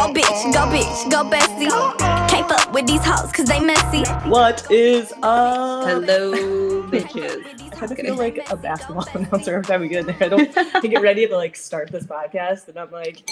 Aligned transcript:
Go 0.00 0.06
bitch, 0.14 0.52
go 0.54 0.60
bitch, 0.60 1.10
go 1.10 1.24
bestie. 1.28 1.98
Can't 2.30 2.48
fuck 2.48 2.72
with 2.72 2.86
these 2.86 3.04
hoes 3.04 3.30
cause 3.32 3.44
they 3.44 3.60
messy. 3.60 4.02
What 4.30 4.66
is 4.70 5.12
up? 5.22 5.86
Hello, 5.86 6.84
bitches. 6.84 7.44
I 7.74 7.76
kind 7.76 7.92
of 7.92 7.98
feel 7.98 8.14
like 8.14 8.50
a 8.50 8.56
basketball 8.56 9.06
announcer 9.14 9.56
every 9.56 9.64
time 9.64 9.82
we 9.82 9.88
get 9.88 10.00
in 10.00 10.06
there. 10.06 10.16
I 10.22 10.28
don't 10.28 10.50
I 10.74 10.86
get 10.86 11.02
ready 11.02 11.26
to 11.26 11.36
like 11.36 11.54
start 11.54 11.92
this 11.92 12.06
podcast, 12.06 12.68
and 12.68 12.78
I'm 12.78 12.90
like, 12.90 13.30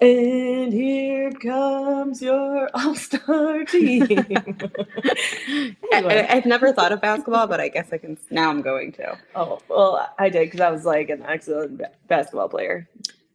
and 0.00 0.72
here 0.72 1.32
comes 1.32 2.22
your 2.22 2.70
all-star 2.74 3.64
team. 3.64 4.06
I, 4.08 5.76
anyway, 5.92 6.26
have 6.28 6.46
never 6.46 6.72
thought 6.72 6.92
of 6.92 7.00
basketball, 7.00 7.48
but 7.48 7.58
I 7.58 7.66
guess 7.66 7.92
I 7.92 7.98
can. 7.98 8.18
Now 8.30 8.50
I'm 8.50 8.62
going 8.62 8.92
to. 8.92 9.18
oh 9.34 9.58
well, 9.68 10.14
I 10.16 10.28
did 10.28 10.44
because 10.46 10.60
I 10.60 10.70
was 10.70 10.84
like 10.84 11.08
an 11.08 11.24
excellent 11.26 11.78
ba- 11.78 11.90
basketball 12.06 12.48
player 12.48 12.88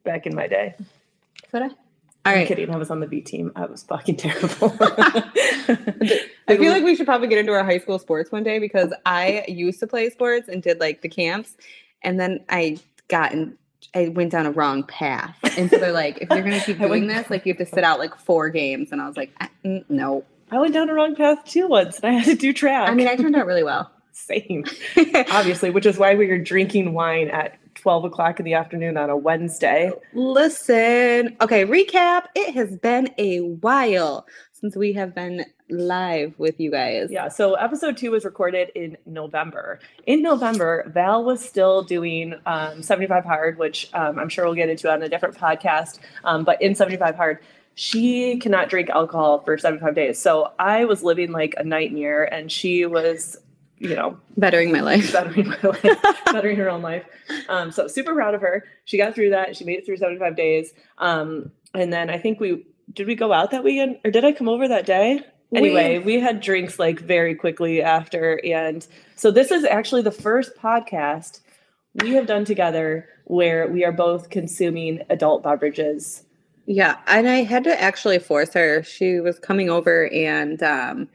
back 0.05 0.25
in 0.25 0.33
my 0.33 0.47
day. 0.47 0.75
Could 1.51 1.63
I? 1.63 1.69
All 2.29 2.41
I'm 2.41 2.47
kidding. 2.47 2.69
I 2.69 2.77
was 2.77 2.89
on 2.91 2.99
the 2.99 3.07
B 3.07 3.21
team. 3.21 3.51
I 3.55 3.65
was 3.65 3.83
fucking 3.83 4.17
terrible. 4.17 4.75
I 4.79 6.57
feel 6.57 6.71
like 6.71 6.83
we 6.83 6.95
should 6.95 7.05
probably 7.05 7.27
get 7.27 7.37
into 7.37 7.51
our 7.51 7.63
high 7.63 7.79
school 7.79 7.99
sports 7.99 8.31
one 8.31 8.43
day 8.43 8.59
because 8.59 8.93
I 9.05 9.45
used 9.47 9.79
to 9.81 9.87
play 9.87 10.09
sports 10.09 10.47
and 10.47 10.61
did 10.63 10.79
like 10.79 11.01
the 11.01 11.09
camps, 11.09 11.55
and 12.01 12.19
then 12.19 12.43
I 12.49 12.77
got 13.07 13.33
in. 13.33 13.57
I 13.95 14.09
went 14.09 14.31
down 14.31 14.45
a 14.45 14.51
wrong 14.51 14.83
path, 14.83 15.37
and 15.57 15.69
so 15.69 15.77
they're 15.77 15.91
like, 15.91 16.19
if 16.19 16.29
you're 16.29 16.41
gonna 16.41 16.59
keep 16.59 16.77
doing 16.79 17.07
this, 17.07 17.29
like 17.29 17.45
you 17.45 17.53
have 17.53 17.57
to 17.57 17.65
sit 17.65 17.83
out 17.83 17.99
like 17.99 18.15
four 18.15 18.49
games, 18.49 18.91
and 18.91 19.01
I 19.01 19.07
was 19.07 19.17
like, 19.17 19.31
"Ah, 19.41 19.49
mm, 19.65 19.83
no. 19.89 20.23
I 20.51 20.59
went 20.59 20.73
down 20.73 20.89
a 20.89 20.93
wrong 20.93 21.15
path 21.15 21.45
too 21.45 21.67
once, 21.67 21.99
and 21.99 22.15
I 22.15 22.19
had 22.19 22.25
to 22.25 22.35
do 22.35 22.53
track. 22.53 22.89
I 22.89 22.93
mean, 22.93 23.07
I 23.07 23.15
turned 23.15 23.35
out 23.35 23.45
really 23.45 23.63
well. 23.63 23.91
same. 24.11 24.65
obviously, 25.31 25.69
which 25.69 25.85
is 25.85 25.97
why 25.97 26.15
we 26.15 26.27
were 26.27 26.39
drinking 26.39 26.93
wine 26.93 27.29
at 27.29 27.57
12 27.79 28.05
o'clock 28.05 28.39
in 28.39 28.45
the 28.45 28.53
afternoon 28.53 28.97
on 28.97 29.09
a 29.09 29.17
Wednesday. 29.17 29.91
Listen, 30.13 31.35
okay, 31.41 31.65
recap. 31.65 32.25
It 32.35 32.53
has 32.53 32.75
been 32.75 33.09
a 33.17 33.39
while 33.39 34.27
since 34.51 34.75
we 34.75 34.93
have 34.93 35.15
been 35.15 35.45
live 35.69 36.33
with 36.37 36.59
you 36.59 36.71
guys. 36.71 37.09
Yeah, 37.09 37.29
so 37.29 37.53
episode 37.53 37.95
two 37.95 38.11
was 38.11 38.25
recorded 38.25 38.71
in 38.75 38.97
November. 39.05 39.79
In 40.05 40.21
November, 40.21 40.83
Val 40.93 41.23
was 41.23 41.43
still 41.43 41.83
doing 41.83 42.33
um, 42.45 42.81
75 42.81 43.23
Hard, 43.23 43.57
which 43.57 43.89
um, 43.93 44.19
I'm 44.19 44.29
sure 44.29 44.45
we'll 44.45 44.55
get 44.55 44.69
into 44.69 44.91
on 44.91 45.01
a 45.01 45.09
different 45.09 45.37
podcast. 45.37 45.99
Um, 46.23 46.43
but 46.43 46.61
in 46.61 46.75
75 46.75 47.15
Hard, 47.15 47.39
she 47.75 48.37
cannot 48.39 48.69
drink 48.69 48.89
alcohol 48.89 49.39
for 49.39 49.57
75 49.57 49.95
days. 49.95 50.19
So 50.19 50.51
I 50.59 50.83
was 50.83 51.03
living 51.03 51.31
like 51.31 51.55
a 51.57 51.63
nightmare, 51.63 52.25
and 52.25 52.51
she 52.51 52.85
was, 52.85 53.37
you 53.79 53.95
know, 53.95 54.17
Bettering 54.37 54.71
my 54.71 54.81
life. 54.81 55.11
bettering 55.13 55.47
my 55.47 55.57
life, 55.63 55.97
bettering 56.25 56.57
her 56.57 56.69
own 56.69 56.81
life. 56.81 57.03
Um, 57.47 57.71
so 57.71 57.87
super 57.87 58.13
proud 58.13 58.35
of 58.35 58.41
her. 58.41 58.65
She 58.85 58.97
got 58.97 59.15
through 59.15 59.31
that. 59.31 59.55
She 59.55 59.63
made 59.63 59.79
it 59.79 59.85
through 59.85 59.97
75 59.97 60.35
days. 60.35 60.73
Um, 60.97 61.51
and 61.73 61.91
then 61.91 62.09
I 62.09 62.17
think 62.17 62.39
we 62.39 62.65
did 62.93 63.07
we 63.07 63.15
go 63.15 63.31
out 63.31 63.51
that 63.51 63.63
weekend 63.63 63.99
or 64.03 64.11
did 64.11 64.25
I 64.25 64.31
come 64.31 64.49
over 64.49 64.67
that 64.67 64.85
day? 64.85 65.21
Anyway, 65.53 65.97
we 65.99 66.19
had 66.19 66.41
drinks 66.41 66.77
like 66.77 66.99
very 66.99 67.33
quickly 67.33 67.81
after. 67.81 68.39
And 68.45 68.85
so 69.15 69.31
this 69.31 69.49
is 69.51 69.63
actually 69.63 70.03
the 70.03 70.11
first 70.11 70.55
podcast 70.55 71.39
we 71.95 72.13
have 72.13 72.27
done 72.27 72.45
together 72.45 73.07
where 73.25 73.67
we 73.67 73.83
are 73.83 73.91
both 73.91 74.29
consuming 74.29 75.01
adult 75.09 75.41
beverages. 75.43 76.23
Yeah, 76.67 76.97
and 77.07 77.27
I 77.27 77.43
had 77.43 77.63
to 77.63 77.81
actually 77.81 78.19
force 78.19 78.53
her. 78.53 78.83
She 78.83 79.19
was 79.19 79.39
coming 79.39 79.69
over 79.71 80.07
and 80.09 80.61
um 80.61 81.09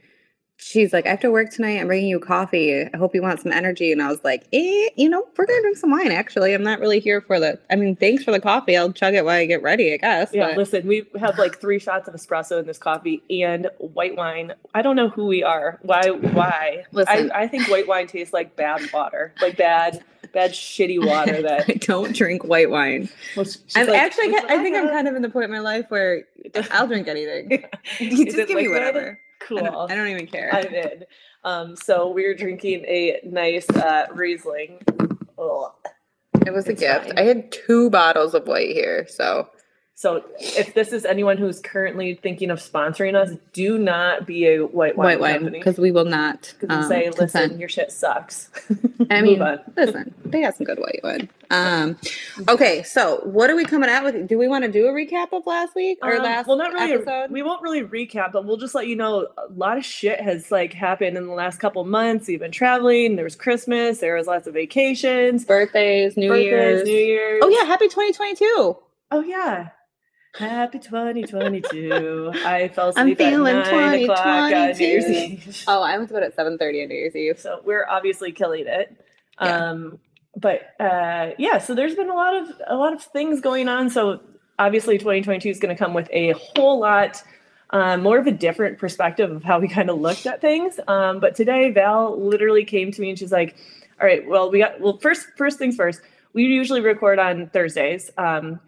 she's 0.57 0.93
like, 0.93 1.05
I 1.05 1.09
have 1.09 1.19
to 1.21 1.31
work 1.31 1.49
tonight, 1.49 1.79
I'm 1.79 1.87
bringing 1.87 2.09
you 2.09 2.19
coffee. 2.19 2.83
I 2.85 2.97
hope 2.97 3.13
you 3.13 3.21
want 3.21 3.41
some 3.41 3.51
energy. 3.51 3.91
And 3.91 4.01
I 4.01 4.07
was 4.07 4.23
like, 4.23 4.43
eh, 4.53 4.89
you 4.95 5.09
know, 5.09 5.25
we're 5.37 5.45
gonna 5.45 5.61
drink 5.61 5.77
some 5.77 5.91
wine. 5.91 6.11
Actually, 6.11 6.53
I'm 6.53 6.63
not 6.63 6.79
really 6.79 6.99
here 6.99 7.21
for 7.21 7.39
the. 7.39 7.59
I 7.69 7.75
mean, 7.75 7.95
thanks 7.95 8.23
for 8.23 8.31
the 8.31 8.39
coffee. 8.39 8.77
I'll 8.77 8.91
chug 8.91 9.13
it 9.13 9.25
while 9.25 9.35
I 9.37 9.45
get 9.45 9.61
ready. 9.61 9.93
I 9.93 9.97
guess. 9.97 10.31
Yeah, 10.33 10.47
but- 10.49 10.57
listen, 10.57 10.87
we 10.87 11.05
have 11.19 11.37
like 11.37 11.59
three 11.59 11.79
shots 11.79 12.07
of 12.07 12.13
espresso 12.13 12.59
in 12.59 12.65
this 12.65 12.77
coffee 12.77 13.23
and 13.29 13.69
white 13.79 14.15
wine. 14.15 14.53
I 14.73 14.81
don't 14.81 14.95
know 14.95 15.09
who 15.09 15.25
we 15.27 15.43
are. 15.43 15.79
Why? 15.81 16.09
Why? 16.09 16.85
Listen. 16.91 17.31
I, 17.31 17.41
I 17.43 17.47
think 17.47 17.67
white 17.69 17.87
wine 17.87 18.07
tastes 18.07 18.33
like 18.33 18.55
bad 18.55 18.81
water, 18.93 19.33
like 19.41 19.57
bad, 19.57 20.03
bad, 20.33 20.51
shitty 20.51 21.05
water. 21.05 21.41
that 21.41 21.61
I 21.61 21.73
That 21.73 21.81
don't 21.81 22.15
drink 22.15 22.43
white 22.43 22.69
wine. 22.69 23.09
well, 23.35 23.45
I'm 23.75 23.87
like, 23.87 23.99
actually, 23.99 24.35
I 24.35 24.57
think 24.61 24.75
I'm 24.75 24.87
kind 24.89 25.07
of 25.07 25.15
in 25.15 25.21
the 25.21 25.29
point 25.29 25.45
in 25.45 25.51
my 25.51 25.59
life 25.59 25.85
where 25.89 26.23
I'll 26.71 26.87
drink 26.87 27.07
anything. 27.07 27.51
Is 27.99 28.19
Just 28.19 28.37
it 28.37 28.47
give 28.47 28.57
me 28.57 28.67
whatever. 28.67 29.19
I 29.19 29.24
Cool. 29.39 29.59
don't, 29.59 29.91
I 29.91 29.95
don't 29.95 30.07
even 30.07 30.27
care. 30.27 30.53
I'm 30.53 30.73
in. 30.73 31.03
Um, 31.43 31.75
so 31.75 32.09
we're 32.09 32.35
drinking 32.35 32.85
a 32.85 33.19
nice 33.23 33.69
uh, 33.69 34.07
Riesling. 34.13 34.81
Ugh. 35.37 35.71
it 36.45 36.53
was 36.53 36.67
a 36.67 36.71
it's 36.71 36.79
gift. 36.81 37.07
fine. 37.07 37.19
I 37.19 37.21
had 37.23 37.51
two 37.51 37.89
bottles 37.89 38.33
of 38.33 38.47
white 38.47 38.69
here, 38.71 39.05
so 39.07 39.47
So 39.97 40.25
if 40.37 40.73
this 40.73 40.91
is 40.91 41.05
anyone 41.05 41.37
who's 41.37 41.61
currently 41.61 42.15
thinking 42.15 42.51
of 42.51 42.59
sponsoring 42.59 43.15
us, 43.15 43.31
do 43.53 43.77
not 43.77 44.27
be 44.27 44.45
a 44.45 44.57
white 44.65 44.97
wine 44.97 45.19
white 45.19 45.41
wine 45.41 45.51
because 45.53 45.77
we 45.77 45.89
will 45.91 46.03
not 46.03 46.53
um, 46.67 46.83
say, 46.89 47.05
listen, 47.09 47.17
consent. 47.17 47.59
your 47.59 47.69
shit 47.69 47.93
sucks. 47.93 48.49
I 49.09 49.21
mean, 49.21 49.41
listen, 49.77 50.13
they 50.25 50.41
got 50.41 50.57
some 50.57 50.65
good 50.65 50.79
white 50.79 50.99
wine. 51.01 51.29
Um, 51.49 51.97
okay, 52.49 52.83
so 52.83 53.21
what 53.23 53.49
are 53.49 53.55
we 53.55 53.63
coming 53.63 53.89
out 53.89 54.03
with? 54.03 54.27
Do 54.27 54.37
we 54.37 54.49
want 54.49 54.65
to 54.65 54.71
do 54.71 54.85
a 54.87 54.91
recap 54.91 55.31
of 55.31 55.47
last 55.47 55.75
week 55.75 55.99
or 56.01 56.17
Um, 56.17 56.23
last 56.23 56.47
well, 56.47 56.57
not 56.57 56.73
really. 56.73 56.91
episode? 56.91 57.31
We 57.31 57.41
won't 57.41 57.61
really 57.61 57.83
recap, 57.83 58.33
but 58.33 58.45
we'll 58.45 58.57
just 58.57 58.75
let 58.75 58.87
you 58.87 58.97
know 58.97 59.27
a 59.37 59.53
lot 59.53 59.77
of 59.77 59.85
shit 59.85 60.19
has 60.19 60.51
like 60.51 60.73
happened 60.73 61.15
in 61.17 61.25
the 61.25 61.33
last 61.33 61.59
couple 61.61 61.85
months. 61.85 62.27
We've 62.27 62.37
been 62.39 62.51
traveling. 62.51 63.15
There 63.15 63.23
was 63.23 63.37
Christmas. 63.37 63.99
There 63.99 64.15
was 64.15 64.27
lots 64.27 64.45
of 64.45 64.55
vacations. 64.55 65.45
Birthdays, 65.45 66.17
New 66.17 66.27
birthdays, 66.27 66.45
Year's. 66.47 66.83
New 66.83 66.91
Year's. 66.97 67.41
Oh 67.45 67.47
yeah, 67.47 67.63
happy 67.63 67.85
2022. 67.87 68.77
Oh 69.11 69.21
yeah. 69.21 69.69
Happy 70.37 70.79
2022. 70.79 72.31
I 72.45 72.67
fell 72.67 72.91
I'm 72.95 73.07
asleep 73.07 73.21
at 73.21 73.29
feeling 73.29 73.55
9 73.55 74.03
o'clock 74.03 74.25
on 74.25 74.49
New 74.49 74.85
Year's 74.85 75.05
2022. 75.05 75.49
Eve. 75.49 75.63
Oh, 75.67 75.81
I 75.81 75.97
went 75.97 76.09
to 76.09 76.13
bed 76.13 76.23
at 76.23 76.35
7:30 76.35 76.83
on 76.83 76.89
New 76.89 76.95
Year's 76.95 77.15
Eve. 77.15 77.39
So 77.39 77.61
we're 77.63 77.85
obviously 77.89 78.33
killing 78.33 78.65
it. 78.67 78.95
Yeah. 79.41 79.69
Um, 79.69 79.99
but 80.35 80.73
uh, 80.79 81.31
yeah, 81.37 81.59
so 81.59 81.73
there's 81.73 81.95
been 81.95 82.09
a 82.09 82.13
lot 82.13 82.35
of 82.35 82.49
a 82.67 82.75
lot 82.75 82.93
of 82.93 83.01
things 83.01 83.39
going 83.39 83.69
on. 83.69 83.89
So 83.89 84.19
obviously 84.59 84.97
2022 84.97 85.49
is 85.49 85.59
going 85.59 85.75
to 85.75 85.81
come 85.81 85.93
with 85.93 86.09
a 86.11 86.31
whole 86.31 86.79
lot 86.79 87.23
um, 87.69 88.03
more 88.03 88.17
of 88.17 88.27
a 88.27 88.31
different 88.31 88.77
perspective 88.77 89.31
of 89.31 89.43
how 89.43 89.59
we 89.59 89.67
kind 89.69 89.89
of 89.89 89.99
looked 89.99 90.25
at 90.25 90.41
things. 90.41 90.79
Um, 90.87 91.19
but 91.19 91.35
today 91.35 91.71
Val 91.71 92.19
literally 92.21 92.65
came 92.65 92.91
to 92.91 93.01
me 93.01 93.09
and 93.09 93.17
she's 93.17 93.31
like, 93.31 93.55
"All 94.01 94.05
right, 94.05 94.27
well 94.27 94.51
we 94.51 94.59
got 94.59 94.81
well 94.81 94.97
first 94.97 95.27
first 95.37 95.57
things 95.57 95.77
first. 95.77 96.01
We 96.33 96.43
usually 96.43 96.81
record 96.81 97.19
on 97.19 97.47
Thursdays." 97.47 98.11
Um, 98.17 98.59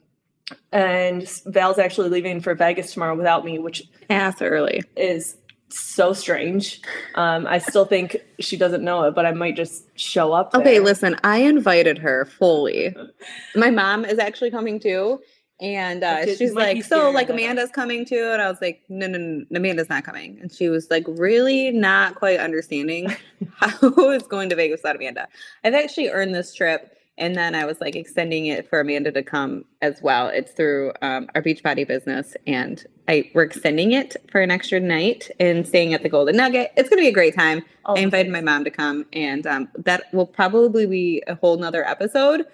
and 0.71 1.29
Val's 1.45 1.79
actually 1.79 2.09
leaving 2.09 2.41
for 2.41 2.55
Vegas 2.55 2.93
tomorrow 2.93 3.15
without 3.15 3.45
me, 3.45 3.59
which 3.59 3.83
Ass 4.09 4.41
early. 4.41 4.81
is 4.95 5.37
so 5.69 6.13
strange. 6.13 6.81
Um, 7.15 7.45
I 7.47 7.57
still 7.57 7.85
think 7.85 8.17
she 8.39 8.55
doesn't 8.57 8.83
know 8.83 9.03
it, 9.03 9.15
but 9.15 9.25
I 9.25 9.31
might 9.31 9.55
just 9.55 9.85
show 9.99 10.31
up. 10.33 10.53
Okay, 10.53 10.79
listen, 10.79 11.17
I 11.23 11.39
invited 11.39 11.97
her 11.97 12.25
fully. 12.25 12.95
My 13.55 13.69
mom 13.69 14.05
is 14.05 14.19
actually 14.19 14.51
coming 14.51 14.79
too. 14.79 15.19
And 15.59 16.03
uh, 16.03 16.35
she's 16.35 16.53
like, 16.53 16.83
so 16.83 17.09
like 17.09 17.25
I 17.25 17.29
don't 17.29 17.37
know." 17.37 17.43
Amanda's 17.43 17.71
coming 17.71 18.05
too, 18.05 18.29
and 18.31 18.41
I 18.41 18.47
was 18.49 18.61
like, 18.61 18.83
no, 18.89 19.07
no, 19.07 19.17
no, 19.17 19.45
Amanda's 19.57 19.89
not 19.89 20.03
coming. 20.03 20.37
And 20.39 20.51
she 20.51 20.69
was 20.69 20.91
like, 20.91 21.03
really 21.07 21.71
not 21.71 22.13
quite 22.13 22.39
understanding 22.39 23.15
how 23.55 23.71
it's 24.11 24.27
going 24.27 24.49
to 24.49 24.55
Vegas 24.55 24.81
without 24.83 24.97
Amanda. 24.97 25.27
I've 25.63 25.73
actually 25.73 26.09
earned 26.09 26.35
this 26.35 26.53
trip, 26.53 26.95
and 27.17 27.35
then 27.35 27.55
I 27.55 27.65
was 27.65 27.81
like 27.81 27.95
extending 27.95 28.47
it 28.47 28.69
for 28.69 28.79
Amanda 28.79 29.11
to 29.11 29.23
come 29.23 29.65
as 29.81 30.01
well. 30.01 30.27
It's 30.27 30.51
through 30.51 30.93
um, 31.01 31.27
our 31.35 31.41
Beachbody 31.41 31.87
business, 31.87 32.35
and 32.45 32.85
I 33.07 33.29
we're 33.33 33.43
extending 33.43 33.91
it 33.91 34.15
for 34.31 34.41
an 34.41 34.51
extra 34.51 34.79
night 34.79 35.29
and 35.39 35.67
staying 35.67 35.93
at 35.93 36.03
the 36.03 36.09
Golden 36.09 36.37
Nugget. 36.37 36.71
It's 36.77 36.89
gonna 36.89 37.01
be 37.01 37.07
a 37.07 37.13
great 37.13 37.35
time. 37.35 37.63
All 37.85 37.97
I 37.97 38.01
invited 38.01 38.31
my 38.31 38.41
mom 38.41 38.63
to 38.63 38.71
come, 38.71 39.05
and 39.13 39.45
um, 39.47 39.69
that 39.77 40.13
will 40.13 40.27
probably 40.27 40.85
be 40.85 41.23
a 41.27 41.35
whole 41.35 41.57
nother 41.57 41.87
episode. 41.87 42.45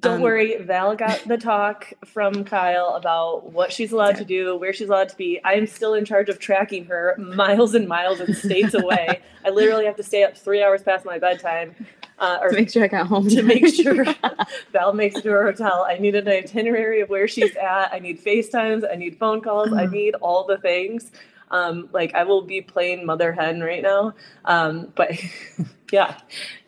Don't 0.00 0.16
um, 0.16 0.22
worry, 0.22 0.56
Val 0.56 0.96
got 0.96 1.22
the 1.28 1.36
talk 1.38 1.92
from 2.06 2.44
Kyle 2.44 2.94
about 2.94 3.52
what 3.52 3.72
she's 3.72 3.92
allowed 3.92 4.16
to 4.16 4.24
do, 4.24 4.56
where 4.56 4.72
she's 4.72 4.88
allowed 4.88 5.10
to 5.10 5.16
be. 5.16 5.40
I 5.44 5.52
am 5.54 5.66
still 5.66 5.94
in 5.94 6.04
charge 6.04 6.28
of 6.28 6.38
tracking 6.38 6.86
her 6.86 7.14
miles 7.18 7.74
and 7.74 7.86
miles 7.86 8.20
and 8.20 8.36
states 8.36 8.74
away. 8.74 9.20
I 9.44 9.50
literally 9.50 9.84
have 9.84 9.96
to 9.96 10.02
stay 10.02 10.24
up 10.24 10.36
three 10.36 10.62
hours 10.62 10.82
past 10.82 11.04
my 11.04 11.18
bedtime, 11.18 11.74
uh, 12.22 12.38
or 12.40 12.50
To 12.50 12.56
make 12.56 12.70
sure 12.70 12.84
I 12.84 12.88
got 12.88 13.06
home. 13.08 13.28
to 13.28 13.42
make 13.42 13.66
sure 13.74 14.04
Val 14.72 14.92
makes 14.94 15.16
it 15.16 15.22
to 15.22 15.30
her 15.30 15.44
hotel. 15.44 15.84
I 15.88 15.98
need 15.98 16.14
an 16.14 16.28
itinerary 16.28 17.00
of 17.02 17.08
where 17.10 17.28
she's 17.28 17.54
at. 17.56 17.92
I 17.92 17.98
need 17.98 18.22
FaceTimes. 18.24 18.90
I 18.90 18.94
need 18.96 19.18
phone 19.18 19.40
calls. 19.42 19.72
I 19.72 19.86
Mhm. 19.86 19.92
need 19.92 20.14
all 20.16 20.44
the 20.46 20.56
things. 20.58 21.10
Um, 21.50 21.90
like 21.92 22.14
I 22.14 22.24
will 22.24 22.40
be 22.42 22.62
playing 22.62 23.04
mother 23.04 23.30
hen 23.32 23.60
right 23.60 23.82
now. 23.82 24.14
Um, 24.46 24.90
but 24.96 25.10
yeah, 25.92 26.16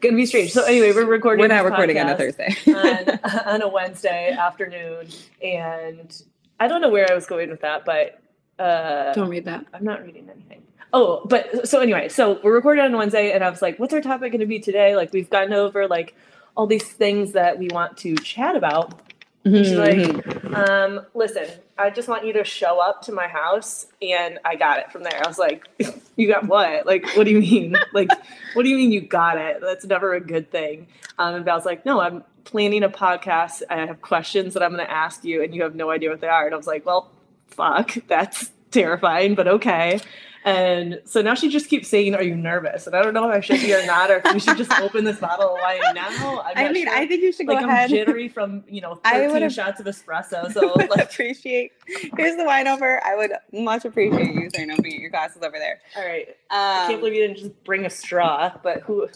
gonna 0.03 0.17
be 0.17 0.27
strange. 0.27 0.53
So 0.53 0.65
anyway, 0.65 0.93
we're 0.93 1.07
recording. 1.07 1.41
We're 1.41 1.49
not 1.49 1.65
recording 1.65 1.99
on 1.99 2.11
a 2.11 2.17
Thursday. 2.17 2.55
on, 2.67 3.19
on 3.47 3.63
a 3.63 3.69
Wednesday 3.69 4.33
afternoon, 4.33 5.07
and 5.43 6.23
I 6.61 6.69
don't 6.69 6.83
know 6.83 6.91
where 6.91 7.11
I 7.11 7.15
was 7.15 7.25
going 7.27 7.49
with 7.49 7.63
that, 7.63 7.87
but 7.87 8.21
uh, 8.63 9.15
Don't 9.15 9.31
read 9.31 9.47
that. 9.47 9.65
I'm 9.73 9.85
not 9.85 10.05
reading 10.05 10.29
anything. 10.31 10.63
Oh, 10.97 11.23
but 11.25 11.69
so 11.69 11.81
anyway, 11.81 12.09
so 12.09 12.39
we're 12.45 12.55
recording 12.55 12.85
on 12.85 12.97
Wednesday, 12.97 13.33
and 13.33 13.43
I 13.43 13.51
was 13.51 13.61
like, 13.61 13.81
what's 13.81 13.93
our 13.93 14.01
topic 14.01 14.31
going 14.31 14.39
to 14.39 14.47
be 14.47 14.61
today? 14.61 14.95
Like, 14.95 15.13
we've 15.13 15.29
gotten 15.29 15.53
over 15.53 15.89
like 15.89 16.15
all 16.57 16.69
these 16.69 16.85
things 16.85 17.33
that 17.33 17.59
we 17.59 17.67
want 17.73 17.97
to 17.99 18.15
chat 18.15 18.55
about. 18.55 19.01
She's 19.45 19.73
like, 19.73 20.55
um, 20.55 21.05
listen, 21.13 21.49
I 21.77 21.91
just 21.91 22.09
want 22.09 22.25
you 22.25 22.33
to 22.35 22.45
show 22.45 22.81
up 22.81 23.03
to 23.03 23.13
my 23.13 23.27
house. 23.27 23.89
And 24.01 24.39
I 24.45 24.55
got 24.55 24.79
it 24.79 24.93
from 24.93 25.03
there. 25.03 25.21
I 25.23 25.27
was 25.27 25.37
like, 25.37 25.69
you 26.17 26.29
got 26.29 26.47
what? 26.47 26.87
Like, 26.87 27.05
what 27.17 27.25
do 27.25 27.33
you 27.33 27.41
mean? 27.41 27.77
like, 27.93 28.09
what 28.55 28.63
do 28.63 28.69
you 28.69 28.77
mean 28.77 28.93
you 28.93 29.01
got 29.01 29.37
it? 29.37 29.61
That's 29.61 29.85
never 29.85 30.15
a 30.15 30.21
good 30.21 30.51
thing. 30.53 30.87
Um, 31.19 31.35
and 31.35 31.45
Val's 31.45 31.67
like, 31.67 31.85
no, 31.85 32.01
I'm 32.01 32.23
planning 32.45 32.85
a 32.85 32.89
podcast. 32.89 33.63
I 33.69 33.85
have 33.85 34.01
questions 34.01 34.55
that 34.55 34.63
I'm 34.63 34.73
going 34.73 34.87
to 34.87 34.91
ask 34.91 35.25
you, 35.25 35.43
and 35.43 35.53
you 35.55 35.63
have 35.65 35.75
no 35.75 35.91
idea 35.91 36.09
what 36.11 36.21
they 36.21 36.29
are. 36.29 36.47
And 36.47 36.55
I 36.55 36.57
was 36.57 36.69
like, 36.69 36.87
well, 36.87 37.11
fuck, 37.49 37.97
that's 38.07 38.53
terrifying, 38.71 39.35
but 39.35 39.49
okay. 39.49 40.01
And 40.47 41.01
so 41.07 41.23
now 41.23 41.35
she 41.35 41.49
just 41.49 41.71
keeps 41.71 41.89
saying, 41.89 42.15
Are 42.15 42.23
you 42.23 42.37
nervous? 42.37 42.87
And 42.87 42.95
I 42.95 43.03
don't 43.03 43.15
know 43.15 43.27
if 43.31 43.35
I 43.35 43.41
should 43.41 43.61
be 43.61 43.73
or 43.75 43.85
not, 43.87 44.11
or 44.11 44.19
if 44.25 44.35
we 44.35 44.39
should 44.39 44.59
just 44.59 44.71
open 44.81 45.03
this 45.05 45.19
bottle 45.19 45.55
of 45.55 45.61
wine 45.63 45.81
now. 45.95 46.43
I'm 46.45 46.67
I 46.69 46.71
mean, 46.71 46.85
sure. 46.87 46.95
I 46.95 47.07
think 47.07 47.23
you 47.23 47.33
should 47.33 47.47
go 47.47 47.55
like 47.55 47.65
ahead. 47.65 47.85
I'm 47.85 47.89
jittery 47.89 48.29
from 48.29 48.63
you 48.69 48.83
know 48.83 49.01
I 49.05 49.13
13 49.21 49.33
would've- 49.33 49.53
shots 49.55 49.81
of 49.81 49.87
espresso. 49.87 50.51
So 50.53 50.73
I 50.79 50.85
like, 50.87 51.01
appreciate. 51.11 51.73
Here's 52.17 52.37
the 52.37 52.45
wine 52.45 52.69
over. 52.69 53.03
I 53.05 53.17
would 53.17 53.33
much 53.53 53.85
appreciate 53.87 54.35
you 54.35 54.51
saying 54.55 54.71
opening 54.71 55.01
your 55.01 55.11
glasses 55.11 55.43
over 55.43 55.59
there. 55.59 55.81
all 55.97 56.05
right, 56.07 56.29
I 56.51 56.83
Um, 56.85 56.89
can't 56.91 57.01
believe 57.01 57.15
you 57.15 57.27
didn't 57.27 57.39
just 57.39 57.65
bring 57.65 57.87
a 57.87 57.91
straw. 57.91 58.53
But 58.63 58.81
who? 58.83 59.09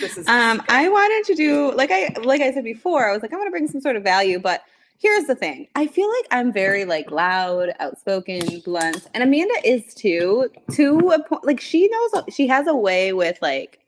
This 0.00 0.16
is 0.16 0.28
um, 0.28 0.62
I 0.68 0.88
wanted 0.88 1.26
to 1.26 1.34
do 1.34 1.72
like 1.72 1.90
I 1.90 2.14
like 2.22 2.40
I 2.40 2.52
said 2.52 2.64
before. 2.64 3.08
I 3.08 3.12
was 3.12 3.20
like, 3.22 3.32
I 3.32 3.36
want 3.36 3.48
to 3.48 3.50
bring 3.50 3.66
some 3.68 3.80
sort 3.80 3.96
of 3.96 4.02
value, 4.04 4.38
but 4.38 4.62
here's 5.04 5.26
the 5.26 5.34
thing. 5.34 5.68
I 5.74 5.86
feel 5.86 6.08
like 6.08 6.26
I'm 6.30 6.50
very 6.50 6.86
like 6.86 7.10
loud, 7.10 7.74
outspoken, 7.78 8.62
blunt, 8.64 9.06
and 9.12 9.22
Amanda 9.22 9.54
is 9.62 9.92
too. 9.94 10.48
To 10.72 11.10
a 11.10 11.22
point, 11.22 11.44
like 11.44 11.60
she 11.60 11.88
knows 11.88 12.24
she 12.34 12.48
has 12.48 12.66
a 12.66 12.74
way 12.74 13.12
with 13.12 13.38
like 13.42 13.80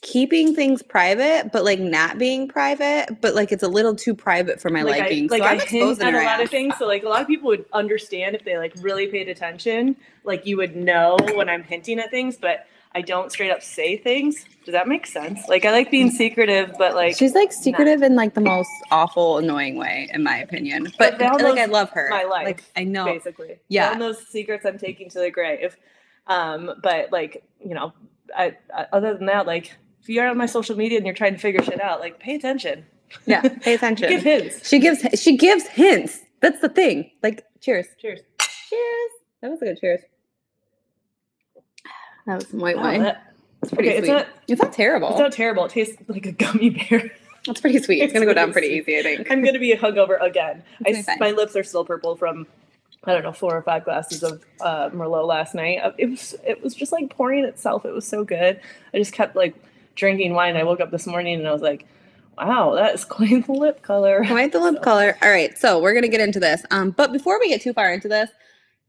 keeping 0.00 0.54
things 0.54 0.80
private, 0.80 1.50
but 1.52 1.64
like 1.64 1.80
not 1.80 2.18
being 2.18 2.46
private, 2.46 3.20
but 3.20 3.34
like 3.34 3.50
it's 3.50 3.64
a 3.64 3.68
little 3.68 3.96
too 3.96 4.14
private 4.14 4.60
for 4.60 4.70
my 4.70 4.82
like 4.82 5.00
liking. 5.00 5.24
I, 5.24 5.38
like 5.38 5.42
so 5.42 5.44
I 5.44 5.50
I'm 5.50 5.58
hint 5.58 5.72
exposing 5.72 6.06
at 6.06 6.14
a 6.14 6.24
lot 6.24 6.40
of 6.40 6.50
things. 6.50 6.74
So 6.78 6.86
like 6.86 7.02
a 7.02 7.08
lot 7.08 7.20
of 7.20 7.26
people 7.26 7.48
would 7.48 7.64
understand 7.72 8.36
if 8.36 8.44
they 8.44 8.56
like 8.56 8.74
really 8.78 9.08
paid 9.08 9.28
attention. 9.28 9.96
Like 10.22 10.46
you 10.46 10.56
would 10.58 10.76
know 10.76 11.16
when 11.34 11.48
I'm 11.48 11.64
hinting 11.64 11.98
at 11.98 12.12
things, 12.12 12.36
but 12.36 12.66
I 12.94 13.02
don't 13.02 13.30
straight 13.30 13.50
up 13.50 13.62
say 13.62 13.96
things. 13.96 14.44
Does 14.64 14.72
that 14.72 14.86
make 14.88 15.06
sense? 15.06 15.40
Like 15.48 15.64
I 15.64 15.72
like 15.72 15.90
being 15.90 16.10
secretive, 16.10 16.72
but 16.78 16.94
like 16.94 17.16
She's 17.16 17.34
like 17.34 17.52
secretive 17.52 18.02
in 18.02 18.14
like 18.14 18.34
the 18.34 18.40
most 18.40 18.70
awful, 18.90 19.38
annoying 19.38 19.76
way, 19.76 20.08
in 20.12 20.22
my 20.22 20.38
opinion. 20.38 20.84
But, 20.98 21.18
But 21.18 21.42
like, 21.42 21.58
I 21.58 21.66
love 21.66 21.90
her. 21.90 22.08
my 22.10 22.24
life, 22.24 22.46
Like 22.46 22.64
I 22.76 22.84
know. 22.84 23.04
basically. 23.04 23.58
Yeah. 23.68 23.90
Down 23.90 23.98
those 23.98 24.26
secrets 24.28 24.64
I'm 24.64 24.78
taking 24.78 25.10
to 25.10 25.18
the 25.18 25.30
grave. 25.30 25.76
Um, 26.26 26.70
but 26.82 27.10
like, 27.12 27.44
you 27.60 27.74
know, 27.74 27.92
I, 28.34 28.56
I 28.74 28.86
other 28.92 29.14
than 29.14 29.26
that, 29.26 29.46
like 29.46 29.74
if 30.00 30.08
you're 30.08 30.28
on 30.28 30.38
my 30.38 30.46
social 30.46 30.76
media 30.76 30.98
and 30.98 31.06
you're 31.06 31.14
trying 31.14 31.34
to 31.34 31.40
figure 31.40 31.62
shit 31.62 31.80
out, 31.80 32.00
like 32.00 32.18
pay 32.20 32.34
attention. 32.36 32.86
Yeah, 33.26 33.40
pay 33.60 33.74
attention. 33.74 34.08
Give 34.08 34.22
hints. 34.22 34.66
she 34.68 34.78
gives 34.78 35.04
she 35.20 35.36
gives 35.36 35.66
hints. 35.66 36.20
That's 36.40 36.60
the 36.60 36.68
thing. 36.68 37.10
Like, 37.22 37.44
cheers. 37.60 37.86
Cheers. 38.00 38.20
Cheers. 38.68 39.10
That 39.42 39.50
was 39.50 39.62
a 39.62 39.64
good 39.66 39.80
cheers. 39.80 40.00
That 42.26 42.36
was 42.36 42.48
some 42.48 42.60
white 42.60 42.76
wine. 42.76 43.02
that- 43.02 43.30
it's 43.62 43.72
pretty 43.72 43.88
okay, 43.90 43.98
sweet. 44.00 44.08
it's 44.10 44.26
not 44.26 44.28
It's 44.48 44.62
not 44.62 44.72
terrible. 44.74 45.08
it's 45.10 45.18
not 45.18 45.32
terrible. 45.32 45.64
It 45.64 45.70
tastes 45.70 45.96
like 46.08 46.26
a 46.26 46.32
gummy 46.32 46.70
bear. 46.70 47.10
It's 47.46 47.60
pretty 47.60 47.78
sweet. 47.82 47.96
It's, 48.00 48.04
it's 48.04 48.12
gonna 48.14 48.24
go 48.24 48.32
down 48.32 48.52
pretty 48.54 48.68
easy, 48.68 48.98
I 48.98 49.02
think. 49.02 49.30
I'm 49.30 49.44
gonna 49.44 49.58
be 49.58 49.74
hungover 49.76 50.18
again. 50.22 50.62
I, 50.86 51.04
my 51.18 51.30
lips 51.32 51.54
are 51.56 51.62
still 51.62 51.84
purple 51.84 52.16
from 52.16 52.46
I 53.04 53.12
don't 53.12 53.22
know 53.22 53.32
four 53.32 53.54
or 53.54 53.60
five 53.60 53.84
glasses 53.84 54.22
of 54.22 54.42
uh, 54.62 54.88
Merlot 54.94 55.26
last 55.26 55.54
night. 55.54 55.78
Uh, 55.82 55.92
It 55.98 56.06
was 56.08 56.34
it 56.46 56.62
was 56.62 56.74
just 56.74 56.90
like 56.90 57.10
pouring 57.10 57.44
itself. 57.44 57.84
It 57.84 57.92
was 57.92 58.06
so 58.06 58.24
good. 58.24 58.58
I 58.94 58.98
just 58.98 59.12
kept 59.12 59.36
like 59.36 59.54
drinking 59.94 60.32
wine. 60.32 60.56
I 60.56 60.62
woke 60.64 60.80
up 60.80 60.90
this 60.90 61.06
morning 61.06 61.38
and 61.38 61.46
I 61.46 61.52
was 61.52 61.60
like, 61.60 61.86
wow, 62.38 62.74
that 62.76 62.94
is 62.94 63.04
quite 63.16 63.44
the 63.46 63.52
lip 63.52 63.82
color. 63.82 64.24
Quite 64.26 64.52
the 64.52 64.60
lip 64.60 64.76
So- 64.76 64.80
color. 64.80 65.18
All 65.22 65.28
right, 65.30 65.56
so 65.58 65.80
we're 65.82 65.92
gonna 65.92 66.08
get 66.08 66.22
into 66.22 66.40
this. 66.40 66.62
Um, 66.70 66.92
but 66.92 67.12
before 67.12 67.38
we 67.38 67.50
get 67.50 67.60
too 67.60 67.74
far 67.74 67.92
into 67.92 68.08
this, 68.08 68.30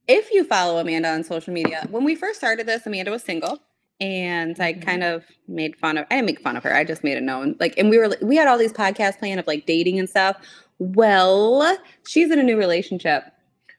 if 0.08 0.32
you 0.32 0.44
follow 0.44 0.78
Amanda 0.80 1.10
on 1.10 1.24
social 1.24 1.54
media, 1.54 1.88
when 1.90 2.04
we 2.04 2.16
first 2.16 2.38
started 2.38 2.68
this, 2.68 2.86
Amanda 2.86 3.12
was 3.12 3.24
single, 3.24 3.60
and 4.00 4.60
I 4.60 4.74
kind 4.74 5.04
mm-hmm. 5.04 5.16
of 5.16 5.26
made 5.48 5.76
fun 5.76 5.98
of. 5.98 6.06
I 6.12 6.16
didn't 6.16 6.28
make 6.28 6.42
fun 6.42 6.58
of 6.58 6.64
her. 6.64 6.76
I 6.76 6.84
just 6.84 7.04
made 7.04 7.18
it 7.18 7.24
known. 7.24 7.56
Like, 7.60 7.78
and 7.78 7.90
we 7.90 7.98
were 7.98 8.16
we 8.22 8.36
had 8.36 8.48
all 8.48 8.58
these 8.58 8.74
podcasts 8.74 9.20
planned 9.20 9.40
of 9.40 9.48
like 9.48 9.66
dating 9.66 10.00
and 10.00 10.10
stuff. 10.10 10.38
Well, 10.80 11.78
she's 12.08 12.32
in 12.32 12.40
a 12.40 12.44
new 12.44 12.58
relationship. 12.58 13.24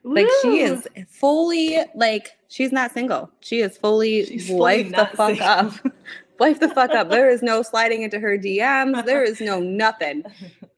Like 0.06 0.28
she 0.40 0.61
is 0.61 0.87
fully 1.08 1.78
like 1.96 2.31
she's 2.49 2.70
not 2.70 2.93
single. 2.93 3.29
She 3.40 3.61
is 3.61 3.76
fully 3.76 4.25
She's 4.25 4.46
fully 4.46 4.61
wife 4.61 4.90
the 4.90 5.17
fuck 5.17 5.37
single. 5.37 5.46
up. 5.46 5.72
wife 6.38 6.61
the 6.61 6.69
fuck 6.69 6.90
up. 6.93 7.11
There 7.11 7.29
is 7.29 7.43
no 7.43 7.62
sliding 7.62 8.02
into 8.02 8.20
her 8.20 8.38
DMs. 8.38 9.05
There 9.05 9.25
is 9.25 9.40
no 9.40 9.58
nothing. 9.61 10.22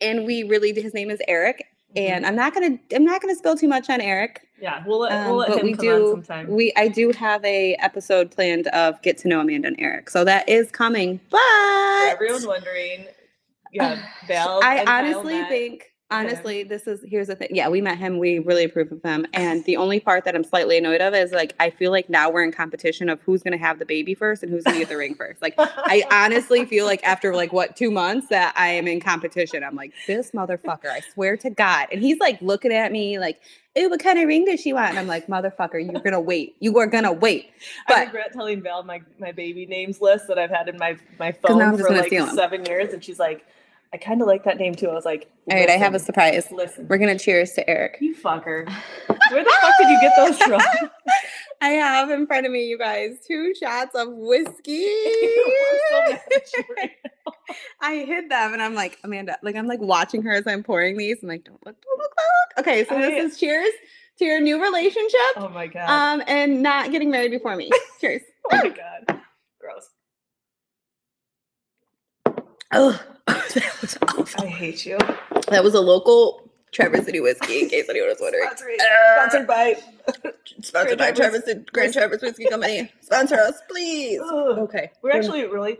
And 0.00 0.24
we 0.24 0.44
really 0.44 0.72
his 0.72 0.94
name 0.94 1.10
is 1.10 1.20
Eric. 1.28 1.66
Mm-hmm. 1.94 2.14
And 2.14 2.26
I'm 2.26 2.36
not 2.36 2.54
gonna 2.54 2.78
I'm 2.94 3.04
not 3.04 3.20
gonna 3.20 3.34
spill 3.34 3.56
too 3.56 3.68
much 3.68 3.90
on 3.90 4.00
Eric. 4.00 4.47
Yeah, 4.60 4.82
we'll 4.86 5.00
let, 5.00 5.12
Um, 5.12 5.26
we'll 5.28 5.36
let 5.36 5.48
but 5.50 5.58
him 5.60 5.66
we 5.66 5.72
come 5.74 5.84
do 5.84 6.04
on 6.06 6.10
sometime. 6.24 6.48
we 6.48 6.72
I 6.76 6.88
do 6.88 7.12
have 7.12 7.44
a 7.44 7.74
episode 7.80 8.30
planned 8.30 8.66
of 8.68 9.00
get 9.02 9.18
to 9.18 9.28
know 9.28 9.40
Amanda 9.40 9.68
and 9.68 9.76
Eric. 9.78 10.10
So 10.10 10.24
that 10.24 10.48
is 10.48 10.70
coming. 10.70 11.20
But 11.30 11.38
For 11.38 12.08
everyone 12.12 12.46
wondering, 12.46 13.06
yeah, 13.72 14.02
Val. 14.26 14.60
I 14.62 14.84
honestly 14.86 15.42
think 15.44 15.92
honestly 16.10 16.62
this 16.62 16.86
is 16.86 17.00
here's 17.06 17.26
the 17.26 17.36
thing. 17.36 17.48
Yeah 17.50 17.68
we 17.68 17.80
met 17.80 17.98
him. 17.98 18.18
We 18.18 18.38
really 18.38 18.64
approve 18.64 18.92
of 18.92 19.02
him. 19.02 19.26
And 19.32 19.64
the 19.64 19.76
only 19.76 20.00
part 20.00 20.24
that 20.24 20.34
i'm 20.34 20.44
slightly 20.44 20.78
annoyed 20.78 21.00
of 21.00 21.14
is 21.14 21.32
like 21.32 21.54
i 21.60 21.70
feel 21.70 21.90
like 21.90 22.08
now 22.08 22.30
we're 22.30 22.42
in 22.42 22.52
competition 22.52 23.08
of 23.08 23.20
who's 23.22 23.42
going 23.42 23.52
to 23.52 23.58
have 23.58 23.78
the 23.78 23.84
baby 23.84 24.14
first 24.14 24.42
and 24.42 24.50
who's 24.50 24.64
going 24.64 24.74
to 24.74 24.80
get 24.80 24.88
the 24.88 24.96
ring 24.96 25.14
first. 25.14 25.42
Like 25.42 25.54
i 25.58 26.04
honestly 26.10 26.64
feel 26.64 26.86
like 26.86 27.02
after 27.04 27.34
like 27.34 27.52
what 27.52 27.76
two 27.76 27.90
months 27.90 28.28
that 28.28 28.54
i 28.56 28.68
am 28.68 28.86
in 28.86 29.00
competition. 29.00 29.62
I'm 29.62 29.76
like 29.76 29.92
this 30.06 30.32
motherfucker 30.32 30.88
i 30.88 31.00
swear 31.12 31.36
to 31.38 31.50
god. 31.50 31.88
And 31.92 32.00
he's 32.00 32.18
like 32.18 32.40
looking 32.40 32.72
at 32.72 32.92
me 32.92 33.18
like 33.18 33.40
Ew, 33.78 33.90
what 33.90 34.02
kind 34.02 34.18
of 34.18 34.26
ring 34.26 34.44
does 34.44 34.60
she 34.60 34.72
want? 34.72 34.90
And 34.90 34.98
I'm 34.98 35.06
like, 35.06 35.28
motherfucker, 35.28 35.74
you're 35.74 36.00
gonna 36.00 36.20
wait. 36.20 36.56
You 36.58 36.76
are 36.78 36.86
gonna 36.86 37.12
wait. 37.12 37.50
I 37.86 38.04
regret 38.04 38.32
telling 38.32 38.60
Val 38.60 38.82
my, 38.82 39.02
my 39.20 39.30
baby 39.30 39.66
names 39.66 40.00
list 40.00 40.26
that 40.26 40.38
I've 40.38 40.50
had 40.50 40.68
in 40.68 40.78
my 40.78 40.96
my 41.18 41.30
phone 41.30 41.78
for 41.78 41.90
like 41.90 42.10
seven 42.10 42.64
years, 42.64 42.92
and 42.92 43.04
she's 43.04 43.20
like, 43.20 43.46
I 43.92 43.96
kind 43.96 44.20
of 44.20 44.26
like 44.26 44.44
that 44.44 44.58
name 44.58 44.74
too. 44.74 44.88
I 44.88 44.94
was 44.94 45.04
like, 45.06 45.30
all 45.50 45.56
right, 45.58 45.68
I 45.68 45.72
have 45.78 45.94
a 45.94 45.98
surprise. 45.98 46.50
Listen, 46.52 46.86
We're 46.88 46.98
gonna 46.98 47.18
cheers 47.18 47.52
to 47.52 47.68
Eric. 47.68 47.96
you 48.00 48.14
fucker. 48.14 48.68
Where 49.30 49.44
the 49.44 49.56
fuck 49.62 49.74
did 49.78 49.88
you 49.88 50.00
get 50.00 50.12
those 50.16 50.38
from? 50.42 50.60
I 51.60 51.70
have 51.70 52.10
in 52.10 52.26
front 52.26 52.46
of 52.46 52.52
me, 52.52 52.66
you 52.66 52.78
guys, 52.78 53.16
two 53.26 53.52
shots 53.54 53.94
of 53.94 54.08
whiskey. 54.12 54.84
I'm 54.86 55.78
so 55.90 56.12
mad 56.12 56.20
at 56.36 56.52
you 56.54 56.64
right. 56.76 56.90
I 57.80 57.94
hid 58.06 58.30
them 58.30 58.52
and 58.52 58.62
I'm 58.62 58.74
like, 58.74 58.98
Amanda, 59.04 59.38
like 59.42 59.56
I'm 59.56 59.66
like 59.66 59.80
watching 59.80 60.22
her 60.22 60.32
as 60.32 60.46
I'm 60.46 60.62
pouring 60.62 60.96
these. 60.98 61.16
I'm 61.22 61.28
like, 61.28 61.44
don't 61.44 61.64
look, 61.66 61.76
don't 61.82 61.98
look, 61.98 62.12
don't 62.16 62.64
look. 62.64 62.66
Okay, 62.66 62.84
so 62.84 62.96
I- 62.96 63.00
this 63.10 63.32
is 63.32 63.40
cheers 63.40 63.70
to 64.18 64.24
your 64.24 64.40
new 64.40 64.62
relationship. 64.62 65.20
Oh 65.36 65.48
my 65.48 65.66
god. 65.66 65.88
Um, 65.88 66.22
and 66.26 66.62
not 66.62 66.90
getting 66.92 67.10
married 67.10 67.30
before 67.30 67.56
me. 67.56 67.70
Cheers. 68.00 68.22
oh 68.52 68.56
my 68.56 68.68
god. 68.68 69.20
Gross. 69.60 69.88
Oh, 72.72 73.00
that 73.26 73.78
was 73.80 73.98
awful. 74.02 74.44
I 74.44 74.46
hate 74.46 74.84
you. 74.86 74.98
That 75.48 75.64
was 75.64 75.74
a 75.74 75.80
local 75.80 76.50
Traverse 76.72 77.04
City 77.06 77.20
whiskey, 77.20 77.62
in 77.62 77.68
case 77.68 77.88
anyone 77.88 78.08
was 78.10 78.18
wondering. 78.20 78.44
Sponsored, 78.44 78.80
Uh, 78.80 79.14
sponsored 79.28 79.46
by. 79.46 79.76
Sponsored 80.62 80.98
by 80.98 81.12
Traverse, 81.12 81.44
City- 81.44 81.64
Grand 81.72 81.92
Traverse 81.92 82.20
Whiskey 82.22 82.46
Company. 82.48 82.90
Sponsor 83.00 83.36
us, 83.36 83.54
please. 83.70 84.20
Okay. 84.20 84.90
We're 85.02 85.12
actually 85.12 85.46
really. 85.46 85.78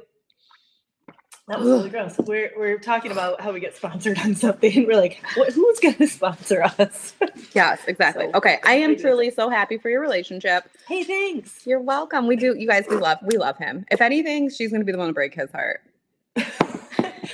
That 1.49 1.61
was 1.61 1.69
really 1.69 1.89
gross. 1.89 2.15
We're, 2.19 2.53
we're 2.59 2.79
talking 2.79 3.11
about 3.11 3.41
how 3.41 3.53
we 3.53 3.61
get 3.61 3.75
sponsored 3.75 4.19
on 4.19 4.35
something. 4.35 4.87
We're 4.87 4.99
like, 5.01 5.23
what, 5.35 5.51
who's 5.51 5.81
going 5.81 5.95
to 5.95 6.07
sponsor 6.07 6.63
us? 6.63 7.15
Yes, 7.55 7.81
exactly. 7.87 8.27
So, 8.27 8.33
okay. 8.37 8.59
I 8.65 8.75
am 8.75 8.99
truly 8.99 9.31
so 9.31 9.49
happy 9.49 9.79
for 9.79 9.89
your 9.89 10.03
relationship. 10.03 10.65
hey, 10.87 11.05
thanks. 11.05 11.67
You're 11.67 11.81
welcome. 11.81 12.27
We 12.27 12.37
do, 12.37 12.55
you 12.55 12.69
guys, 12.69 12.85
we 12.91 12.97
love, 12.97 13.17
we 13.23 13.39
love 13.39 13.57
him. 13.57 13.87
If 13.91 14.03
anything, 14.03 14.51
she's 14.51 14.71
gonna 14.71 14.85
be 14.85 14.93
the 14.93 14.99
one 14.99 15.07
to 15.07 15.15
break 15.15 15.35
his 15.35 15.51
heart. 15.51 15.81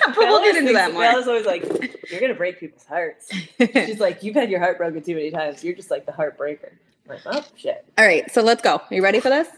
But 0.06 0.16
we'll 0.16 0.42
get 0.42 0.56
into 0.56 0.72
that 0.72 0.92
more. 0.92 1.02
Bella's 1.02 1.28
always 1.28 1.46
like, 1.46 1.62
you're 2.10 2.20
going 2.20 2.32
to 2.32 2.34
break 2.34 2.58
people's 2.60 2.84
hearts. 2.84 3.30
She's 3.58 4.00
like, 4.00 4.22
you've 4.22 4.34
had 4.34 4.50
your 4.50 4.60
heart 4.60 4.78
broken 4.78 5.02
too 5.02 5.14
many 5.14 5.30
times. 5.30 5.62
You're 5.64 5.74
just 5.74 5.90
like 5.90 6.06
the 6.06 6.12
heartbreaker. 6.12 6.70
I'm 7.08 7.16
like, 7.16 7.20
oh, 7.26 7.44
shit. 7.56 7.84
All 7.98 8.04
right, 8.06 8.30
so 8.30 8.42
let's 8.42 8.62
go. 8.62 8.76
Are 8.76 8.94
you 8.94 9.02
ready 9.02 9.20
for 9.20 9.28
this? 9.28 9.48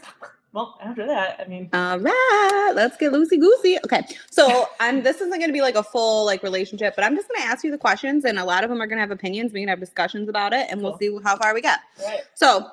Well, 0.53 0.77
after 0.81 1.05
that, 1.05 1.39
I 1.39 1.47
mean, 1.47 1.69
All 1.73 1.99
right, 1.99 2.71
let's 2.73 2.97
get 2.97 3.11
loosey 3.11 3.39
goosey. 3.39 3.77
Okay, 3.85 4.01
so 4.31 4.67
I'm. 4.79 5.03
This 5.03 5.17
isn't 5.17 5.29
going 5.29 5.47
to 5.47 5.53
be 5.53 5.61
like 5.61 5.75
a 5.75 5.83
full 5.83 6.25
like 6.25 6.41
relationship, 6.41 6.95
but 6.95 7.03
I'm 7.05 7.15
just 7.15 7.27
going 7.27 7.41
to 7.41 7.47
ask 7.47 7.63
you 7.63 7.69
the 7.69 7.77
questions, 7.77 8.25
and 8.25 8.39
a 8.39 8.45
lot 8.45 8.63
of 8.63 8.69
them 8.69 8.81
are 8.81 8.87
going 8.87 8.97
to 8.97 9.01
have 9.01 9.11
opinions. 9.11 9.53
We 9.53 9.59
can 9.59 9.69
have 9.69 9.79
discussions 9.79 10.29
about 10.29 10.53
it, 10.53 10.67
and 10.71 10.81
we'll 10.81 10.97
see 10.97 11.15
how 11.23 11.37
far 11.37 11.53
we 11.53 11.61
get. 11.61 11.79
right. 12.03 12.21
So, 12.33 12.71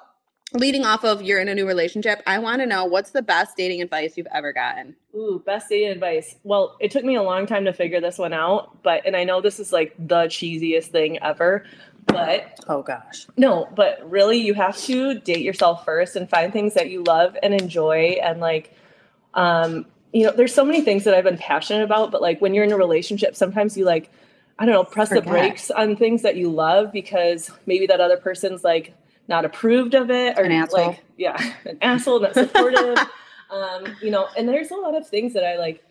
leading 0.52 0.84
off 0.84 1.04
of 1.04 1.22
you're 1.22 1.40
in 1.40 1.48
a 1.48 1.54
new 1.54 1.66
relationship, 1.66 2.22
I 2.26 2.38
want 2.38 2.60
to 2.60 2.66
know 2.66 2.84
what's 2.84 3.10
the 3.10 3.22
best 3.22 3.56
dating 3.56 3.82
advice 3.82 4.16
you've 4.16 4.28
ever 4.32 4.52
gotten. 4.52 4.94
Ooh, 5.14 5.42
best 5.44 5.68
dating 5.68 5.88
advice. 5.88 6.36
Well, 6.44 6.76
it 6.80 6.90
took 6.90 7.04
me 7.04 7.16
a 7.16 7.22
long 7.22 7.46
time 7.46 7.64
to 7.64 7.72
figure 7.72 8.00
this 8.00 8.18
one 8.18 8.32
out, 8.32 8.82
but 8.82 9.04
and 9.06 9.16
I 9.16 9.24
know 9.24 9.40
this 9.40 9.58
is 9.58 9.72
like 9.72 9.94
the 9.98 10.24
cheesiest 10.24 10.86
thing 10.86 11.18
ever, 11.22 11.64
but 12.06 12.60
Oh 12.68 12.82
gosh. 12.82 13.26
no, 13.36 13.68
but 13.74 14.08
really 14.08 14.38
you 14.38 14.54
have 14.54 14.76
to 14.82 15.18
date 15.20 15.42
yourself 15.42 15.84
first 15.84 16.16
and 16.16 16.28
find 16.28 16.52
things 16.52 16.74
that 16.74 16.90
you 16.90 17.02
love 17.02 17.36
and 17.42 17.54
enjoy 17.54 18.18
and 18.22 18.40
like 18.40 18.74
um 19.34 19.86
you 20.12 20.24
know, 20.24 20.30
there's 20.30 20.54
so 20.54 20.64
many 20.64 20.80
things 20.80 21.02
that 21.04 21.14
I've 21.14 21.24
been 21.24 21.38
passionate 21.38 21.82
about, 21.82 22.12
but 22.12 22.22
like 22.22 22.40
when 22.40 22.54
you're 22.54 22.62
in 22.62 22.70
a 22.70 22.76
relationship, 22.76 23.34
sometimes 23.34 23.76
you 23.76 23.84
like 23.84 24.10
I 24.56 24.66
don't 24.66 24.74
know, 24.74 24.84
press 24.84 25.08
the 25.08 25.20
brakes 25.20 25.72
on 25.72 25.96
things 25.96 26.22
that 26.22 26.36
you 26.36 26.48
love 26.48 26.92
because 26.92 27.50
maybe 27.66 27.86
that 27.88 28.00
other 28.00 28.16
person's 28.16 28.62
like 28.62 28.94
not 29.28 29.44
approved 29.44 29.94
of 29.94 30.10
it 30.10 30.38
or 30.38 30.44
An 30.44 30.52
asshole. 30.52 30.86
like 30.88 31.04
yeah, 31.16 31.36
an 31.64 31.78
asshole, 31.82 32.20
not 32.20 32.34
supportive. 32.34 32.98
um, 33.50 33.96
you 34.02 34.10
know, 34.10 34.28
and 34.36 34.48
there's 34.48 34.70
a 34.70 34.76
lot 34.76 34.94
of 34.94 35.06
things 35.08 35.32
that 35.34 35.44
I 35.44 35.56
like 35.56 35.82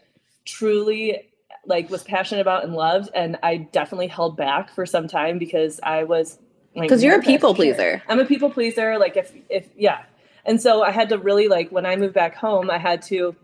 truly 0.46 1.30
like 1.66 1.90
was 1.90 2.04
passionate 2.04 2.42
about 2.42 2.64
and 2.66 2.74
loved 2.74 3.10
and 3.16 3.38
I 3.42 3.56
definitely 3.58 4.08
held 4.08 4.36
back 4.36 4.70
for 4.76 4.86
some 4.86 5.08
time 5.08 5.38
because 5.38 5.80
I 5.82 6.04
was 6.04 6.38
like 6.76 6.90
Because 6.90 7.04
you're 7.04 7.20
a 7.20 7.22
people 7.22 7.56
pleaser. 7.56 8.04
I'm 8.10 8.20
a 8.20 8.26
people 8.26 8.50
pleaser. 8.50 8.98
Like 8.98 9.16
if 9.16 9.34
if 9.50 9.70
yeah, 9.78 10.04
and 10.46 10.62
so 10.62 10.84
I 10.84 10.92
had 10.92 11.10
to 11.10 11.18
really 11.18 11.48
like 11.48 11.70
when 11.72 11.86
I 11.86 11.96
moved 11.96 12.14
back 12.14 12.36
home, 12.36 12.70
I 12.70 12.78
had 12.80 13.02
to 13.04 13.36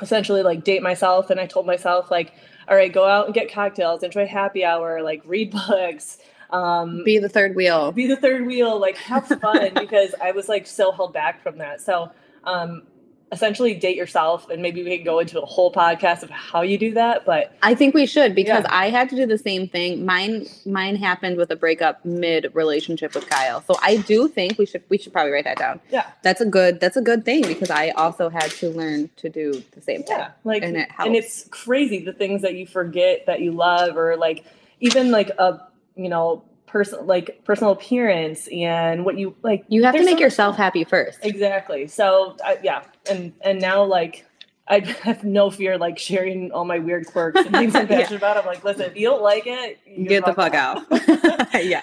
essentially 0.00 0.42
like 0.42 0.64
date 0.64 0.82
myself, 0.82 1.30
and 1.30 1.38
I 1.38 1.46
told 1.46 1.66
myself 1.66 2.10
like, 2.10 2.32
all 2.68 2.76
right, 2.76 2.92
go 2.92 3.04
out 3.06 3.26
and 3.26 3.34
get 3.34 3.52
cocktails, 3.52 4.02
enjoy 4.02 4.26
happy 4.26 4.64
hour, 4.64 5.02
like 5.02 5.22
read 5.24 5.50
books, 5.50 6.18
um, 6.50 7.02
Be 7.04 7.18
the 7.18 7.28
third 7.28 7.56
wheel. 7.56 7.92
be 7.92 8.06
the 8.06 8.16
third 8.16 8.46
wheel, 8.46 8.78
like 8.78 8.96
have 8.98 9.26
fun 9.26 9.72
because 9.74 10.14
I 10.22 10.32
was 10.32 10.48
like 10.48 10.66
so 10.66 10.92
held 10.92 11.12
back 11.12 11.42
from 11.42 11.58
that. 11.58 11.80
So 11.80 12.10
um, 12.44 12.82
essentially 13.32 13.74
date 13.74 13.96
yourself, 13.96 14.48
and 14.50 14.60
maybe 14.60 14.82
we 14.84 14.94
can 14.96 15.04
go 15.04 15.18
into 15.18 15.40
a 15.40 15.46
whole 15.46 15.72
podcast 15.72 16.22
of 16.22 16.28
how 16.30 16.60
you 16.60 16.76
do 16.76 16.92
that. 16.92 17.24
But 17.24 17.56
I 17.62 17.74
think 17.74 17.94
we 17.94 18.04
should 18.06 18.34
because 18.34 18.62
Yeah. 18.64 18.76
I 18.76 18.90
had 18.90 19.08
to 19.08 19.16
do 19.16 19.26
the 19.26 19.38
same 19.38 19.66
thing. 19.68 20.04
Mine 20.04 20.46
mine 20.66 20.96
happened 20.96 21.38
with 21.38 21.50
a 21.50 21.56
breakup 21.56 22.04
mid 22.04 22.50
relationship 22.54 23.14
with 23.14 23.28
Kyle. 23.28 23.62
So 23.62 23.74
I 23.82 23.96
do 23.96 24.28
think 24.28 24.58
we 24.58 24.66
should 24.66 24.82
we 24.90 24.98
should 24.98 25.12
probably 25.12 25.32
write 25.32 25.44
that 25.44 25.56
down. 25.58 25.80
yeah, 25.90 26.06
That's 26.22 26.40
a 26.42 26.46
good 26.46 26.78
that's 26.78 26.96
a 26.96 27.02
good 27.02 27.24
thing 27.24 27.42
because 27.46 27.70
I 27.70 27.90
also 27.90 28.28
had 28.28 28.50
to 28.52 28.68
learn 28.70 29.08
to 29.16 29.28
do 29.30 29.62
the 29.72 29.80
same 29.80 30.02
thing. 30.02 30.18
yeah, 30.18 30.32
like 30.44 30.62
And 30.62 30.76
it 30.76 30.88
and 30.98 31.16
it's 31.16 31.48
crazy 31.50 32.04
the 32.04 32.12
things 32.12 32.42
that 32.42 32.54
you 32.54 32.66
forget 32.66 33.24
that 33.26 33.40
you 33.40 33.52
love 33.52 33.96
or 33.96 34.16
like 34.16 34.44
even 34.80 35.10
like 35.10 35.30
a 35.38 35.60
you 35.96 36.08
know 36.08 36.44
person 36.72 37.06
like 37.06 37.42
personal 37.44 37.72
appearance 37.72 38.48
and 38.50 39.04
what 39.04 39.18
you 39.18 39.36
like 39.42 39.64
You 39.68 39.84
have 39.84 39.94
to 39.94 40.04
make 40.04 40.18
so 40.18 40.24
yourself 40.24 40.56
happy 40.56 40.84
first. 40.84 41.18
exactly 41.22 41.86
so 41.86 42.36
I, 42.44 42.58
yeah 42.62 42.82
and 43.10 43.32
and 43.42 43.60
now 43.60 43.84
like 43.84 44.24
i 44.68 44.78
have 45.04 45.22
no 45.22 45.50
fear 45.50 45.76
like 45.78 45.98
sharing 45.98 46.50
all 46.52 46.64
my 46.64 46.78
weird 46.78 47.06
quirks 47.06 47.38
and 47.40 47.50
things 47.50 47.74
i'm 47.74 47.86
Yeah. 47.90 47.98
passionate 48.00 48.16
about 48.18 48.36
i'm 48.38 48.46
like 48.46 48.64
listen 48.64 48.86
if 48.86 48.96
you 48.96 49.06
don't 49.08 49.22
like 49.22 49.44
it 49.46 49.78
you 49.86 50.08
Get 50.08 50.24
the 50.24 50.32
fuck 50.34 50.54
out 50.54 50.90
out. 50.90 51.54
yeah. 51.64 51.82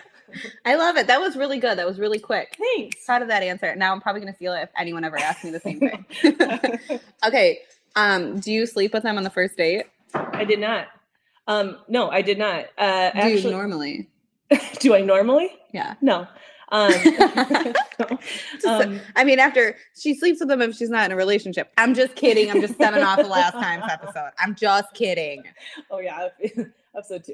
I 0.64 0.76
love 0.76 0.96
it. 0.98 1.08
That 1.08 1.20
was 1.20 1.36
really 1.36 1.58
good. 1.58 1.80
That 1.80 1.88
was 1.88 1.98
really 1.98 2.20
quick. 2.20 2.56
thanks 2.60 3.04
Proud 3.04 3.24
of 3.24 3.30
that 3.30 3.42
answer. 3.42 3.76
Now 3.76 3.92
I'm 3.94 4.00
probably 4.00 4.22
gonna 4.22 4.36
steal 4.36 4.54
it 4.54 4.62
if 4.62 4.70
anyone 4.78 5.04
ever 5.04 5.18
asks 5.18 5.44
me 5.44 5.50
the 5.50 5.60
same 5.60 5.80
thing. 5.80 6.06
okay. 7.26 7.60
Um, 7.96 8.40
do 8.40 8.52
you 8.52 8.68
sleep 8.68 8.94
with 8.94 9.02
them 9.04 9.18
on 9.18 9.24
the 9.24 9.30
first 9.32 9.58
date? 9.58 9.86
i 10.14 10.44
did 10.44 10.60
not 10.60 10.88
um 11.48 11.78
no 11.88 12.10
i 12.10 12.22
did 12.22 12.38
not 12.40 12.66
uh 12.78 13.10
Do 13.12 13.18
you 13.30 13.36
actually 13.36 13.52
normally? 13.54 14.08
do 14.80 14.94
i 14.94 15.02
normally 15.02 15.50
Yeah. 15.74 15.96
no 16.02 16.28
um, 16.72 16.92
Just- 18.54 18.66
um 18.66 19.00
I 19.16 19.24
mean, 19.24 19.40
after 19.40 19.76
she 19.98 20.14
sleeps 20.14 20.40
with 20.40 20.52
him 20.52 20.62
if 20.62 20.76
she's 20.76 20.90
not 20.92 21.06
in 21.06 21.12
a 21.12 21.16
relationship. 21.16 21.72
I'm 21.78 21.96
just 21.96 22.16
kidding. 22.16 22.52
I'm 22.52 22.62
just 22.62 22.76
stemming 22.76 23.02
off 23.02 23.18
the 23.18 23.28
last 23.28 23.54
time's 23.54 23.86
episode. 23.92 24.30
I'm 24.38 24.54
just 24.54 24.94
kidding. 24.94 25.44
Oh 25.90 26.00
yeah, 26.00 26.28
episode 26.96 27.24
two. 27.24 27.34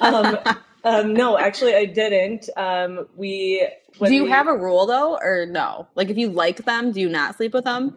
Um, 0.00 0.38
um, 0.82 1.14
no, 1.14 1.38
actually, 1.38 1.76
I 1.76 1.84
didn't. 1.84 2.48
Um, 2.56 3.06
we. 3.16 3.68
do 4.04 4.12
you 4.12 4.24
we- 4.24 4.30
have 4.30 4.48
a 4.48 4.56
rule 4.56 4.84
though, 4.86 5.16
or 5.16 5.46
no? 5.46 5.86
Like, 5.94 6.10
if 6.10 6.16
you 6.16 6.28
like 6.28 6.64
them, 6.64 6.90
do 6.92 7.00
you 7.00 7.08
not 7.08 7.36
sleep 7.36 7.54
with 7.54 7.64
them? 7.64 7.96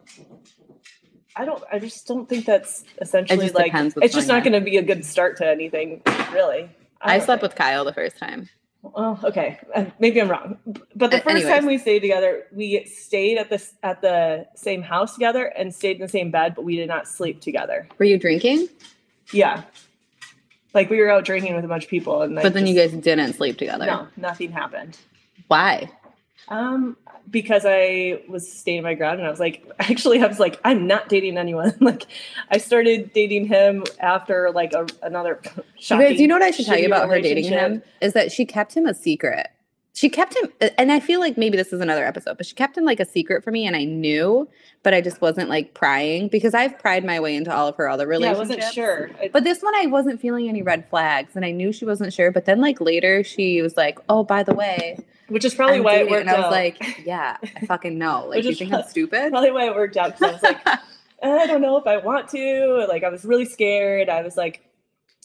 I 1.36 1.46
don't. 1.46 1.64
I 1.72 1.80
just 1.80 2.06
don't 2.06 2.28
think 2.30 2.46
that's 2.46 2.84
essentially 3.02 3.40
just 3.46 3.56
like. 3.56 3.72
It's 4.04 4.14
just 4.14 4.28
not 4.28 4.44
going 4.44 4.54
to 4.54 4.62
be 4.62 4.78
a 4.78 4.84
good 4.84 5.04
start 5.04 5.38
to 5.38 5.48
anything, 5.48 6.02
really. 6.32 6.70
I, 7.02 7.18
don't 7.18 7.26
slept 7.26 7.42
think. 7.42 7.52
with 7.52 7.58
Kyle 7.58 7.86
the 7.86 7.94
first 7.94 8.18
time. 8.18 8.50
Well, 8.82 9.20
okay, 9.26 9.60
uh, 9.76 9.86
maybe 10.00 10.22
I'm 10.22 10.30
wrong, 10.30 10.58
but 10.96 11.12
the 11.12 11.20
first 11.20 11.36
anyways. 11.36 11.54
time 11.54 11.66
we 11.66 11.78
stayed 11.78 12.00
together, 12.00 12.46
we 12.54 12.86
stayed 12.86 13.38
at 13.38 13.50
this 13.50 13.74
at 13.84 14.02
the 14.02 14.48
same 14.56 14.82
house 14.82 15.14
together 15.16 15.46
and 15.46 15.76
stayed 15.76 15.98
in 15.98 16.02
the 16.02 16.08
same 16.08 16.32
bed, 16.32 16.56
but 16.56 16.64
we 16.64 16.78
did 16.78 16.88
not 16.88 17.06
sleep 17.08 17.42
together. 17.42 17.90
Were 17.98 18.06
you 18.06 18.18
drinking? 18.18 18.70
Yeah, 19.34 19.64
like 20.74 20.90
we 20.90 20.98
were 21.02 21.10
out 21.10 21.26
drinking 21.26 21.56
with 21.56 21.66
a 21.66 21.68
bunch 21.68 21.84
of 21.84 21.90
people, 21.90 22.22
and 22.22 22.36
But 22.36 22.54
then 22.54 22.68
you 22.68 22.76
guys 22.76 22.94
didn't 22.94 23.34
sleep 23.34 23.58
together. 23.58 23.86
no, 23.86 24.08
nothing 24.16 24.52
happened. 24.52 24.98
Why? 25.50 25.90
Um, 26.50 26.98
because 27.30 27.64
I 27.66 28.24
was 28.28 28.52
staying 28.52 28.84
my 28.84 28.96
ground 28.96 29.20
and 29.20 29.28
I 29.28 29.30
was 29.30 29.40
like, 29.40 29.70
actually, 29.80 30.22
I 30.22 30.28
was 30.28 30.40
like, 30.40 30.60
I'm 30.64 30.88
not 30.88 31.10
dating 31.10 31.38
anyone. 31.38 31.74
like, 31.80 32.06
I 32.50 32.58
started 32.58 33.14
dating 33.14 33.48
him 33.48 33.84
after 34.00 34.52
like 34.52 34.74
a, 34.74 34.88
another 35.02 35.40
shocking. 35.80 36.08
guys, 36.08 36.20
you 36.20 36.28
know 36.28 36.36
what 36.36 36.44
I 36.44 36.52
should 36.52 36.66
tell 36.66 36.78
you 36.78 36.88
about 36.88 37.10
her 37.10 37.22
dating 37.22 37.46
him 37.46 37.82
is 38.02 38.14
that 38.14 38.32
she 38.32 38.46
kept 38.46 38.76
him 38.76 38.86
a 38.86 38.94
secret. 38.94 39.48
She 39.94 40.08
kept 40.08 40.38
him, 40.38 40.72
and 40.78 40.94
I 40.94 41.02
feel 41.02 41.20
like 41.20 41.38
maybe 41.38 41.58
this 41.58 41.74
is 41.74 41.82
another 41.82 42.06
episode, 42.06 42.38
but 42.38 42.46
she 42.46 42.56
kept 42.56 42.78
him 42.78 42.86
like 42.86 43.02
a 43.02 43.06
secret 43.06 43.44
for 43.44 43.52
me, 43.52 43.66
and 43.66 43.76
I 43.76 43.84
knew, 43.84 44.48
but 44.82 44.94
I 44.94 45.02
just 45.02 45.20
wasn't 45.20 45.50
like 45.50 45.74
prying 45.74 46.30
because 46.30 46.54
I've 46.54 46.80
pried 46.80 47.04
my 47.04 47.20
way 47.20 47.36
into 47.36 47.54
all 47.54 47.68
of 47.68 47.76
her 47.76 47.90
other 47.90 48.10
Yeah, 48.14 48.32
I 48.32 48.34
wasn't 48.34 48.64
sure. 48.64 49.12
But 49.34 49.44
this 49.44 49.62
one, 49.62 49.76
I 49.76 49.88
wasn't 49.88 50.22
feeling 50.22 50.48
any 50.48 50.62
red 50.62 50.88
flags, 50.90 51.36
and 51.36 51.44
I 51.44 51.52
knew 51.52 51.74
she 51.74 51.84
wasn't 51.84 52.14
sure. 52.14 52.32
But 52.32 52.46
then, 52.46 52.62
like 52.62 52.80
later, 52.80 53.26
she 53.26 53.62
was 53.62 53.76
like, 53.76 54.00
"Oh, 54.08 54.24
by 54.24 54.42
the 54.42 54.54
way, 54.54 55.00
which 55.30 55.46
is 55.46 55.56
probably 55.56 55.80
why 55.80 55.96
it 55.96 55.98
dating," 56.00 56.12
worked 56.12 56.22
and 56.22 56.30
I 56.30 56.38
was 56.38 56.46
out. 56.46 56.52
like, 56.52 57.06
"Yeah, 57.06 57.38
I 57.42 57.66
fucking 57.66 57.98
know. 57.98 58.28
Like, 58.28 58.44
you 58.44 58.56
think 58.56 58.74
I'm 58.74 58.84
stupid?" 58.84 59.32
probably 59.32 59.52
why 59.52 59.66
it 59.66 59.76
worked 59.76 59.98
out 59.98 60.18
because 60.18 60.30
I 60.30 60.34
was 60.34 60.44
like, 60.44 60.68
I 61.24 61.48
don't 61.48 61.62
know 61.62 61.78
if 61.78 61.88
I 61.88 61.98
want 61.98 62.30
to. 62.30 62.86
Like, 62.88 63.04
I 63.04 63.10
was 63.10 63.26
really 63.26 63.46
scared. 63.46 64.10
I 64.10 64.22
was 64.22 64.38
like, 64.38 64.62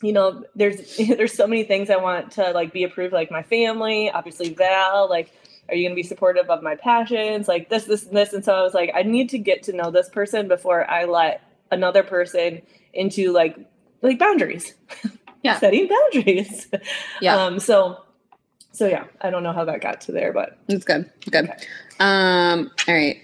you 0.02 0.12
know, 0.12 0.44
there's 0.54 0.96
there's 1.16 1.32
so 1.32 1.46
many 1.46 1.64
things 1.64 1.90
I 1.90 1.96
want 1.96 2.32
to 2.32 2.50
like 2.52 2.72
be 2.72 2.84
approved, 2.84 3.12
like 3.12 3.30
my 3.30 3.42
family, 3.42 4.10
obviously 4.10 4.52
Val, 4.54 5.08
like. 5.08 5.32
Are 5.66 5.74
you 5.74 5.84
going 5.84 5.96
to 5.96 6.02
be 6.02 6.06
supportive 6.06 6.50
of 6.50 6.62
my 6.62 6.74
passions? 6.74 7.48
Like 7.48 7.70
this, 7.70 7.84
this, 7.84 8.04
and 8.04 8.14
this. 8.14 8.34
And 8.34 8.44
so 8.44 8.54
I 8.54 8.60
was 8.60 8.74
like, 8.74 8.90
I 8.94 9.02
need 9.02 9.30
to 9.30 9.38
get 9.38 9.62
to 9.62 9.72
know 9.72 9.90
this 9.90 10.10
person 10.10 10.46
before 10.46 10.86
I 10.90 11.06
let 11.06 11.40
another 11.70 12.02
person 12.02 12.60
into 12.92 13.32
like, 13.32 13.56
like 14.02 14.18
boundaries. 14.18 14.74
Yeah. 15.42 15.58
Setting 15.58 15.88
boundaries. 15.88 16.68
Yeah. 17.20 17.36
Um, 17.36 17.58
so, 17.58 18.02
so 18.74 18.88
yeah, 18.88 19.04
I 19.20 19.30
don't 19.30 19.44
know 19.44 19.52
how 19.52 19.64
that 19.64 19.80
got 19.80 20.00
to 20.02 20.12
there, 20.12 20.32
but 20.32 20.58
It's 20.68 20.84
good. 20.84 21.08
Good. 21.30 21.48
Okay. 21.48 21.66
Um, 22.00 22.70
all 22.88 22.94
right. 22.94 23.18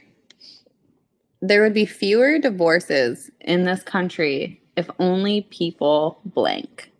There 1.42 1.62
would 1.62 1.74
be 1.74 1.86
fewer 1.86 2.38
divorces 2.38 3.30
in 3.40 3.64
this 3.64 3.82
country 3.82 4.60
if 4.76 4.88
only 5.00 5.42
people 5.50 6.20
blank. 6.24 6.92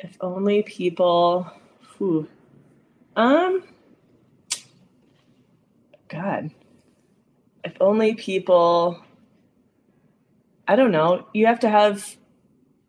If 0.00 0.16
only 0.22 0.62
people. 0.62 1.50
Whew. 1.98 2.26
Um. 3.14 3.64
God. 6.08 6.50
If 7.62 7.74
only 7.80 8.14
people. 8.14 9.04
I 10.66 10.76
don't 10.76 10.92
know. 10.92 11.26
You 11.34 11.46
have 11.46 11.60
to 11.60 11.68
have 11.68 12.16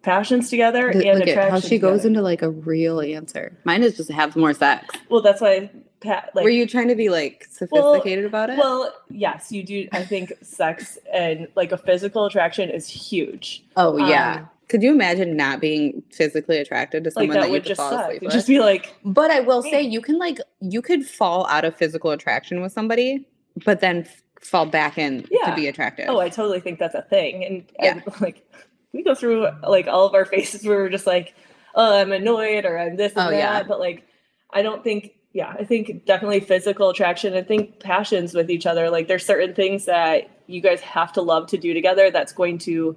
passions 0.03 0.49
together 0.49 0.93
Look 0.93 1.03
and 1.05 1.21
at 1.23 1.27
how 1.35 1.45
attraction 1.45 1.69
she 1.69 1.77
goes 1.79 2.05
into 2.05 2.21
like 2.21 2.41
a 2.41 2.49
real 2.51 3.01
answer. 3.01 3.57
Mine 3.63 3.81
is 3.83 3.97
just 3.97 4.11
have 4.11 4.35
more 4.35 4.53
sex. 4.53 4.95
Well, 5.09 5.21
that's 5.21 5.41
why. 5.41 5.71
Pa- 6.01 6.25
like, 6.35 6.43
Were 6.43 6.49
you 6.49 6.67
trying 6.67 6.89
to 6.89 6.95
be 6.95 7.07
like 7.09 7.47
sophisticated 7.49 8.25
about 8.25 8.49
it? 8.49 8.57
Well, 8.57 8.93
yes, 9.09 9.51
you 9.53 9.63
do. 9.63 9.87
I 9.93 10.03
think 10.03 10.33
sex 10.41 10.97
and 11.13 11.47
like 11.55 11.71
a 11.71 11.77
physical 11.77 12.25
attraction 12.25 12.69
is 12.69 12.87
huge. 12.89 13.63
oh 13.77 13.95
yeah. 13.97 14.35
um, 14.41 14.49
Could 14.67 14.83
you 14.83 14.91
imagine 14.91 15.37
not 15.37 15.61
being 15.61 16.03
physically 16.11 16.57
attracted 16.57 17.05
to 17.05 17.07
Like 17.11 17.13
someone 17.13 17.35
that 17.35 17.41
that, 17.43 17.47
you 17.47 17.53
would 17.53 17.63
just 17.63 17.79
fall 17.79 17.91
suck. 17.91 18.01
asleep 18.07 18.21
with? 18.21 18.33
just 18.33 18.47
be 18.49 18.59
like, 18.59 18.93
But 19.05 19.31
I 19.31 19.39
will 19.39 19.61
say 19.63 19.81
you 19.81 20.01
can 20.01 20.19
like 20.19 20.39
you 20.59 20.81
could 20.81 21.05
fall 21.05 21.47
out 21.47 21.63
of 21.63 21.73
physical 21.73 22.11
attraction 22.11 22.61
with 22.61 22.73
somebody, 22.73 23.25
but 23.63 23.79
then 23.79 23.99
f- 23.99 24.21
fall 24.41 24.65
back 24.65 24.97
in 24.97 25.25
Yeah. 25.31 25.51
to 25.51 25.55
be 25.55 25.67
attractive. 25.69 26.07
Oh, 26.09 26.19
I 26.19 26.27
totally 26.27 26.59
think 26.59 26.79
that's 26.79 26.95
a 26.95 27.03
thing. 27.03 27.45
And, 27.45 27.63
Yeah. 27.81 28.01
and, 28.05 28.21
like 28.21 28.45
we 28.93 29.03
go 29.03 29.15
through 29.15 29.47
like 29.67 29.87
all 29.87 30.05
of 30.05 30.13
our 30.13 30.25
faces 30.25 30.65
where 30.65 30.77
we're 30.77 30.89
just 30.89 31.07
like, 31.07 31.35
oh, 31.75 31.99
I'm 31.99 32.11
annoyed 32.11 32.65
or 32.65 32.77
I'm 32.77 32.95
this 32.95 33.13
and 33.13 33.27
Oh, 33.27 33.31
that. 33.31 33.37
yeah. 33.37 33.63
But 33.63 33.79
like 33.79 34.07
I 34.51 34.61
don't 34.61 34.83
think 34.83 35.13
yeah, 35.33 35.55
I 35.59 35.63
think 35.63 36.05
definitely 36.05 36.41
physical 36.41 36.89
attraction. 36.91 37.33
I 37.33 37.41
think 37.41 37.79
passions 37.79 38.35
with 38.35 38.51
each 38.51 38.67
other. 38.67 38.91
Like 38.91 39.07
there's 39.07 39.25
certain 39.25 39.55
things 39.55 39.85
that 39.85 40.29
you 40.45 40.61
guys 40.61 40.79
have 40.81 41.11
to 41.13 41.21
love 41.23 41.47
to 41.47 41.57
do 41.57 41.73
together 41.73 42.11
that's 42.11 42.31
going 42.33 42.59
to 42.59 42.95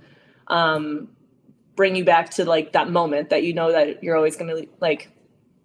um 0.49 1.09
bring 1.77 1.97
you 1.97 2.05
back 2.05 2.31
to 2.31 2.45
like 2.45 2.73
that 2.73 2.91
moment 2.91 3.31
that 3.31 3.43
you 3.43 3.53
know 3.55 3.73
that 3.73 4.03
you're 4.03 4.17
always 4.17 4.37
gonna 4.37 4.63
like 4.81 5.11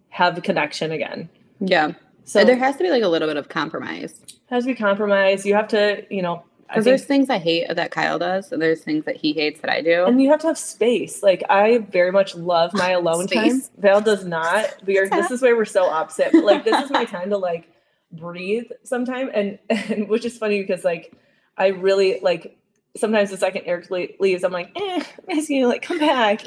have 0.10 0.38
a 0.38 0.42
connection 0.42 0.92
again. 0.92 1.30
yeah. 1.60 1.92
So 2.24 2.46
there 2.46 2.56
has 2.56 2.78
to 2.78 2.84
be 2.84 2.90
like 2.90 3.04
a 3.04 3.08
little 3.08 3.28
bit 3.28 3.36
of 3.38 3.50
compromise. 3.50 4.22
has 4.50 4.64
to 4.64 4.68
be 4.68 4.76
compromised. 4.76 5.46
You 5.46 5.56
have 5.56 5.68
to, 5.70 6.06
you 6.14 6.22
know, 6.22 6.44
Because 6.72 6.86
there's 6.86 7.06
things 7.06 7.30
I 7.30 7.38
hate 7.38 7.68
that 7.75 7.92
Kyle 7.92 8.18
does, 8.18 8.51
and 8.51 8.62
there's 8.62 8.82
things 8.82 9.06
that 9.06 9.18
he 9.18 9.34
hates 9.34 9.62
that 9.62 9.70
I 9.70 9.82
do. 9.82 10.06
And 10.06 10.22
you 10.22 10.30
have 10.30 10.40
to 10.42 10.48
have 10.48 10.58
space. 10.58 11.22
Like 11.22 11.44
I 11.50 11.80
very 11.80 12.12
much 12.12 12.36
love 12.36 12.74
my 12.74 12.90
alone 13.01 13.28
time. 13.28 13.62
Val 13.78 14.01
does 14.01 14.25
not. 14.25 14.75
We 14.86 14.98
are. 14.98 15.08
This 15.08 15.32
is 15.32 15.42
where 15.42 15.56
we're 15.56 15.66
so 15.66 15.86
opposite. 15.86 16.30
But 16.32 16.44
like 16.44 16.63
this 16.63 16.84
is 16.84 16.90
my 16.90 17.06
time 17.06 17.30
to 17.30 17.38
like 17.38 17.70
breathe 18.12 18.72
sometime, 18.84 19.30
and 19.34 19.60
and 19.70 20.08
which 20.08 20.25
is 20.25 20.38
funny 20.38 20.62
because 20.62 20.84
like 20.84 21.13
I 21.58 21.68
really 21.68 22.20
like 22.22 22.58
sometimes 22.96 23.30
the 23.30 23.38
second 23.38 23.63
Eric 23.66 23.90
leaves, 24.20 24.44
I'm 24.44 24.51
like, 24.51 24.72
eh, 24.75 25.04
miss 25.28 25.50
you, 25.50 25.68
like 25.68 25.82
come 25.82 26.00
back. 26.00 26.42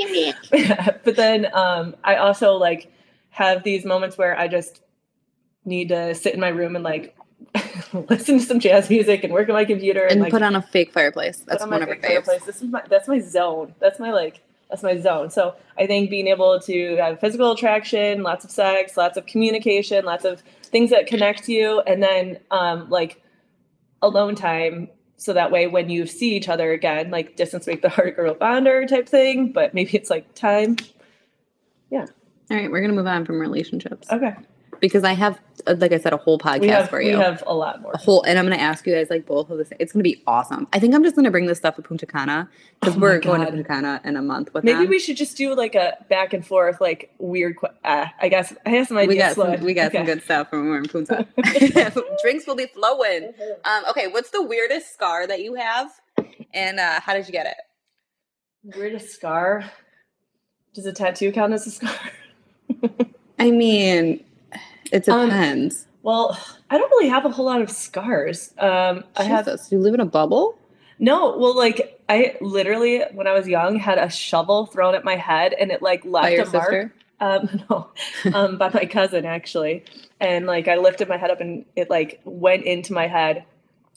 but 1.05 1.17
then 1.17 1.47
um, 1.53 1.97
I 2.05 2.17
also 2.17 2.55
like 2.55 2.93
have 3.31 3.63
these 3.63 3.85
moments 3.85 4.19
where 4.19 4.39
I 4.39 4.49
just 4.49 4.83
need 5.65 5.89
to 5.89 6.15
sit 6.15 6.35
in 6.35 6.41
my 6.41 6.49
room 6.49 6.77
and 6.77 6.85
like 6.85 7.17
listen 8.09 8.39
to 8.39 8.45
some 8.45 8.61
jazz 8.61 8.91
music 8.91 9.25
and 9.25 9.33
work 9.33 9.49
on 9.49 9.55
my 9.55 9.65
computer 9.65 10.03
and, 10.03 10.13
And 10.13 10.21
like 10.21 10.33
put 10.33 10.43
on 10.43 10.57
a 10.57 10.63
fake 10.63 10.93
fireplace. 10.93 11.39
That's 11.47 11.63
on 11.63 11.71
one 11.71 11.81
my 11.81 11.87
of 11.87 11.91
fake 11.91 12.05
fireplace. 12.07 12.45
This 12.45 12.63
is 12.63 12.69
my 12.69 12.83
that's 12.89 13.09
my 13.09 13.21
zone. 13.21 13.75
That's 13.81 13.99
my 13.99 14.13
like 14.13 14.43
that's 14.71 14.83
my 14.83 14.97
zone. 14.97 15.31
So 15.31 15.55
I 15.79 15.87
think 15.87 16.11
being 16.11 16.27
able 16.27 16.59
to 16.61 16.97
have 16.97 17.21
physical 17.21 17.53
attraction, 17.53 18.23
lots 18.23 18.45
of 18.45 18.51
sex, 18.51 18.97
lots 18.97 19.17
of 19.17 19.27
communication, 19.27 20.05
lots 20.05 20.25
of 20.25 20.43
things 20.65 20.91
that 20.91 21.07
connect 21.07 21.49
you, 21.49 21.81
and 21.83 22.03
then 22.03 22.39
um, 22.51 22.91
like 22.91 23.23
alone 24.03 24.35
time. 24.35 24.89
So 25.17 25.33
that 25.33 25.51
way, 25.51 25.67
when 25.69 25.89
you 25.89 26.07
see 26.07 26.35
each 26.35 26.49
other 26.49 26.73
again, 26.73 27.11
like 27.11 27.37
distance 27.37 27.67
make 27.67 27.83
the 27.83 27.89
heart 27.89 28.17
grow 28.17 28.35
fonder 28.35 28.85
type 28.87 29.09
thing, 29.09 29.53
but 29.53 29.75
maybe 29.75 29.97
it's 29.97 30.11
like 30.11 30.35
time. 30.35 30.77
Yeah. 31.91 32.07
All 32.51 32.57
right, 32.57 32.71
we're 32.71 32.81
gonna 32.81 32.93
move 32.93 33.07
on 33.07 33.25
from 33.25 33.39
relationships 33.39 34.07
Okay, 34.11 34.35
because 34.81 35.05
I 35.05 35.13
have, 35.13 35.41
like 35.67 35.93
I 35.93 35.99
said, 35.99 36.13
a 36.13 36.17
whole 36.17 36.39
podcast 36.39 36.69
have 36.71 36.91
for 36.91 37.01
you. 37.01 37.17
we 37.17 37.23
have 37.23 37.43
a 37.47 37.55
lot 37.55 37.81
more. 37.83 37.93
a 37.93 37.99
whole, 37.99 38.23
and 38.23 38.39
I'm 38.39 38.45
gonna 38.45 38.57
ask 38.61 38.87
you 38.87 38.95
guys 38.95 39.09
like 39.11 39.27
both 39.27 39.51
of 39.51 39.59
this. 39.59 39.73
It's 39.79 39.93
gonna 39.93 40.03
be 40.03 40.23
awesome. 40.27 40.67
I 40.73 40.79
think 40.79 40.95
I'm 40.95 41.03
just 41.03 41.17
gonna 41.17 41.31
bring 41.31 41.47
this 41.47 41.59
stuff 41.59 41.77
to 41.77 41.83
Punta 41.83 42.07
Cana 42.07 42.49
because 42.81 42.97
Oh 42.97 43.01
we're 43.01 43.19
going 43.21 43.41
to 43.41 43.47
Punta 43.47 43.65
Cana 43.65 44.01
in 44.05 44.17
a 44.17 44.23
month 44.23 44.53
with 44.55 44.65
Maybe 44.65 44.81
them. 44.81 44.89
we 44.89 44.99
should 44.99 45.17
just 45.17 45.37
do 45.37 45.55
like 45.55 45.75
a 45.75 45.97
back 46.09 46.33
and 46.33 46.47
forth, 46.47 46.81
like 46.81 47.15
weird. 47.19 47.57
Qu- 47.57 47.69
uh, 47.85 48.07
I 48.21 48.29
guess 48.29 48.55
I 48.67 48.71
have 48.71 48.89
some 48.89 48.97
ideas. 48.99 49.37
we 49.37 49.45
got 49.45 49.59
some, 49.59 49.65
we 49.65 49.75
got 49.75 49.93
some 49.93 50.05
good 50.05 50.23
stuff 50.23 50.51
when 50.53 50.63
we 50.65 50.69
were 50.71 50.79
in 50.79 50.89
Punta. 50.89 51.27
Drinks 52.23 52.47
will 52.47 52.57
be 52.57 52.67
flowing. 52.67 53.33
Um, 53.65 53.85
okay, 53.91 54.09
what's 54.09 54.31
the 54.31 54.43
weirdest 54.43 54.93
scar 54.93 55.27
that 55.27 55.41
you 55.43 55.55
have, 55.55 55.91
and 56.53 56.79
uh, 56.79 57.01
how 57.01 57.15
did 57.15 57.27
you 57.27 57.33
get 57.33 57.47
it? 57.47 57.57
Weirdest 58.77 59.11
scar? 59.11 59.65
Does 60.75 60.85
a 60.87 60.93
tattoo 60.93 61.33
count 61.33 61.53
as 61.55 61.67
a 61.67 61.71
scar? 61.71 61.95
I 63.39 63.51
mean, 63.51 64.23
it 64.95 65.09
Um, 65.09 65.29
depends. 65.29 65.87
Well, 66.03 66.39
I 66.71 66.79
don't 66.79 66.91
really 66.91 67.09
have 67.09 67.25
a 67.25 67.31
whole 67.31 67.47
lot 67.47 67.61
of 67.63 67.71
scars. 67.71 68.53
Um, 68.59 69.05
I 69.17 69.25
have 69.25 69.49
you 69.71 69.79
live 69.79 69.95
in 69.95 70.01
a 70.01 70.05
bubble. 70.07 70.59
no. 70.99 71.37
Well, 71.37 71.57
like 71.57 72.01
I 72.09 72.37
literally, 72.41 73.01
when 73.13 73.27
I 73.27 73.33
was 73.33 73.49
young, 73.49 73.77
had 73.77 73.99
a 73.99 74.11
shovel 74.11 74.67
thrown 74.67 74.95
at 74.95 75.05
my 75.05 75.17
head, 75.17 75.55
and 75.55 75.71
it 75.71 75.83
like 75.83 76.05
left 76.05 76.25
By 76.25 76.31
your 76.31 76.43
a 76.45 76.51
mark. 76.53 76.65
sister? 76.65 76.95
Um, 77.21 77.63
no, 77.71 77.89
um, 78.35 78.59
by 78.59 78.69
my 78.75 78.85
cousin 78.85 79.25
actually, 79.25 79.85
and 80.21 80.47
like 80.47 80.69
I 80.69 80.77
lifted 80.77 81.09
my 81.09 81.17
head 81.17 81.31
up, 81.31 81.41
and 81.41 81.65
it 81.75 81.89
like 81.89 82.21
went 82.25 82.65
into 82.65 82.93
my 82.93 83.07
head, 83.07 83.45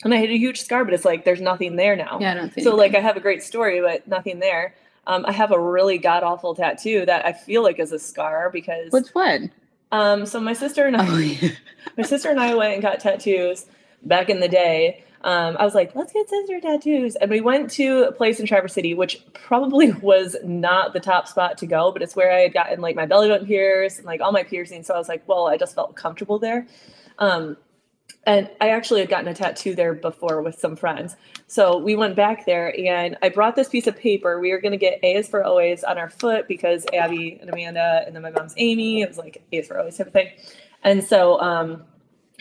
and 0.03 0.13
I 0.13 0.17
had 0.17 0.29
a 0.29 0.37
huge 0.37 0.61
scar. 0.61 0.85
But 0.85 0.93
it's 0.93 1.03
like 1.05 1.25
there's 1.25 1.41
nothing 1.41 1.75
there 1.75 1.95
now. 1.97 2.19
Yeah, 2.21 2.31
I 2.31 2.35
don't 2.35 2.53
see. 2.53 2.63
So 2.63 2.75
like. 2.75 2.95
I 2.95 2.99
have 3.01 3.17
a 3.17 3.21
great 3.21 3.43
story, 3.43 3.81
but 3.81 4.07
nothing 4.07 4.39
there. 4.39 4.73
Um, 5.07 5.25
I 5.27 5.31
have 5.33 5.51
a 5.51 5.59
really 5.59 5.97
god 5.97 6.23
awful 6.23 6.53
tattoo 6.55 7.05
that 7.05 7.25
I 7.25 7.33
feel 7.33 7.63
like 7.63 7.79
is 7.79 7.91
a 7.91 7.99
scar 7.99 8.49
because 8.49 8.91
which 8.91 9.09
one? 9.13 9.51
Um, 9.91 10.25
so 10.25 10.39
my 10.39 10.53
sister 10.53 10.85
and 10.85 10.97
I 10.97 11.07
Oh, 11.07 11.17
yeah. 11.17 11.49
my 11.97 12.03
sister 12.03 12.29
and 12.29 12.39
I 12.39 12.55
went 12.55 12.73
and 12.73 12.81
got 12.81 12.99
tattoos 12.99 13.65
back 14.03 14.29
in 14.29 14.39
the 14.39 14.47
day. 14.47 15.03
Um, 15.21 15.57
I 15.57 15.65
was 15.65 15.73
like, 15.73 15.95
let's 15.95 16.13
get 16.13 16.29
sister 16.29 16.59
tattoos. 16.61 17.15
And 17.15 17.29
we 17.31 17.41
went 17.41 17.71
to 17.71 18.03
a 18.03 18.11
place 18.11 18.39
in 18.39 18.45
Traverse 18.45 18.73
City, 18.73 18.93
which 18.93 19.25
probably 19.33 19.91
was 20.01 20.35
not 20.43 20.93
the 20.93 20.99
top 20.99 21.27
spot 21.27 21.57
to 21.59 21.65
go, 21.65 21.91
but 21.91 22.01
it's 22.01 22.15
where 22.15 22.31
I 22.31 22.41
had 22.41 22.53
gotten 22.53 22.81
like 22.81 22.95
my 22.95 23.05
belly 23.05 23.27
button 23.29 23.47
pierced 23.47 23.97
and 23.97 24.05
like 24.05 24.21
all 24.21 24.31
my 24.31 24.43
piercings. 24.43 24.87
So 24.87 24.93
I 24.93 24.97
was 24.97 25.09
like, 25.09 25.27
well, 25.27 25.47
I 25.47 25.57
just 25.57 25.75
felt 25.75 25.95
comfortable 25.95 26.39
there. 26.39 26.67
Um, 27.19 27.57
and 28.27 28.49
I 28.59 28.69
actually 28.69 28.99
had 28.99 29.09
gotten 29.09 29.29
a 29.29 29.33
tattoo 29.33 29.73
there 29.73 29.93
before 29.93 30.41
with 30.41 30.59
some 30.59 30.75
friends. 30.75 31.15
So 31.47 31.77
we 31.77 31.95
went 31.95 32.17
back 32.17 32.45
there 32.45 32.77
and 32.77 33.17
I 33.21 33.29
brought 33.29 33.55
this 33.55 33.69
piece 33.69 33.87
of 33.87 33.95
paper. 33.95 34.41
We 34.41 34.51
were 34.51 34.59
going 34.59 34.73
to 34.73 34.77
get 34.77 34.99
A 35.01 35.15
is 35.15 35.29
for 35.29 35.45
always 35.45 35.81
on 35.85 35.97
our 35.97 36.09
foot 36.09 36.45
because 36.45 36.85
Abby 36.93 37.37
and 37.39 37.49
Amanda 37.49 38.03
and 38.05 38.13
then 38.13 38.21
my 38.21 38.31
mom's 38.31 38.53
Amy. 38.57 39.01
It 39.01 39.07
was 39.07 39.17
like 39.17 39.41
A 39.53 39.55
is 39.55 39.67
for 39.67 39.79
always 39.79 39.97
type 39.97 40.07
of 40.07 40.13
thing. 40.13 40.29
And 40.83 41.01
so 41.01 41.39
um, 41.39 41.85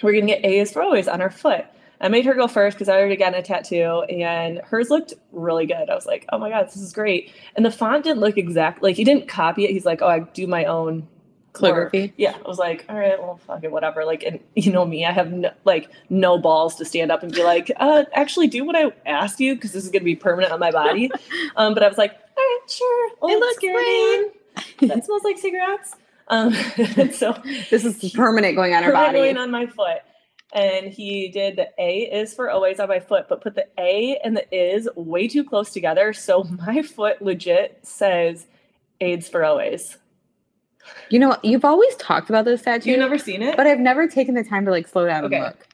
we're 0.03 0.13
going 0.13 0.27
to 0.27 0.33
get 0.35 0.45
A 0.45 0.59
is 0.59 0.73
for 0.73 0.83
always 0.83 1.07
on 1.07 1.21
our 1.21 1.31
foot. 1.31 1.65
I 2.01 2.09
made 2.09 2.27
her 2.27 2.35
go 2.35 2.49
first 2.49 2.77
because 2.77 2.89
I 2.89 2.97
already 2.97 3.17
got 3.17 3.37
a 3.37 3.41
tattoo 3.41 4.03
and 4.11 4.59
hers 4.65 4.91
looked 4.91 5.15
really 5.31 5.67
good. 5.67 5.89
I 5.89 5.95
was 5.95 6.05
like, 6.05 6.27
oh 6.33 6.39
my 6.39 6.51
God, 6.51 6.67
this 6.67 6.77
is 6.77 6.93
great. 6.93 7.33
And 7.55 7.65
the 7.65 7.71
font 7.71 8.03
didn't 8.03 8.21
look 8.21 8.37
exact. 8.37 8.83
Like 8.83 8.97
he 8.97 9.05
didn't 9.05 9.29
copy 9.29 9.65
it. 9.65 9.71
He's 9.71 9.87
like, 9.87 10.03
oh, 10.03 10.09
I 10.09 10.19
do 10.19 10.49
my 10.49 10.65
own 10.65 11.07
work. 11.61 11.95
Yeah, 12.17 12.37
I 12.37 12.49
was 12.49 12.59
like, 12.59 12.85
all 12.89 12.97
right, 12.97 13.21
well, 13.21 13.39
fuck 13.47 13.65
it, 13.65 13.71
whatever. 13.71 14.05
Like, 14.05 14.23
and 14.23 14.41
you 14.55 14.73
know 14.73 14.85
me, 14.85 15.05
I 15.05 15.13
have 15.13 15.33
no, 15.33 15.51
like 15.65 15.91
no 16.11 16.39
balls 16.39 16.77
to 16.77 16.85
stand 16.85 17.11
up 17.11 17.23
and 17.23 17.33
be 17.33 17.43
like, 17.43 17.71
uh, 17.77 18.05
actually 18.15 18.49
do 18.49 18.65
what 18.65 18.77
I 18.77 18.93
asked 19.07 19.41
you 19.41 19.55
because 19.55 19.73
this 19.73 19.85
is 19.85 19.91
gonna 19.91 20.05
be 20.05 20.17
permanent 20.17 20.53
on 20.53 20.61
my 20.61 20.71
body. 20.71 21.11
um, 21.57 21.75
but 21.75 21.83
I 21.83 21.89
was 21.89 21.99
like, 21.99 22.13
all 22.13 22.19
right, 22.37 22.61
sure. 22.69 23.11
Old 23.21 23.33
looks 23.33 23.57
scary 23.57 23.75
man. 23.75 24.25
That 24.83 25.05
smells 25.05 25.25
like 25.25 25.39
cigarettes. 25.39 25.95
Um, 26.29 26.53
so 27.13 27.41
This 27.71 27.85
is 27.85 28.13
permanent 28.13 28.57
going 28.57 28.75
on 28.75 28.83
permanent 28.83 29.07
body. 29.07 29.19
going 29.19 29.39
on 29.39 29.51
my 29.51 29.67
foot. 29.67 29.99
And 30.53 30.87
he 30.87 31.29
did 31.29 31.57
the 31.57 31.69
A 31.79 32.03
is 32.03 32.33
for 32.33 32.51
always 32.51 32.81
on 32.81 32.89
my 32.89 33.01
foot, 33.01 33.27
but 33.29 33.43
put 33.43 33.55
the 33.55 33.67
A 33.79 34.19
and 34.25 34.37
the 34.37 34.55
is 34.55 34.89
way 34.97 35.29
too 35.29 35.45
close 35.45 35.71
together. 35.71 36.13
So 36.13 36.45
my 36.45 36.83
foot 36.83 37.21
legit 37.21 37.81
says 37.83 38.47
AIDS 39.01 39.29
for 39.29 39.45
always. 39.45 39.99
You 41.11 41.19
know, 41.19 41.37
you've 41.43 41.65
always 41.65 41.95
talked 41.97 42.29
about 42.31 42.45
this 42.45 42.63
tattoo, 42.63 42.91
You've 42.91 42.99
never 42.99 43.19
seen 43.19 43.43
it? 43.43 43.57
but 43.57 43.67
I've 43.67 43.79
never 43.81 44.07
taken 44.09 44.35
the 44.35 44.45
time 44.45 44.65
to 44.65 44.71
like 44.71 44.89
slow 44.89 45.07
down 45.07 45.25
Okay. 45.25 45.37
and 45.37 45.45
look. 45.47 45.67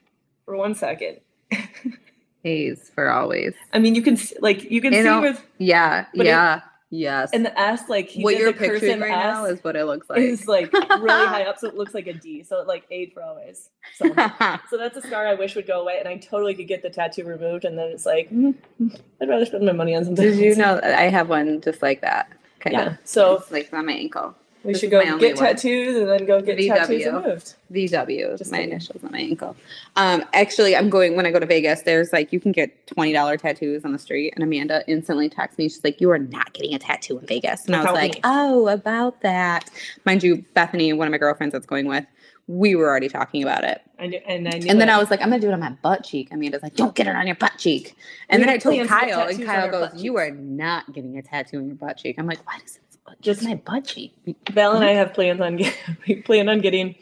for 0.44 0.56
one 0.56 0.74
second. 0.74 1.20
A's 2.44 2.90
for 2.94 3.08
always. 3.10 3.54
I 3.72 3.78
mean, 3.78 3.94
you 3.94 4.02
can 4.02 4.18
like 4.40 4.70
you 4.70 4.80
can 4.80 4.92
You 4.92 5.00
see 5.02 5.04
know, 5.08 5.20
with 5.20 5.44
Yeah, 5.58 6.06
But 6.14 6.26
it- 6.26 6.30
yeah, 6.30 6.60
yes. 6.90 7.30
and 7.32 7.46
the 7.46 7.56
S 7.58 7.88
like 7.88 8.08
he 8.08 8.24
what 8.24 8.36
you're 8.36 8.50
the 8.52 8.58
picturing 8.58 9.00
right 9.00 9.12
S 9.12 9.34
now 9.34 9.44
is 9.44 9.62
what 9.62 9.76
it 9.76 9.84
looks 9.84 10.10
like. 10.10 10.18
is 10.20 10.48
like 10.48 10.72
really 10.72 11.26
high 11.26 11.44
up, 11.44 11.58
so 11.58 11.68
it 11.68 11.74
looks 11.76 11.94
like 11.94 12.08
a 12.08 12.12
D. 12.14 12.42
So 12.42 12.60
it 12.60 12.66
like 12.66 12.84
aid 12.90 13.12
for 13.14 13.22
always. 13.22 13.70
So 13.94 14.06
so 14.70 14.76
that's 14.76 14.96
a 14.96 15.02
scar 15.02 15.24
I 15.26 15.34
wish 15.34 15.54
would 15.54 15.68
go 15.68 15.80
away, 15.80 15.98
and 16.00 16.08
I 16.08 16.16
totally 16.16 16.54
could 16.54 16.66
get 16.68 16.82
the 16.82 16.90
tattoo 16.90 17.24
removed. 17.24 17.64
And 17.64 17.78
then 17.78 17.88
it's 17.90 18.06
like 18.06 18.28
mm, 18.30 18.54
mm, 18.80 19.00
I'd 19.20 19.28
rather 19.28 19.46
spend 19.46 19.64
my 19.64 19.72
money 19.72 19.94
on 19.94 20.04
something. 20.04 20.24
Did 20.24 20.38
you 20.38 20.56
know 20.56 20.80
I 20.82 21.02
have 21.10 21.28
one 21.28 21.60
just 21.60 21.80
like 21.80 22.00
that? 22.00 22.28
Kind 22.58 22.74
Yeah. 22.74 22.86
of. 22.86 22.98
So 23.04 23.36
it's 23.36 23.52
like 23.52 23.72
on 23.72 23.86
my 23.86 23.92
ankle. 23.92 24.34
We 24.64 24.72
this 24.72 24.80
should 24.80 24.90
go 24.90 25.00
get 25.18 25.36
one. 25.36 25.44
tattoos 25.46 25.96
and 25.96 26.08
then 26.08 26.24
go 26.26 26.40
get 26.40 26.56
tattoos 26.58 27.04
VW. 27.04 27.22
removed. 27.22 27.54
VW 27.72 28.32
is 28.34 28.38
Just 28.38 28.50
my 28.52 28.58
kidding. 28.58 28.72
initials 28.72 29.02
on 29.04 29.10
my 29.12 29.18
ankle. 29.18 29.56
Um, 29.96 30.24
actually, 30.34 30.76
I'm 30.76 30.90
going 30.90 31.16
when 31.16 31.26
I 31.26 31.30
go 31.30 31.38
to 31.38 31.46
Vegas. 31.46 31.82
There's 31.82 32.12
like 32.12 32.32
you 32.32 32.40
can 32.40 32.52
get 32.52 32.86
twenty 32.86 33.12
dollar 33.12 33.36
tattoos 33.36 33.84
on 33.84 33.92
the 33.92 33.98
street, 33.98 34.32
and 34.34 34.42
Amanda 34.44 34.84
instantly 34.86 35.28
texts 35.28 35.58
me. 35.58 35.64
She's 35.68 35.82
like, 35.84 36.00
"You 36.00 36.10
are 36.10 36.18
not 36.18 36.52
getting 36.52 36.74
a 36.74 36.78
tattoo 36.78 37.18
in 37.18 37.26
Vegas," 37.26 37.66
and 37.66 37.74
I 37.76 37.82
was 37.84 37.92
like, 37.92 38.14
me. 38.14 38.20
"Oh, 38.24 38.68
about 38.68 39.20
that." 39.22 39.70
Mind 40.04 40.22
you, 40.22 40.44
Bethany, 40.54 40.92
one 40.92 41.06
of 41.08 41.12
my 41.12 41.18
girlfriends 41.18 41.52
that's 41.52 41.66
going 41.66 41.86
with, 41.86 42.04
we 42.46 42.74
were 42.74 42.88
already 42.88 43.08
talking 43.08 43.42
about 43.42 43.64
it, 43.64 43.80
knew, 44.00 44.20
and 44.26 44.48
I 44.48 44.58
knew. 44.58 44.68
and 44.70 44.80
then. 44.80 44.90
I 44.90 44.98
was 44.98 45.10
like, 45.10 45.20
"I'm 45.22 45.30
gonna 45.30 45.40
do 45.40 45.48
it 45.48 45.54
on 45.54 45.60
my 45.60 45.70
butt 45.82 46.04
cheek." 46.04 46.28
Amanda's 46.32 46.62
like, 46.62 46.74
"Don't 46.76 46.94
get 46.94 47.06
it 47.06 47.16
on 47.16 47.26
your 47.26 47.36
butt 47.36 47.52
cheek," 47.58 47.96
and 48.28 48.40
We 48.40 48.46
then 48.46 48.54
I 48.54 48.58
told 48.58 48.74
plans 48.74 48.88
to 48.90 48.94
get 49.06 49.14
Kyle, 49.14 49.28
and 49.28 49.44
Kyle 49.44 49.70
goes, 49.70 50.02
"You 50.02 50.16
are 50.18 50.30
not 50.30 50.92
getting 50.92 51.16
a 51.18 51.22
tattoo 51.22 51.58
on 51.58 51.66
your 51.66 51.76
butt 51.76 51.96
cheek." 51.96 52.16
I'm 52.18 52.26
like, 52.26 52.44
"Why 52.46 52.58
does 52.60 52.76
it?" 52.76 52.82
Just- 53.20 53.42
my 53.42 53.54
butt 53.56 53.84
cheek. 53.84 54.14
Val 54.52 54.74
and 54.76 54.84
I 54.84 54.92
have 54.92 55.12
plans 55.14 55.40
on 55.40 55.56
get, 55.56 55.76
we 56.08 56.16
plan 56.22 56.48
on 56.48 56.60
getting 56.60 56.94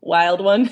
wild 0.00 0.40
one. 0.42 0.70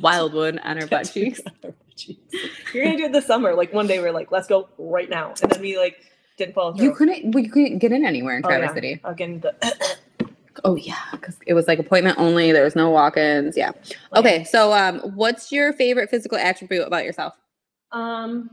Wild 0.00 0.34
one 0.34 0.58
on 0.60 0.76
her 0.76 0.86
butt 0.88 1.04
tattoos 1.06 1.12
cheeks. 1.36 1.40
on 1.46 1.52
our 1.64 1.70
butt 1.70 1.96
cheeks. 1.96 2.34
You're 2.74 2.84
gonna 2.84 2.96
do 2.96 3.04
it 3.04 3.12
this 3.12 3.26
summer. 3.26 3.54
Like 3.54 3.72
one 3.72 3.86
day 3.86 4.00
we're 4.00 4.12
like, 4.12 4.30
let's 4.32 4.46
go 4.48 4.68
right 4.78 5.08
now, 5.08 5.34
and 5.42 5.50
then 5.50 5.60
we 5.60 5.78
like 5.78 5.96
didn't 6.36 6.54
follow 6.54 6.72
through. 6.74 6.84
You 6.84 6.94
couldn't. 6.94 7.32
We 7.34 7.48
couldn't 7.48 7.78
get 7.78 7.92
in 7.92 8.04
anywhere 8.04 8.36
in 8.36 8.44
Oh, 8.44 8.48
Traverse 8.48 8.68
yeah. 8.70 8.74
City. 8.74 9.00
Again, 9.04 9.40
the 9.40 9.54
Oh 10.64 10.74
yeah, 10.74 10.96
because 11.12 11.36
it 11.46 11.54
was 11.54 11.68
like 11.68 11.78
appointment 11.78 12.18
only. 12.18 12.50
There 12.52 12.64
was 12.64 12.74
no 12.76 12.90
walk-ins. 12.90 13.56
Yeah. 13.56 13.70
Okay. 14.16 14.42
So, 14.44 14.72
um, 14.72 14.98
what's 15.14 15.52
your 15.52 15.72
favorite 15.72 16.10
physical 16.10 16.36
attribute 16.36 16.86
about 16.86 17.04
yourself? 17.04 17.34
Um, 17.92 18.50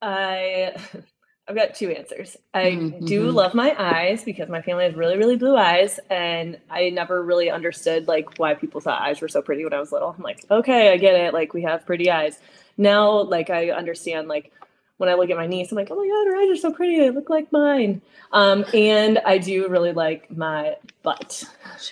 I 0.00 0.74
I've 1.48 1.56
got 1.56 1.74
two 1.74 1.90
answers. 1.90 2.36
I 2.54 2.64
Mm, 2.70 3.04
do 3.06 3.26
mhm. 3.30 3.34
love 3.34 3.52
my 3.54 3.74
eyes 3.76 4.22
because 4.24 4.48
my 4.48 4.62
family 4.62 4.84
has 4.84 4.94
really 4.94 5.16
really 5.18 5.36
blue 5.36 5.56
eyes, 5.56 5.98
and 6.08 6.58
I 6.70 6.90
never 6.90 7.22
really 7.22 7.50
understood 7.50 8.06
like 8.08 8.38
why 8.38 8.54
people 8.54 8.80
thought 8.80 9.02
eyes 9.02 9.20
were 9.20 9.28
so 9.28 9.42
pretty 9.42 9.64
when 9.64 9.72
I 9.72 9.80
was 9.80 9.90
little. 9.92 10.14
I'm 10.16 10.22
like, 10.22 10.44
okay, 10.50 10.92
I 10.92 10.96
get 10.98 11.14
it. 11.14 11.34
Like 11.34 11.52
we 11.52 11.62
have 11.62 11.84
pretty 11.84 12.10
eyes 12.10 12.38
now. 12.76 13.22
Like 13.22 13.50
I 13.50 13.70
understand 13.70 14.28
like. 14.28 14.52
When 14.98 15.08
I 15.08 15.14
look 15.14 15.30
at 15.30 15.36
my 15.36 15.48
niece, 15.48 15.72
I'm 15.72 15.76
like, 15.76 15.88
oh 15.90 15.96
my 15.96 16.06
god, 16.06 16.26
her 16.30 16.36
eyes 16.40 16.56
are 16.56 16.60
so 16.60 16.72
pretty. 16.72 16.96
They 17.00 17.10
look 17.10 17.28
like 17.28 17.50
mine. 17.50 18.02
Um, 18.30 18.64
and 18.72 19.18
I 19.26 19.38
do 19.38 19.66
really 19.66 19.90
like 19.92 20.30
my 20.30 20.76
butt. 21.02 21.42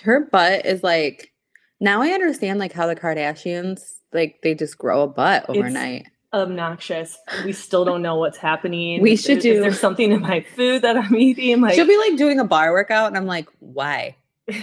Her 0.03 0.21
butt 0.21 0.65
is 0.65 0.81
like. 0.81 1.33
Now 1.81 2.01
I 2.01 2.09
understand 2.11 2.59
like 2.59 2.71
how 2.71 2.87
the 2.87 2.95
Kardashians 2.95 3.95
like 4.13 4.39
they 4.43 4.55
just 4.55 4.77
grow 4.77 5.01
a 5.01 5.07
butt 5.07 5.43
It's- 5.43 5.57
overnight. 5.57 6.05
Obnoxious. 6.33 7.17
We 7.43 7.51
still 7.53 7.83
don't 7.85 8.01
know 8.01 8.15
what's 8.15 8.37
happening. 8.37 9.01
We 9.01 9.15
should 9.15 9.37
is 9.39 9.43
do- 9.43 9.61
there 9.61 9.73
something 9.73 10.11
in 10.11 10.21
my 10.21 10.41
food 10.55 10.81
that 10.83 10.97
I'm 10.97 11.15
eating? 11.15 11.59
Like, 11.61 11.73
She'll 11.75 11.87
be 11.87 11.97
like 11.97 12.17
doing 12.17 12.39
a 12.39 12.45
bar 12.45 12.71
workout, 12.71 13.07
and 13.07 13.17
I'm 13.17 13.25
like, 13.25 13.47
why? 13.59 14.15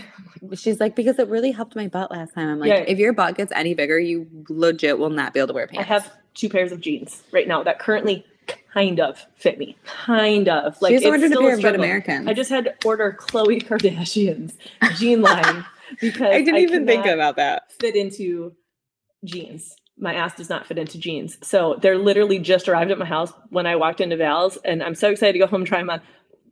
She's 0.54 0.80
like, 0.80 0.94
because 0.96 1.18
it 1.18 1.28
really 1.28 1.50
helped 1.50 1.76
my 1.76 1.88
butt 1.88 2.10
last 2.10 2.34
time. 2.34 2.48
I'm 2.48 2.58
like, 2.58 2.68
Yeah. 2.68 2.84
if 2.86 2.98
your 2.98 3.12
butt 3.12 3.36
gets 3.36 3.52
any 3.52 3.74
bigger, 3.74 3.98
you 3.98 4.26
legit 4.48 4.98
will 4.98 5.10
not 5.10 5.34
be 5.34 5.40
able 5.40 5.48
to 5.48 5.52
wear 5.54 5.66
pants. 5.66 5.80
I 5.80 5.92
have 5.94 6.10
two 6.34 6.48
pairs 6.48 6.72
of 6.72 6.80
jeans 6.80 7.22
right 7.32 7.46
now 7.48 7.62
that 7.64 7.78
currently 7.78 8.24
kind 8.72 9.00
of 9.00 9.26
fit 9.36 9.58
me. 9.58 9.76
Kind 9.84 10.48
of. 10.48 10.80
Like 10.80 10.92
it's 10.94 11.02
She's 11.02 11.10
ordered 11.10 11.24
a 11.24 11.28
still 11.28 11.42
pair 11.42 11.54
of 11.54 11.60
Good. 11.62 11.74
Americans. 11.74 12.28
I 12.28 12.32
just 12.34 12.50
had 12.50 12.64
to 12.64 12.74
order 12.84 13.16
Khloé 13.20 13.62
Kardashian's 13.62 14.56
jean 14.96 15.20
line 15.22 15.64
because 16.00 16.22
I 16.22 16.38
didn't 16.42 16.60
even 16.60 16.86
think 16.86 17.04
about 17.06 17.36
that. 17.36 17.70
fit 17.78 17.96
into 17.96 18.54
jeans. 19.24 19.74
My 20.00 20.14
ass 20.14 20.34
does 20.36 20.48
not 20.48 20.66
fit 20.66 20.78
into 20.78 20.98
jeans. 20.98 21.38
So 21.42 21.76
they're 21.82 21.98
literally 21.98 22.38
just 22.38 22.68
arrived 22.68 22.90
at 22.90 22.98
my 22.98 23.04
house 23.06 23.32
when 23.50 23.66
I 23.66 23.76
walked 23.76 24.00
into 24.00 24.16
Val's, 24.16 24.56
and 24.64 24.82
I'm 24.82 24.94
so 24.94 25.10
excited 25.10 25.32
to 25.34 25.38
go 25.40 25.46
home 25.46 25.62
and 25.62 25.66
try 25.68 25.78
them 25.78 25.90
on. 25.90 26.00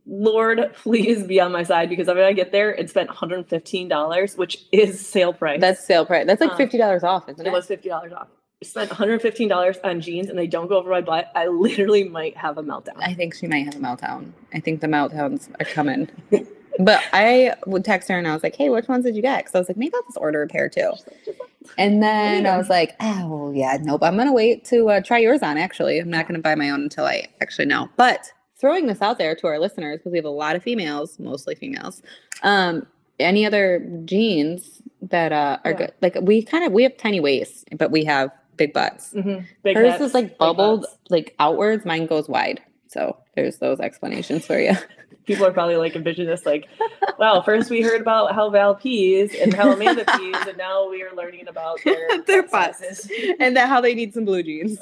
Lord, 0.05 0.73
please 0.83 1.23
be 1.23 1.39
on 1.39 1.51
my 1.51 1.63
side 1.63 1.89
because 1.89 2.07
when 2.07 2.17
I 2.19 2.33
get 2.33 2.51
there, 2.51 2.71
it 2.73 2.89
spent 2.89 3.09
$115, 3.09 4.37
which 4.37 4.65
is 4.71 5.05
sale 5.05 5.33
price. 5.33 5.59
That's 5.61 5.85
sale 5.85 6.05
price. 6.05 6.25
That's 6.25 6.41
like 6.41 6.51
Um, 6.51 6.57
fifty 6.57 6.77
dollars 6.77 7.03
off, 7.03 7.27
isn't 7.29 7.45
it 7.45 7.49
it? 7.49 7.53
was 7.53 7.67
$50 7.67 8.13
off. 8.13 8.27
I 8.61 8.65
spent 8.65 8.89
$115 8.89 9.77
on 9.83 10.01
jeans 10.01 10.29
and 10.29 10.37
they 10.39 10.47
don't 10.47 10.67
go 10.67 10.77
over 10.77 10.89
my 10.89 11.01
butt. 11.01 11.31
I 11.35 11.47
literally 11.47 12.05
might 12.05 12.35
have 12.37 12.57
a 12.57 12.63
meltdown. 12.63 12.95
I 12.97 13.13
think 13.13 13.35
she 13.35 13.45
might 13.47 13.65
have 13.65 13.75
a 13.75 13.79
meltdown. 13.79 14.31
I 14.53 14.59
think 14.59 14.81
the 14.81 14.87
meltdowns 14.87 15.49
are 15.59 15.65
coming. 15.65 16.09
but 16.79 17.01
I 17.13 17.53
would 17.65 17.83
text 17.85 18.09
her 18.09 18.17
and 18.17 18.27
I 18.27 18.33
was 18.33 18.43
like, 18.43 18.55
"Hey, 18.55 18.69
which 18.69 18.87
ones 18.87 19.05
did 19.05 19.15
you 19.15 19.21
get?" 19.21 19.39
Because 19.39 19.55
I 19.55 19.59
was 19.59 19.67
like, 19.69 19.77
maybe 19.77 19.93
I'll 19.95 20.03
just 20.03 20.17
order 20.17 20.41
a 20.43 20.47
pair 20.47 20.69
too. 20.69 20.93
And 21.77 22.01
then 22.01 22.45
I 22.45 22.57
was 22.57 22.69
like, 22.69 22.95
"Oh 23.01 23.51
yeah, 23.53 23.77
nope. 23.81 24.01
I'm 24.03 24.15
gonna 24.17 24.33
wait 24.33 24.63
to 24.65 24.89
uh, 24.89 25.01
try 25.01 25.17
yours 25.17 25.41
on. 25.43 25.57
Actually, 25.57 25.99
I'm 25.99 26.09
not 26.09 26.27
gonna 26.27 26.39
buy 26.39 26.55
my 26.55 26.69
own 26.69 26.81
until 26.83 27.05
I 27.05 27.27
actually 27.41 27.65
know." 27.65 27.89
But 27.97 28.31
throwing 28.59 28.87
this 28.87 29.01
out 29.01 29.17
there 29.17 29.35
to 29.35 29.47
our 29.47 29.59
listeners 29.59 29.97
because 29.99 30.11
we 30.11 30.17
have 30.17 30.25
a 30.25 30.29
lot 30.29 30.55
of 30.55 30.63
females, 30.63 31.19
mostly 31.19 31.55
females. 31.55 32.01
Um, 32.41 32.87
any 33.19 33.45
other 33.45 33.79
jeans 34.05 34.81
that 35.01 35.31
uh, 35.31 35.57
are 35.65 35.71
Yeah. 35.71 35.77
good? 35.77 35.93
Like 36.01 36.17
we 36.21 36.41
kind 36.41 36.63
of 36.63 36.71
we 36.71 36.83
have 36.83 36.95
tiny 36.97 37.19
waists, 37.19 37.65
but 37.77 37.91
we 37.91 38.05
have 38.05 38.31
big 38.55 38.73
butts. 38.73 39.13
Mhm. 39.13 39.45
Big 39.63 39.75
Hers 39.77 39.99
is 40.01 40.13
like 40.13 40.37
bubbled 40.37 40.85
like 41.09 41.35
outwards. 41.39 41.85
Mine 41.85 42.05
goes 42.07 42.27
wide. 42.29 42.61
So 42.87 43.17
there's 43.35 43.57
those 43.57 43.79
explanations 43.79 44.45
for 44.45 44.57
you. 44.59 44.73
People 45.27 45.45
are 45.45 45.51
probably 45.51 45.75
like 45.75 45.95
envision 45.95 46.25
this 46.25 46.45
like, 46.45 46.67
wow, 47.19 47.41
first 47.41 47.69
we 47.69 47.81
heard 47.81 48.01
about 48.01 48.33
how 48.33 48.49
Val 48.49 48.73
pees 48.73 49.35
and 49.35 49.53
how 49.53 49.71
Amanda 49.71 50.05
pees, 50.17 50.35
and 50.47 50.57
now 50.57 50.89
we 50.89 51.03
are 51.03 51.13
learning 51.13 51.47
about 51.47 51.79
their, 51.83 52.21
Their 52.25 52.43
butt 52.43 52.79
butts. 52.79 53.09
and 53.39 53.55
that 53.55 53.67
how 53.67 53.81
they 53.81 53.93
need 53.93 54.13
some 54.13 54.25
blue 54.25 54.41
jeans. 54.41 54.79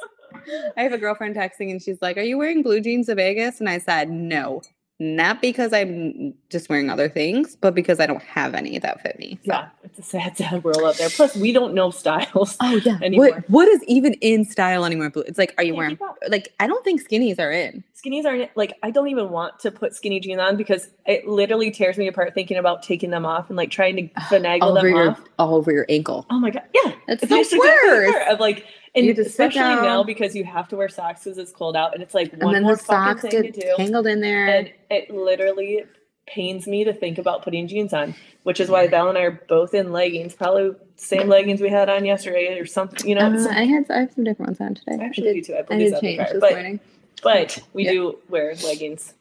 I 0.78 0.84
have 0.84 0.94
a 0.94 0.98
girlfriend 0.98 1.36
texting 1.36 1.72
and 1.72 1.82
she's 1.82 2.02
like, 2.02 2.18
Are 2.18 2.22
you 2.22 2.38
wearing 2.38 2.62
blue 2.62 2.80
jeans 2.80 3.08
to 3.08 3.16
Vegas? 3.16 3.60
And 3.60 3.68
I 3.68 3.80
said, 3.80 4.10
No. 4.10 4.62
Not 4.98 5.42
because 5.42 5.74
I'm 5.74 6.34
just 6.50 6.70
wearing 6.70 6.90
other 6.90 7.10
things, 7.10 7.58
but 7.58 7.76
because 7.76 8.00
I 8.00 8.06
don't 8.06 8.22
have 8.24 8.54
any 8.54 8.80
that 8.80 9.02
fit 9.02 9.20
me. 9.20 9.38
So- 9.46 9.52
Yeah, 9.52 9.68
it's 9.84 10.00
a 10.00 10.02
sad, 10.02 10.38
sad 10.38 10.64
world 10.64 10.82
out 10.86 10.96
there. 10.98 11.10
Plus, 11.10 11.36
we 11.36 11.52
don't 11.52 11.74
know 11.74 11.92
styles. 11.92 12.56
Oh 12.62 12.80
yeah. 12.86 12.98
Anymore. 13.02 13.32
What 13.32 13.50
what 13.50 13.68
is 13.68 13.84
even 13.88 14.14
in 14.16 14.46
style 14.46 14.86
anymore? 14.86 15.12
It's 15.28 15.38
like, 15.38 15.54
are 15.58 15.66
you 15.66 15.76
wearing 15.76 16.00
like 16.30 16.54
I 16.62 16.68
don't 16.68 16.84
think 16.86 17.06
skinnies 17.06 17.40
are 17.40 17.52
in. 17.52 17.84
Skinnies 18.02 18.24
aren't 18.26 18.56
like 18.56 18.78
I 18.84 18.92
don't 18.92 19.10
even 19.10 19.32
want 19.32 19.60
to 19.60 19.72
put 19.72 19.94
skinny 19.94 20.22
jeans 20.22 20.40
on 20.40 20.56
because 20.56 20.88
it 21.06 21.28
literally 21.28 21.72
tears 21.72 21.98
me 21.98 22.08
apart 22.08 22.34
thinking 22.34 22.56
about 22.58 22.82
taking 22.82 23.10
them 23.10 23.26
off 23.26 23.50
and 23.50 23.58
like 23.58 23.72
trying 23.72 23.96
to 23.98 24.08
finagle 24.30 24.62
all 24.62 24.72
over 24.78 24.88
them 24.88 24.96
your 24.96 25.10
off. 25.12 25.22
all 25.40 25.56
over 25.56 25.72
your 25.74 25.86
ankle. 25.90 26.26
Oh 26.30 26.40
my 26.40 26.52
god, 26.52 26.64
yeah, 26.74 26.94
That's 27.08 27.22
It's 27.24 27.30
the 27.30 27.36
just 27.38 27.54
exactly 27.54 27.90
the 27.90 28.12
worst. 28.14 28.28
Of 28.32 28.40
like, 28.40 28.66
and 28.96 29.06
You 29.06 29.14
just 29.14 29.30
especially 29.32 29.60
now 29.62 30.04
because 30.04 30.36
you 30.36 30.44
have 30.46 30.68
to 30.70 30.76
wear 30.76 30.90
socks 30.90 31.24
because 31.24 31.38
it's 31.38 31.52
cold 31.52 31.76
out, 31.76 31.94
and 31.94 32.02
it's 32.02 32.14
like 32.14 32.34
one 32.42 32.64
more 32.64 32.78
fucking 32.78 33.30
thing 33.30 33.44
to 33.44 33.52
do. 33.52 33.74
tangled 33.78 34.08
in 34.08 34.22
there. 34.22 34.48
And 34.48 34.72
it 34.90 35.10
literally 35.10 35.84
pains 36.28 36.66
me 36.66 36.84
to 36.84 36.94
think 36.94 37.18
about 37.20 37.44
putting 37.44 37.68
jeans 37.68 37.94
on, 37.94 38.16
which 38.44 38.60
is 38.60 38.70
why 38.70 38.88
Val 38.88 39.10
and 39.10 39.18
I 39.18 39.22
are 39.24 39.42
both 39.48 39.74
in 39.76 39.92
leggings, 39.92 40.34
probably 40.34 40.72
same 40.96 41.28
leggings 41.28 41.62
we 41.62 41.70
had 41.70 41.88
on 41.90 42.04
yesterday 42.06 42.58
or 42.60 42.66
something. 42.66 43.08
You 43.08 43.16
know, 43.16 43.28
Uh, 43.28 43.34
it's- 43.34 43.48
I 43.48 43.64
had 43.66 43.86
I 43.92 44.00
have 44.00 44.14
some 44.14 44.24
different 44.24 44.50
ones 44.50 44.62
on 44.62 44.74
today. 44.76 44.98
I 45.00 45.04
I 45.04 45.06
actually 45.08 45.34
did, 45.34 45.46
do 45.46 45.54
too. 45.54 45.60
I 45.60 45.62
put 45.64 45.76
I 45.76 45.78
these 45.78 45.90
did 45.90 45.96
on 45.96 46.02
change 46.02 46.18
this 46.32 46.40
but 46.40 46.52
morning. 46.54 46.80
but 47.22 47.60
we 47.74 47.86
Yeah. 47.86 47.92
do 47.92 48.18
wear 48.30 48.56
leggings 48.64 49.14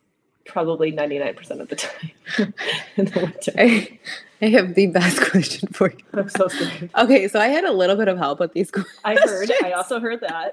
probably 0.46 0.92
99% 0.92 1.60
of 1.60 1.68
the 1.68 1.76
time 1.76 2.12
in 2.96 3.06
the 3.06 3.20
winter. 3.20 3.52
I, 3.56 3.98
I 4.42 4.46
have 4.46 4.74
the 4.74 4.86
best 4.88 5.20
question 5.30 5.68
for 5.72 5.90
you. 5.90 6.04
I'm 6.12 6.28
so 6.28 6.48
scared. 6.48 6.90
Okay, 6.96 7.28
so 7.28 7.40
I 7.40 7.48
had 7.48 7.64
a 7.64 7.72
little 7.72 7.96
bit 7.96 8.08
of 8.08 8.18
help 8.18 8.40
with 8.40 8.52
these 8.52 8.70
questions. 8.70 8.98
I 9.04 9.14
heard, 9.16 9.50
I 9.62 9.72
also 9.72 10.00
heard 10.00 10.20
that. 10.20 10.52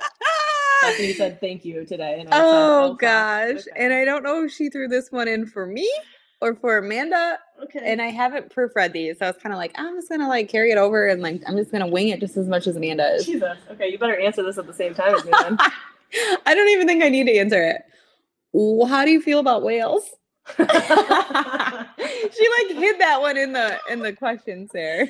After 0.83 1.03
you 1.03 1.13
said 1.13 1.39
thank 1.39 1.63
you 1.63 1.85
today. 1.85 2.23
Said, 2.23 2.29
oh, 2.31 2.91
oh 2.91 2.93
gosh. 2.95 3.49
okay. 3.51 3.61
And 3.75 3.93
I 3.93 4.05
don't 4.05 4.23
know 4.23 4.45
if 4.45 4.51
she 4.51 4.69
threw 4.69 4.87
this 4.87 5.11
one 5.11 5.27
in 5.27 5.45
for 5.45 5.67
me 5.67 5.91
or 6.41 6.55
for 6.55 6.79
Amanda. 6.79 7.37
okay. 7.63 7.81
And 7.83 8.01
I 8.01 8.07
haven't 8.07 8.53
proofread 8.53 8.93
these. 8.93 9.19
So 9.19 9.27
I 9.27 9.29
was 9.29 9.37
kind 9.37 9.53
of 9.53 9.59
like, 9.59 9.73
I'm 9.75 9.95
just 9.95 10.09
gonna 10.09 10.27
like 10.27 10.49
carry 10.49 10.71
it 10.71 10.77
over 10.77 11.07
and 11.07 11.21
like 11.21 11.43
I'm 11.47 11.55
just 11.55 11.71
gonna 11.71 11.87
wing 11.87 12.09
it 12.09 12.19
just 12.19 12.35
as 12.37 12.47
much 12.47 12.65
as 12.65 12.75
Amanda 12.75 13.13
is. 13.13 13.25
Jesus. 13.27 13.57
Okay, 13.69 13.89
you 13.89 13.99
better 13.99 14.19
answer 14.19 14.41
this 14.41 14.57
at 14.57 14.65
the 14.65 14.73
same 14.73 14.95
time 14.95 15.13
as 15.13 15.23
me 15.23 15.31
then. 15.39 15.57
I 16.45 16.55
don't 16.55 16.69
even 16.69 16.87
think 16.87 17.03
I 17.03 17.09
need 17.09 17.27
to 17.27 17.37
answer 17.37 17.61
it. 17.61 17.83
How 18.53 19.05
do 19.05 19.11
you 19.11 19.21
feel 19.21 19.39
about 19.39 19.63
whales? 19.63 20.03
she 20.57 20.63
like 20.63 20.67
hid 22.77 22.99
that 22.99 23.17
one 23.21 23.37
in 23.37 23.53
the 23.53 23.77
in 23.89 23.99
the 23.99 24.13
questions 24.13 24.71
there. 24.73 25.09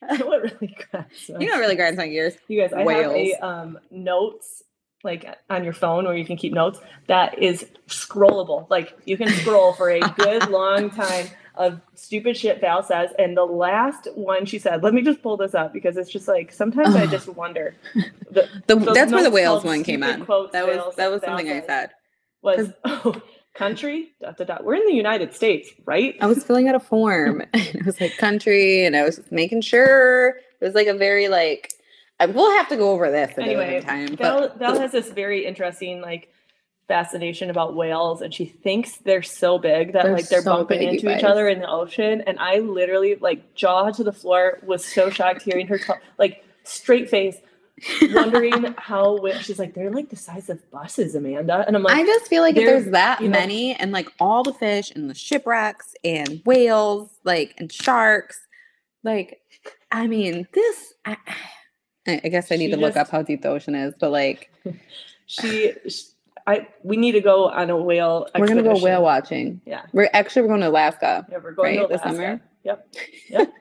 what 0.00 0.42
really 0.42 0.76
grabs 0.90 1.28
You 1.40 1.46
know, 1.46 1.58
really 1.58 1.76
grinds 1.76 1.98
my 1.98 2.08
gears. 2.08 2.34
You 2.48 2.60
guys, 2.60 2.72
I 2.72 2.84
Whales. 2.84 3.32
have 3.34 3.42
a 3.42 3.46
um, 3.46 3.78
notes 3.90 4.62
like 5.04 5.26
on 5.50 5.62
your 5.62 5.72
phone 5.72 6.04
where 6.04 6.16
you 6.16 6.24
can 6.24 6.36
keep 6.36 6.52
notes 6.52 6.80
that 7.06 7.38
is 7.38 7.66
scrollable. 7.86 8.68
Like 8.70 8.96
you 9.04 9.16
can 9.16 9.28
scroll 9.28 9.72
for 9.72 9.90
a 9.90 10.00
good 10.00 10.48
long 10.48 10.90
time 10.90 11.26
of 11.54 11.80
stupid 11.94 12.36
shit 12.36 12.60
Val 12.60 12.82
says. 12.82 13.10
And 13.18 13.36
the 13.36 13.44
last 13.44 14.08
one 14.14 14.46
she 14.46 14.58
said, 14.58 14.82
let 14.82 14.94
me 14.94 15.02
just 15.02 15.22
pull 15.22 15.36
this 15.36 15.54
up 15.54 15.72
because 15.72 15.96
it's 15.96 16.10
just 16.10 16.28
like 16.28 16.52
sometimes 16.52 16.96
I 16.96 17.06
just 17.06 17.28
wonder. 17.28 17.74
The, 18.30 18.48
The, 18.66 18.76
that's 18.76 19.12
where 19.12 19.22
the 19.22 19.30
whales 19.30 19.64
one 19.64 19.84
came 19.84 20.02
on. 20.02 20.20
That 20.20 20.66
was 20.66 20.96
that 20.96 21.10
was 21.10 21.20
Val 21.20 21.20
something 21.20 21.50
I 21.50 21.64
said. 21.64 21.90
Was 22.46 22.70
oh, 22.84 23.20
country 23.54 24.12
dot 24.20 24.36
dot 24.36 24.46
dot. 24.46 24.64
We're 24.64 24.74
in 24.76 24.86
the 24.86 24.94
United 24.94 25.34
States, 25.34 25.70
right? 25.84 26.14
I 26.20 26.26
was 26.26 26.44
filling 26.44 26.68
out 26.68 26.74
a 26.74 26.80
form 26.80 27.40
and 27.40 27.48
it 27.74 27.84
was 27.84 28.00
like 28.00 28.16
country 28.16 28.84
and 28.84 28.96
I 28.96 29.04
was 29.04 29.20
making 29.30 29.62
sure 29.62 30.36
it 30.60 30.64
was 30.64 30.74
like 30.74 30.86
a 30.86 30.94
very 30.94 31.28
like 31.28 31.72
I, 32.18 32.26
we'll 32.26 32.50
have 32.52 32.68
to 32.68 32.76
go 32.76 32.92
over 32.92 33.10
this 33.10 33.32
at 33.32 33.40
anyway, 33.40 33.80
time. 33.80 34.16
Val, 34.16 34.40
But 34.40 34.58
Val 34.58 34.78
has 34.78 34.92
this 34.92 35.10
very 35.10 35.44
interesting 35.44 36.00
like 36.00 36.30
fascination 36.88 37.50
about 37.50 37.74
whales, 37.74 38.22
and 38.22 38.32
she 38.32 38.44
thinks 38.46 38.98
they're 38.98 39.22
so 39.22 39.58
big 39.58 39.92
that 39.92 40.04
They're 40.04 40.12
like 40.12 40.28
they're 40.28 40.42
so 40.42 40.56
bumping 40.56 40.78
big, 40.78 40.94
into 40.94 41.16
each 41.16 41.24
other 41.24 41.48
in 41.48 41.60
the 41.60 41.68
ocean. 41.68 42.22
And 42.26 42.38
I 42.38 42.60
literally 42.60 43.16
like 43.16 43.54
jaw 43.54 43.90
to 43.90 44.04
the 44.04 44.12
floor 44.12 44.60
was 44.62 44.84
so 44.84 45.10
shocked 45.10 45.42
hearing 45.42 45.66
her 45.66 45.78
talk, 45.78 46.00
like 46.18 46.44
straight 46.64 47.10
face, 47.10 47.36
wondering 48.12 48.74
how 48.78 49.18
she's 49.40 49.58
like 49.58 49.74
they're 49.74 49.90
like 49.90 50.08
the 50.08 50.16
size 50.16 50.48
of 50.48 50.68
buses, 50.70 51.14
Amanda. 51.14 51.64
And 51.66 51.76
I'm 51.76 51.82
like, 51.82 51.94
I 51.96 52.04
just 52.04 52.26
feel 52.28 52.42
like 52.42 52.56
if 52.56 52.64
there's 52.64 52.86
that 52.92 53.20
you 53.20 53.28
know- 53.28 53.38
many 53.38 53.74
and 53.74 53.92
like 53.92 54.08
all 54.18 54.42
the 54.42 54.52
fish 54.54 54.90
and 54.94 55.10
the 55.10 55.14
shipwrecks 55.14 55.94
and 56.04 56.40
whales, 56.46 57.10
like 57.24 57.54
and 57.58 57.70
sharks, 57.70 58.38
like 59.02 59.40
I 59.92 60.06
mean, 60.06 60.46
this 60.52 60.94
I, 61.04 61.16
I 62.08 62.16
guess 62.28 62.50
I 62.50 62.56
need 62.56 62.66
She 62.66 62.70
to 62.72 62.76
look 62.80 62.96
up 62.96 63.08
how 63.10 63.22
deep 63.22 63.42
the 63.42 63.48
ocean 63.48 63.74
is, 63.74 63.94
but 63.98 64.10
like 64.10 64.50
she, 65.26 65.72
sh 65.88 66.02
I 66.46 66.68
we 66.84 66.96
need 66.96 67.12
to 67.12 67.20
go 67.20 67.48
on 67.50 67.70
a 67.70 67.76
whale. 67.76 68.28
we're 68.38 68.46
gonna 68.46 68.62
go 68.62 68.78
whale 68.78 69.02
watching. 69.02 69.60
Yeah. 69.66 69.82
We're 69.92 70.08
actually 70.12 70.42
we're 70.42 70.48
going 70.48 70.60
to 70.60 70.68
Alaska. 70.68 71.26
Yeah, 71.30 71.38
we're 71.42 71.52
going 71.52 71.76
Right, 71.78 71.82
to 71.82 71.88
this 71.92 72.00
Alaska. 72.02 72.16
summer? 72.16 72.40
Yep. 72.62 72.94
Yep. 73.30 73.52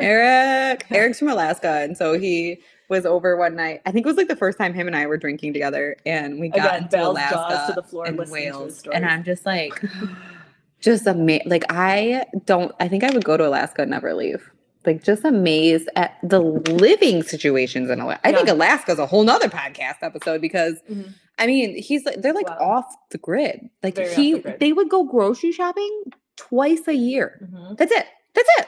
Eric, 0.00 0.86
Eric's 0.90 1.20
from 1.20 1.28
Alaska, 1.28 1.68
and 1.82 1.96
so 1.96 2.18
he 2.18 2.60
was 2.92 3.04
over 3.06 3.36
one 3.36 3.56
night. 3.56 3.80
I 3.86 3.90
think 3.90 4.06
it 4.06 4.08
was 4.08 4.16
like 4.16 4.28
the 4.28 4.36
first 4.36 4.56
time 4.58 4.72
him 4.74 4.86
and 4.86 4.94
I 4.94 5.06
were 5.06 5.16
drinking 5.16 5.52
together, 5.54 5.96
and 6.06 6.38
we 6.38 6.48
got 6.48 6.66
Again, 6.76 6.82
into 6.84 7.08
Alaska 7.08 7.64
to 7.68 7.72
the 7.80 7.82
floor 7.82 8.06
and 8.06 8.16
listening 8.16 8.52
to 8.52 8.58
his 8.64 8.84
Wales, 8.84 8.88
and 8.94 9.04
I'm 9.04 9.24
just 9.24 9.44
like, 9.44 9.82
just 10.80 11.06
amazed. 11.06 11.46
Like 11.46 11.64
I 11.70 12.24
don't. 12.44 12.72
I 12.80 12.88
think 12.88 13.04
I 13.04 13.10
would 13.10 13.24
go 13.24 13.36
to 13.36 13.46
Alaska 13.46 13.82
and 13.82 13.90
never 13.90 14.14
leave. 14.14 14.50
Like 14.84 15.02
just 15.04 15.24
amazed 15.24 15.88
at 15.96 16.18
the 16.24 16.40
living 16.40 17.22
situations 17.22 17.88
in 17.88 18.00
Alaska. 18.00 18.26
I 18.26 18.32
think 18.32 18.48
Yeah. 18.48 18.54
Alaska's 18.54 18.98
a 18.98 19.06
whole 19.06 19.22
nother 19.22 19.48
podcast 19.48 19.98
episode 20.02 20.40
because 20.40 20.74
Mhm. 20.90 21.14
I 21.38 21.46
mean 21.46 21.76
he's 21.80 22.04
like 22.04 22.20
they're 22.20 22.32
like 22.34 22.48
Wow. 22.48 22.58
off 22.78 22.96
the 23.10 23.18
grid. 23.18 23.70
Like 23.84 23.94
Very 23.94 24.12
he 24.14 24.32
the 24.34 24.38
grid. 24.40 24.60
they 24.60 24.72
would 24.72 24.88
go 24.88 25.04
grocery 25.04 25.52
shopping 25.52 26.02
twice 26.36 26.88
a 26.88 26.94
year. 26.94 27.48
Mhm. 27.52 27.76
That's 27.78 27.92
it. 27.92 28.06
That's 28.34 28.48
it. 28.58 28.66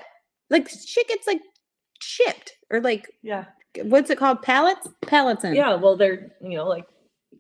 Like 0.50 0.68
shit 0.68 1.08
gets 1.08 1.26
like 1.26 1.40
shipped 2.00 2.52
or 2.70 2.80
like 2.80 3.10
Yeah. 3.22 3.46
What's 3.82 4.10
it 4.10 4.18
called? 4.18 4.42
Pallets? 4.42 4.88
Pallets. 5.02 5.44
Yeah, 5.44 5.74
well, 5.74 5.96
they're 5.96 6.32
you 6.40 6.56
know 6.56 6.66
like 6.68 6.86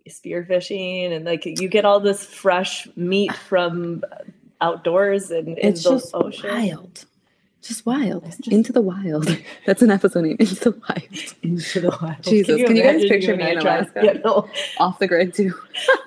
spearfishing 0.08 1.12
and 1.14 1.24
like 1.24 1.44
you 1.46 1.68
get 1.68 1.84
all 1.84 2.00
this 2.00 2.24
fresh 2.24 2.86
meat 2.96 3.32
from 3.34 4.02
outdoors 4.60 5.30
and 5.30 5.48
in 5.58 5.68
It's 5.68 5.84
the 5.84 5.90
just 5.92 6.10
ocean. 6.14 6.50
wild. 6.50 7.04
Just 7.62 7.86
wild. 7.86 8.24
Just- 8.26 8.48
Into 8.48 8.72
the 8.72 8.82
wild. 8.82 9.34
That's 9.66 9.80
an 9.80 9.90
episode 9.90 10.24
name. 10.24 10.36
Into 10.38 10.54
the 10.56 10.70
wild. 10.72 11.34
Into 11.42 11.80
the 11.80 11.98
wild. 12.02 12.22
Jesus, 12.22 12.60
can 12.62 12.76
you 12.76 12.82
guys 12.82 13.02
picture 13.06 13.32
and 13.32 13.42
me 13.42 13.52
in 13.52 13.58
Alaska? 13.58 14.00
Yeah, 14.04 14.12
no. 14.24 14.48
Off 14.78 14.98
the 14.98 15.06
grid 15.06 15.32
too. 15.32 15.54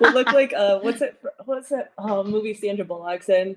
We 0.00 0.10
look 0.10 0.32
like 0.32 0.52
uh, 0.52 0.78
what's 0.80 1.02
it? 1.02 1.20
What's 1.44 1.70
that 1.70 1.92
uh, 1.98 2.22
movie 2.22 2.54
Sandra 2.54 2.84
Bullock's 2.84 3.28
in? 3.28 3.56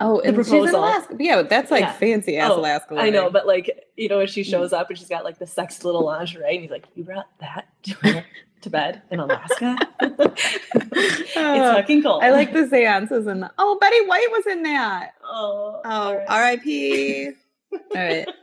Oh, 0.00 0.20
and 0.20 0.36
she's 0.36 0.52
in. 0.52 0.68
Alaska. 0.74 1.16
Yeah, 1.18 1.42
that's 1.42 1.70
like 1.72 1.80
Yeah. 1.80 1.92
fancy 1.92 2.36
ass 2.38 2.52
Oh, 2.54 2.60
Alaska. 2.60 2.94
I 2.96 3.10
know, 3.10 3.30
but 3.30 3.46
like 3.46 3.88
you 3.96 4.08
know, 4.08 4.18
when 4.18 4.26
she 4.28 4.42
shows 4.44 4.72
up 4.72 4.88
and 4.90 4.98
she's 4.98 5.08
got 5.08 5.24
like 5.24 5.38
the 5.38 5.46
sexy 5.46 5.82
little 5.84 6.04
lingerie, 6.04 6.44
and 6.54 6.62
he's 6.62 6.70
like, 6.70 6.84
"You 6.94 7.02
brought 7.04 7.26
that 7.40 7.66
to, 7.84 8.24
to 8.62 8.70
bed 8.70 9.02
in 9.10 9.18
Alaska? 9.18 9.76
it's 10.00 11.32
Oh, 11.36 11.74
fucking 11.74 12.02
cold." 12.04 12.22
I 12.22 12.30
like 12.30 12.52
the 12.52 12.68
seances 12.68 13.26
and 13.26 13.42
the, 13.42 13.50
oh, 13.58 13.76
Betty 13.80 14.06
White 14.06 14.28
was 14.30 14.46
in 14.46 14.62
that. 14.62 15.14
Oh, 15.24 15.80
Oh. 15.84 16.24
R.I.P. 16.28 17.30
All 17.72 17.80
right. 17.94 18.28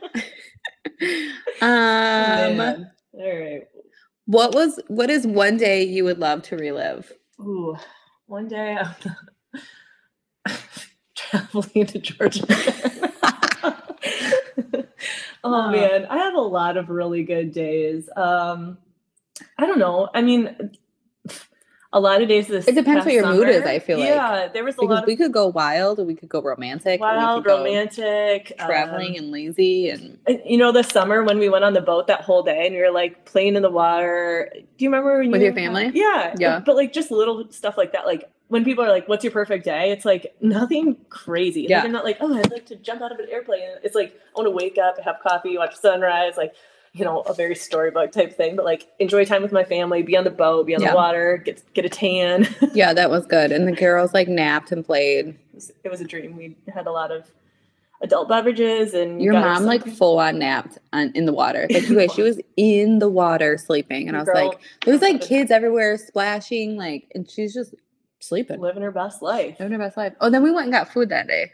um, 1.62 2.56
Man. 2.56 2.90
all 3.14 3.38
right. 3.40 3.62
what 4.26 4.54
was 4.54 4.78
what 4.88 5.08
is 5.10 5.26
one 5.26 5.56
day 5.56 5.82
you 5.84 6.04
would 6.04 6.18
love 6.18 6.42
to 6.42 6.56
relive? 6.56 7.10
Ooh, 7.40 7.76
one 8.26 8.46
day 8.48 8.78
traveling 11.16 11.86
to 11.86 11.98
Georgia. 11.98 12.46
oh 15.44 15.70
man, 15.70 16.06
I 16.06 16.18
have 16.18 16.34
a 16.34 16.40
lot 16.40 16.76
of 16.76 16.90
really 16.90 17.24
good 17.24 17.52
days. 17.52 18.08
Um, 18.16 18.78
I 19.58 19.66
don't 19.66 19.78
know. 19.78 20.08
I 20.14 20.22
mean, 20.22 20.72
a 21.92 22.00
lot 22.00 22.20
of 22.20 22.28
days 22.28 22.46
this. 22.46 22.68
It 22.68 22.74
depends 22.74 22.98
past 22.98 23.06
what 23.06 23.14
your 23.14 23.26
mood 23.26 23.48
is, 23.48 23.64
I 23.64 23.78
feel 23.78 23.98
like. 23.98 24.08
Yeah, 24.08 24.48
there 24.52 24.64
was 24.64 24.74
a 24.74 24.80
Because 24.80 24.96
lot 24.96 25.02
of 25.04 25.06
we 25.06 25.16
could 25.16 25.32
go 25.32 25.48
wild, 25.48 25.98
or 25.98 26.04
we 26.04 26.14
could 26.14 26.28
go 26.28 26.42
romantic, 26.42 27.00
or 27.00 27.10
we 27.10 27.16
wild, 27.16 27.44
could 27.44 27.48
go 27.48 27.58
romantic, 27.58 28.52
traveling 28.58 29.12
um, 29.12 29.24
and 29.24 29.30
lazy, 29.30 29.90
and 29.90 30.18
and, 30.26 30.42
you 30.44 30.58
know, 30.58 30.72
the 30.72 30.82
summer 30.82 31.24
when 31.24 31.38
we 31.38 31.48
went 31.48 31.64
on 31.64 31.72
the 31.72 31.80
boat 31.80 32.06
that 32.08 32.22
whole 32.22 32.42
day 32.42 32.66
and 32.66 32.74
we 32.74 32.82
were 32.82 32.90
like 32.90 33.24
playing 33.24 33.56
in 33.56 33.62
the 33.62 33.70
water. 33.70 34.50
Do 34.52 34.84
you 34.84 34.90
remember 34.90 35.18
when 35.18 35.30
With 35.30 35.40
you 35.40 35.46
your 35.46 35.54
family? 35.54 35.90
Yeah, 35.94 36.34
Yeah. 36.38 36.60
But 36.60 36.76
like 36.76 36.92
just 36.92 37.10
little 37.10 37.50
stuff 37.50 37.78
like 37.78 37.92
that. 37.92 38.04
Like 38.04 38.28
when 38.48 38.64
people 38.64 38.84
are 38.84 38.88
like, 38.88 39.08
"What's 39.08 39.24
your 39.24 39.32
perfect 39.32 39.64
day?" 39.64 39.90
It's 39.90 40.04
like 40.04 40.34
nothing 40.40 40.96
crazy. 41.08 41.62
Like, 41.62 41.70
Yeah. 41.70 41.82
you're 41.84 41.92
not 41.92 42.04
like, 42.04 42.18
"Oh, 42.20 42.32
I'd 42.36 42.50
like 42.50 42.66
to 42.66 42.76
jump 42.76 43.02
out 43.02 43.12
of 43.12 43.18
an 43.18 43.26
airplane." 43.30 43.68
It's 43.82 43.94
like 43.94 44.14
I 44.14 44.40
want 44.40 44.46
to 44.46 44.50
wake 44.50 44.78
up, 44.78 44.98
have 45.00 45.16
coffee, 45.22 45.56
watch 45.58 45.76
sunrise, 45.76 46.36
like 46.36 46.54
you 46.92 47.04
know, 47.04 47.20
a 47.20 47.34
very 47.34 47.54
storybook 47.54 48.10
type 48.10 48.32
thing. 48.34 48.56
But 48.56 48.64
like 48.64 48.86
enjoy 48.98 49.26
time 49.26 49.42
with 49.42 49.52
my 49.52 49.64
family, 49.64 50.02
be 50.02 50.16
on 50.16 50.24
the 50.24 50.30
boat, 50.30 50.66
be 50.66 50.74
on 50.74 50.80
Yeah. 50.80 50.90
the 50.92 50.96
water, 50.96 51.36
get 51.44 51.62
get 51.74 51.84
a 51.84 51.90
tan. 51.90 52.48
yeah, 52.72 52.94
that 52.94 53.10
was 53.10 53.26
good. 53.26 53.52
And 53.52 53.68
the 53.68 53.72
girls 53.72 54.14
like 54.14 54.28
napped 54.28 54.72
and 54.72 54.82
played. 54.84 55.26
it, 55.28 55.36
was, 55.54 55.72
it 55.84 55.90
was 55.90 56.00
a 56.00 56.04
dream. 56.06 56.36
We 56.36 56.56
had 56.72 56.86
a 56.86 56.92
lot 56.92 57.10
of 57.12 57.30
adult 58.02 58.28
beverages 58.28 58.94
and 58.94 59.20
Your 59.22 59.32
mom 59.34 59.64
like 59.64 59.84
full 59.86 60.18
on 60.18 60.38
napped 60.38 60.78
on, 60.92 61.10
in 61.14 61.26
the 61.26 61.32
water. 61.32 61.66
Like 61.68 61.88
you 61.88 61.96
guys, 61.96 62.12
she 62.14 62.22
was 62.30 62.40
in 62.56 62.98
the 62.98 63.08
water 63.10 63.58
sleeping, 63.58 64.08
and 64.08 64.16
I 64.16 64.20
was 64.20 64.28
like, 64.32 64.58
there's 64.86 65.02
like 65.02 65.20
kids 65.20 65.50
everywhere 65.50 65.98
splashing, 65.98 66.76
like, 66.76 67.10
and 67.14 67.28
she's 67.30 67.52
just 67.52 67.74
sleeping, 68.26 68.60
living 68.60 68.82
her 68.82 68.90
best 68.90 69.22
life. 69.22 69.58
living 69.60 69.72
her 69.72 69.78
best 69.78 69.96
life. 69.96 70.14
Oh, 70.20 70.30
then 70.30 70.42
we 70.42 70.50
went 70.50 70.64
and 70.66 70.72
got 70.72 70.92
food 70.92 71.08
that 71.10 71.26
day. 71.26 71.52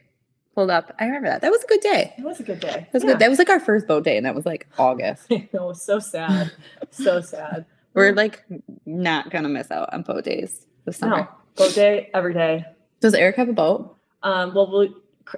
Pulled 0.55 0.71
up. 0.71 0.95
I 0.99 1.07
remember 1.07 1.29
that. 1.29 1.41
That 1.41 1.51
was 1.51 1.65
a 1.65 1.67
good 1.67 1.81
day. 1.81 2.13
It 2.19 2.25
was 2.25 2.39
a 2.39 2.43
good 2.43 2.61
day. 2.61 2.87
That 2.93 2.93
was 2.93 3.05
good. 3.05 3.19
That 3.19 3.31
was 3.31 3.39
like 3.39 3.49
our 3.49 3.61
first 3.61 3.87
boat 3.87 4.05
day, 4.05 4.19
and 4.19 4.27
that 4.27 4.35
was 4.35 4.45
like 4.45 4.69
August. 4.79 5.27
I 5.31 5.49
know, 5.53 5.73
so 5.73 5.99
sad. 5.99 6.53
so 6.91 7.21
sad. 7.23 7.65
We're 7.95 8.13
like 8.13 8.45
not 8.85 9.31
gonna 9.31 9.49
miss 9.49 9.71
out 9.71 9.93
on 9.95 10.03
boat 10.03 10.25
days 10.25 10.67
this 10.85 10.99
summer. 10.99 11.17
no 11.17 11.29
boat 11.57 11.75
day 11.75 12.11
every 12.15 12.35
day. 12.35 12.65
Does 13.01 13.15
Eric 13.15 13.37
have 13.37 13.49
a 13.49 13.53
boat? 13.55 13.97
Um, 14.23 14.55
well, 14.55 14.71
we'll 14.71 14.95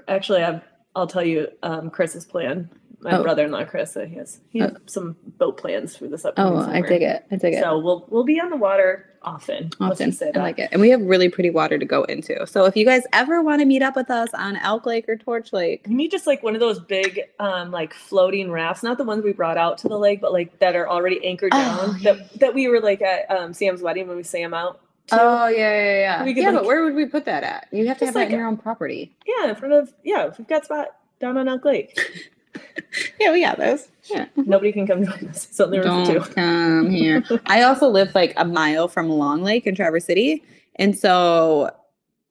actually, 0.08 0.42
I've, 0.42 0.62
I'll 0.96 1.06
tell 1.06 1.24
you 1.24 1.48
um, 1.62 1.90
Chris's 1.90 2.24
plan. 2.26 2.68
My 3.04 3.18
Oh. 3.18 3.22
brother-in-law 3.22 3.66
Chris, 3.66 3.94
he 4.08 4.14
has 4.16 4.40
he 4.48 4.58
has 4.60 4.72
some 4.86 5.14
boat 5.38 5.58
plans 5.58 5.94
for 5.96 6.06
this 6.08 6.24
upcoming. 6.24 6.54
Oh, 6.54 6.56
upcoming 6.60 6.84
I 6.84 6.88
dig 6.88 7.02
it. 7.02 7.24
I 7.30 7.36
dig 7.36 7.54
it. 7.54 7.62
So 7.62 7.78
we'll 7.78 8.06
we'll 8.08 8.24
be 8.24 8.40
on 8.40 8.48
the 8.50 8.56
water 8.56 9.06
often. 9.22 9.70
Often. 9.80 10.16
I 10.34 10.38
like 10.38 10.58
it. 10.58 10.68
And 10.72 10.80
we 10.80 10.88
have 10.90 11.00
really 11.02 11.28
pretty 11.28 11.50
water 11.50 11.78
to 11.78 11.84
go 11.84 12.02
into. 12.04 12.46
So 12.46 12.64
if 12.64 12.76
you 12.76 12.84
guys 12.84 13.02
ever 13.12 13.42
want 13.42 13.60
to 13.60 13.66
meet 13.66 13.82
up 13.82 13.94
with 13.96 14.10
us 14.10 14.30
on 14.34 14.56
Elk 14.56 14.84
Lake 14.86 15.06
or 15.08 15.16
Torch 15.16 15.52
Lake, 15.52 15.84
We 15.88 15.94
need 15.94 16.10
just 16.10 16.26
like 16.26 16.42
one 16.42 16.54
of 16.54 16.60
those 16.60 16.78
big, 16.80 17.20
um, 17.38 17.70
like 17.70 17.94
floating 17.94 18.50
rafts, 18.50 18.82
not 18.82 18.98
the 18.98 19.04
ones 19.04 19.22
we 19.24 19.32
brought 19.32 19.56
out 19.58 19.78
to 19.78 19.88
the 19.88 19.98
lake, 19.98 20.20
but 20.20 20.32
like 20.32 20.58
that 20.60 20.74
are 20.74 20.88
already 20.88 21.24
anchored 21.26 21.52
down. 21.52 21.78
Oh. 21.80 21.98
That 22.02 22.40
that 22.40 22.54
we 22.54 22.68
were 22.68 22.80
like 22.80 23.00
at 23.02 23.30
um, 23.30 23.52
Sam's 23.54 23.82
wedding 23.82 24.08
when 24.08 24.16
we 24.16 24.22
Sam 24.22 24.52
out. 24.54 24.80
to. 25.08 25.18
Oh 25.20 25.46
yeah, 25.48 25.58
yeah, 25.58 25.98
yeah. 26.00 26.24
We 26.24 26.32
could, 26.34 26.42
yeah, 26.42 26.52
but 26.52 26.64
where 26.64 26.82
would 26.84 26.94
we 26.94 27.04
put 27.06 27.26
that 27.26 27.44
at? 27.44 27.68
You 27.70 27.86
have 27.88 27.98
to 27.98 28.06
have 28.06 28.14
Just 28.14 28.14
that 28.14 28.30
in 28.32 28.38
your 28.38 28.46
own 28.46 28.56
property. 28.56 29.14
yeah, 29.26 29.50
in 29.50 29.54
front 29.56 29.74
of 29.74 29.92
yeah, 30.02 30.30
we've 30.38 30.48
got 30.48 30.64
spot 30.64 30.88
down 31.20 31.36
on 31.38 31.48
Elk 31.48 31.64
Lake. 31.66 31.98
Yeah, 33.20 33.32
we 33.32 33.40
got 33.42 33.58
those. 33.58 33.88
Yeah. 34.04 34.26
Nobody 34.36 34.72
can 34.72 34.86
come 34.86 35.04
join 35.04 35.28
us. 35.28 35.44
It's 35.46 35.60
only 35.60 35.78
room 35.78 36.04
Don't 36.04 36.24
two. 36.24 36.32
come 36.32 36.90
here. 36.90 37.22
I 37.46 37.62
also 37.62 37.88
live 37.88 38.14
like 38.14 38.34
a 38.36 38.44
mile 38.44 38.88
from 38.88 39.08
Long 39.08 39.42
Lake 39.42 39.66
in 39.66 39.74
Traverse 39.74 40.04
City, 40.04 40.42
and 40.76 40.98
so 40.98 41.70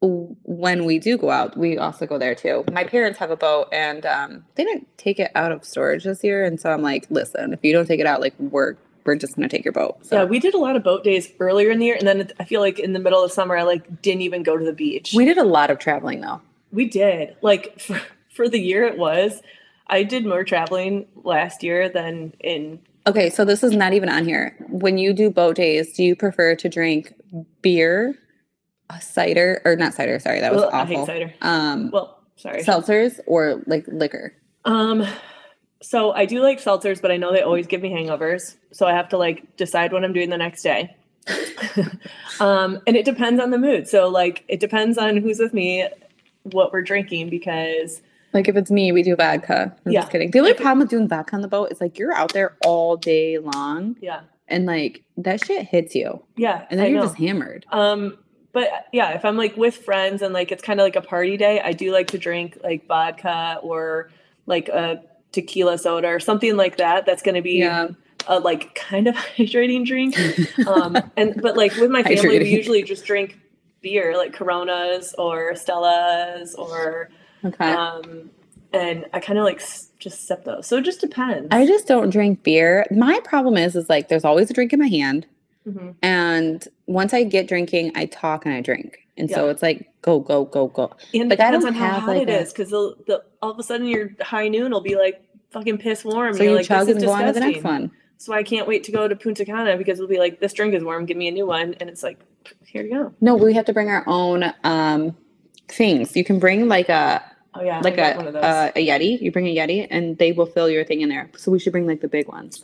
when 0.01 0.85
we 0.85 0.99
do 0.99 1.17
go 1.17 1.29
out, 1.31 1.55
we 1.57 1.77
also 1.77 2.05
go 2.05 2.17
there 2.17 2.35
too. 2.35 2.65
My 2.71 2.83
parents 2.83 3.17
have 3.19 3.31
a 3.31 3.37
boat, 3.37 3.69
and 3.71 4.05
um, 4.05 4.45
they 4.55 4.63
didn't 4.65 4.87
take 4.97 5.19
it 5.19 5.31
out 5.35 5.51
of 5.51 5.63
storage 5.63 6.03
this 6.03 6.23
year, 6.23 6.43
and 6.43 6.59
so 6.59 6.71
I'm 6.71 6.81
like, 6.81 7.07
listen, 7.09 7.53
if 7.53 7.63
you 7.63 7.71
don't 7.73 7.85
take 7.85 7.99
it 8.01 8.05
out, 8.05 8.19
like 8.21 8.33
we're 8.39 8.75
we're 9.05 9.15
just 9.15 9.35
gonna 9.35 9.49
take 9.49 9.65
your 9.65 9.73
boat. 9.73 10.05
So 10.05 10.17
Yeah, 10.19 10.23
we 10.25 10.39
did 10.39 10.53
a 10.53 10.57
lot 10.57 10.75
of 10.75 10.83
boat 10.83 11.03
days 11.03 11.31
earlier 11.39 11.71
in 11.71 11.79
the 11.79 11.85
year, 11.85 11.95
and 11.97 12.07
then 12.07 12.29
I 12.39 12.43
feel 12.45 12.61
like 12.61 12.79
in 12.79 12.93
the 12.93 12.99
middle 12.99 13.23
of 13.23 13.31
summer, 13.31 13.55
I 13.57 13.63
like 13.63 14.01
didn't 14.01 14.21
even 14.21 14.43
go 14.43 14.57
to 14.57 14.63
the 14.65 14.73
beach. 14.73 15.13
we 15.15 15.25
did 15.25 15.37
a 15.37 15.43
lot 15.43 15.69
of 15.71 15.79
traveling 15.79 16.21
though. 16.21 16.41
We 16.71 16.85
did. 16.85 17.35
Like 17.41 17.79
for, 17.81 18.01
for 18.29 18.49
the 18.49 18.59
year 18.59 18.83
it 18.85 18.97
was, 18.97 19.41
I 19.93 20.01
did 20.01 20.25
more 20.25 20.43
traveling 20.43 21.05
last 21.23 21.61
year 21.61 21.87
than 21.87 22.33
in 22.39 22.79
Okay, 23.05 23.29
so 23.29 23.45
this 23.45 23.63
is 23.63 23.73
not 23.73 23.93
even 23.93 24.09
on 24.09 24.25
here. 24.25 24.55
When 24.69 24.97
you 24.97 25.13
do 25.13 25.29
boat 25.29 25.55
days, 25.55 25.93
do 25.93 26.03
you 26.03 26.15
prefer 26.15 26.55
to 26.55 26.69
drink 26.69 27.13
beer, 27.61 28.17
cider, 29.01 29.61
or 29.65 29.75
not 29.75 29.93
cider? 29.93 30.17
Sorry, 30.19 30.39
that 30.39 30.51
was 30.51 30.61
well, 30.61 30.71
I 30.73 30.81
awful. 30.81 30.97
hate 30.97 31.05
cider. 31.05 31.33
Um, 31.41 31.91
Well, 31.91 32.23
sorry. 32.37 32.63
seltzers 32.63 33.19
or 33.27 33.61
like 33.67 33.85
liquor. 33.87 34.33
Um 34.65 35.05
so 35.81 36.11
I 36.13 36.25
do 36.25 36.41
like 36.41 36.59
seltzers, 36.59 36.99
but 37.01 37.11
I 37.11 37.17
know 37.17 37.31
they 37.31 37.41
always 37.41 37.67
give 37.67 37.81
me 37.81 37.91
hangovers. 37.91 38.55
So 38.71 38.87
I 38.87 38.93
have 38.93 39.09
to 39.09 39.17
like 39.17 39.57
decide 39.57 39.91
what 39.93 40.03
I'm 40.03 40.13
doing 40.13 40.29
the 40.31 40.37
next 40.37 40.63
day. 40.63 40.95
um 42.39 42.81
and 42.87 42.95
it 42.95 43.05
depends 43.05 43.39
on 43.39 43.51
the 43.51 43.59
mood. 43.59 43.87
So 43.87 44.07
like 44.09 44.43
it 44.47 44.59
depends 44.59 44.97
on 44.97 45.17
who's 45.17 45.37
with 45.37 45.53
me, 45.53 45.87
what 46.43 46.73
we're 46.73 46.81
drinking 46.81 47.29
because 47.29 48.01
Like 48.33 48.47
if 48.47 48.55
it's 48.55 48.71
me, 48.71 48.91
we 48.91 49.03
do 49.03 49.15
vodka. 49.15 49.75
I'm 49.85 49.91
Yeah. 49.91 50.01
just 50.01 50.11
kidding. 50.11 50.31
The 50.31 50.39
only 50.39 50.53
problem 50.53 50.79
with 50.79 50.89
doing 50.89 51.07
vodka 51.07 51.35
on 51.35 51.41
the 51.41 51.47
boat 51.47 51.71
is 51.71 51.79
like 51.79 51.97
you're 51.99 52.13
out 52.13 52.33
there 52.33 52.55
all 52.65 52.97
day 52.97 53.37
long 53.37 53.95
yeah. 54.01 54.21
and 54.47 54.65
like 54.65 55.03
that 55.17 55.45
shit 55.45 55.67
hits 55.67 55.93
you. 55.95 56.23
Yeah. 56.35 56.65
And 56.69 56.79
then 56.79 56.87
I 56.87 56.89
you're 56.89 56.99
know. 56.99 57.05
just 57.05 57.17
hammered. 57.17 57.65
Um, 57.71 58.17
but 58.51 58.69
yeah, 58.91 59.11
if 59.11 59.25
I'm 59.25 59.37
like 59.37 59.55
with 59.57 59.77
friends 59.77 60.21
and 60.21 60.33
like 60.33 60.51
it's 60.51 60.61
kind 60.63 60.79
of 60.79 60.83
like 60.83 60.95
a 60.95 61.01
party 61.01 61.37
day, 61.37 61.61
I 61.61 61.71
do 61.73 61.91
like 61.91 62.07
to 62.07 62.17
drink 62.17 62.57
like 62.63 62.87
vodka 62.87 63.59
or 63.63 64.09
like 64.45 64.69
a 64.69 65.01
tequila 65.31 65.77
soda 65.77 66.07
or 66.07 66.19
something 66.19 66.55
like 66.57 66.77
that. 66.77 67.05
That's 67.05 67.23
going 67.23 67.35
to 67.35 67.41
be 67.41 67.59
Yeah. 67.59 67.89
a 68.27 68.39
like 68.39 68.75
kind 68.75 69.07
of 69.07 69.15
hydrating 69.37 69.85
drink. 69.85 70.15
Um, 70.67 70.97
and 71.17 71.41
but 71.41 71.55
like 71.57 71.75
with 71.77 71.89
my 71.91 72.03
family, 72.03 72.39
we 72.39 72.49
usually 72.49 72.83
just 72.83 73.05
drink 73.05 73.37
beer, 73.81 74.15
like 74.17 74.33
Coronas 74.33 75.13
or 75.17 75.53
Stellas 75.53 76.57
or 76.57 77.09
Okay. 77.45 77.71
um, 77.71 78.29
and 78.71 79.05
I 79.13 79.19
kind 79.19 79.37
of 79.37 79.45
like 79.45 79.61
s- 79.61 79.89
just 79.99 80.27
sip 80.27 80.43
those. 80.45 80.65
So 80.67 80.77
it 80.77 80.81
just 80.85 81.01
depends. 81.01 81.47
I 81.51 81.65
just 81.67 81.87
don't 81.87 82.09
drink 82.09 82.43
beer. 82.43 82.85
My 82.91 83.19
problem 83.23 83.57
is 83.57 83.75
is 83.75 83.89
like 83.89 84.07
there's 84.09 84.25
always 84.25 84.49
a 84.49 84.53
drink 84.53 84.73
in 84.73 84.79
my 84.79 84.87
hand. 84.87 85.25
Mhm. 85.67 85.95
And 86.01 86.67
once 86.87 87.13
I 87.13 87.23
get 87.23 87.47
drinking, 87.47 87.91
I 87.95 88.05
talk 88.07 88.45
and 88.45 88.53
I 88.55 88.61
drink. 88.61 88.99
And 89.15 89.29
so 89.29 89.49
it's 89.49 89.61
like 89.61 89.89
go, 90.01 90.19
go, 90.19 90.45
go, 90.45 90.67
go. 90.67 90.91
And 91.13 91.29
Like, 91.29 91.37
depends 91.37 91.63
on 91.65 91.73
how 91.73 91.99
hot 91.99 92.07
like, 92.07 92.23
it 92.23 92.29
a- 92.29 92.39
is 92.41 92.51
because 92.51 92.71
the, 92.71 92.95
the 93.07 93.23
all 93.41 93.51
of 93.51 93.59
a 93.59 93.63
sudden 93.63 93.87
your 93.87 94.09
high 94.21 94.47
noon 94.47 94.71
will 94.71 94.81
be 94.81 94.95
like 94.95 95.23
fucking 95.51 95.77
piss 95.77 96.03
warm. 96.03 96.33
So 96.33 96.39
and 96.39 96.49
you're 96.49 96.57
like, 96.57 96.65
chug 96.65 96.87
this 96.87 96.95
and 96.95 97.03
is 97.03 97.09
go 97.09 97.11
on 97.13 97.25
to 97.25 97.31
the 97.31 97.39
next 97.39 97.63
one. 97.63 97.91
So 98.17 98.33
I 98.33 98.41
can't 98.41 98.67
wait 98.67 98.83
to 98.85 98.91
go 98.91 99.07
to 99.07 99.15
Punta 99.15 99.45
Cana 99.45 99.77
because 99.77 99.99
it'll 99.99 100.09
be 100.09 100.17
like, 100.17 100.39
this 100.39 100.53
drink 100.53 100.73
is 100.73 100.83
warm, 100.83 101.05
give 101.05 101.17
me 101.17 101.27
a 101.27 101.31
new 101.31 101.45
one. 101.45 101.75
And 101.75 101.89
it's 101.89 102.01
like, 102.03 102.19
here 102.65 102.83
you 102.83 102.89
go. 102.89 103.13
No, 103.21 103.35
we 103.35 103.53
have 103.53 103.65
to 103.65 103.73
bring 103.73 103.89
our 103.89 104.03
own 104.07 104.51
um 104.63 105.15
things. 105.67 106.15
You 106.15 106.23
can 106.23 106.39
bring 106.39 106.67
like 106.67 106.89
a 106.89 107.23
Oh 107.55 107.61
yeah, 107.63 107.79
like 107.83 107.97
a 107.97 108.13
one 108.15 108.27
of 108.27 108.33
those. 108.33 108.43
uh, 108.43 108.71
a 108.75 108.87
Yeti. 108.87 109.21
You 109.21 109.31
bring 109.31 109.47
a 109.47 109.55
Yeti 109.55 109.87
and 109.89 110.17
they 110.17 110.31
will 110.31 110.45
fill 110.47 110.69
your 110.69 110.83
thing 110.83 111.01
in 111.01 111.09
there. 111.09 111.29
So 111.37 111.51
we 111.51 111.59
should 111.59 111.71
bring 111.71 111.85
like 111.87 112.01
the 112.01 112.07
big 112.07 112.27
ones. 112.27 112.63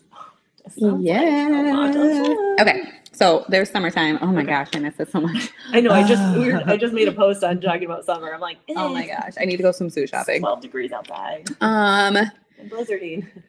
Like 0.77 0.95
Yeah. 0.99 1.49
fun. 1.91 2.57
Okay. 2.59 2.81
So 3.11 3.45
there's 3.49 3.69
summertime. 3.69 4.17
Oh 4.21 4.27
my 4.27 4.41
Okay. 4.41 4.49
gosh, 4.51 4.69
I 4.73 4.79
miss 4.79 4.99
it 4.99 5.11
so 5.11 5.19
much. 5.21 5.49
I 5.73 5.81
know. 5.81 5.91
I 5.91 6.03
just 6.03 6.37
we 6.37 6.51
were, 6.51 6.63
I 6.67 6.77
just 6.77 6.93
made 6.93 7.07
a 7.07 7.11
post 7.11 7.43
on 7.43 7.59
talking 7.61 7.85
about 7.85 8.05
summer. 8.05 8.33
I'm 8.33 8.39
like, 8.39 8.57
Oh 8.75 8.89
my 8.93 9.03
eh, 9.05 9.15
gosh, 9.15 9.33
I 9.39 9.45
need 9.45 9.57
to 9.57 9.63
go 9.63 9.69
swimsuit 9.71 10.09
shopping. 10.09 10.41
12 10.41 10.61
degrees 10.61 10.91
outside 10.91 11.49
Um. 11.61 12.15
and 12.15 12.31
blizzarding. 12.69 13.27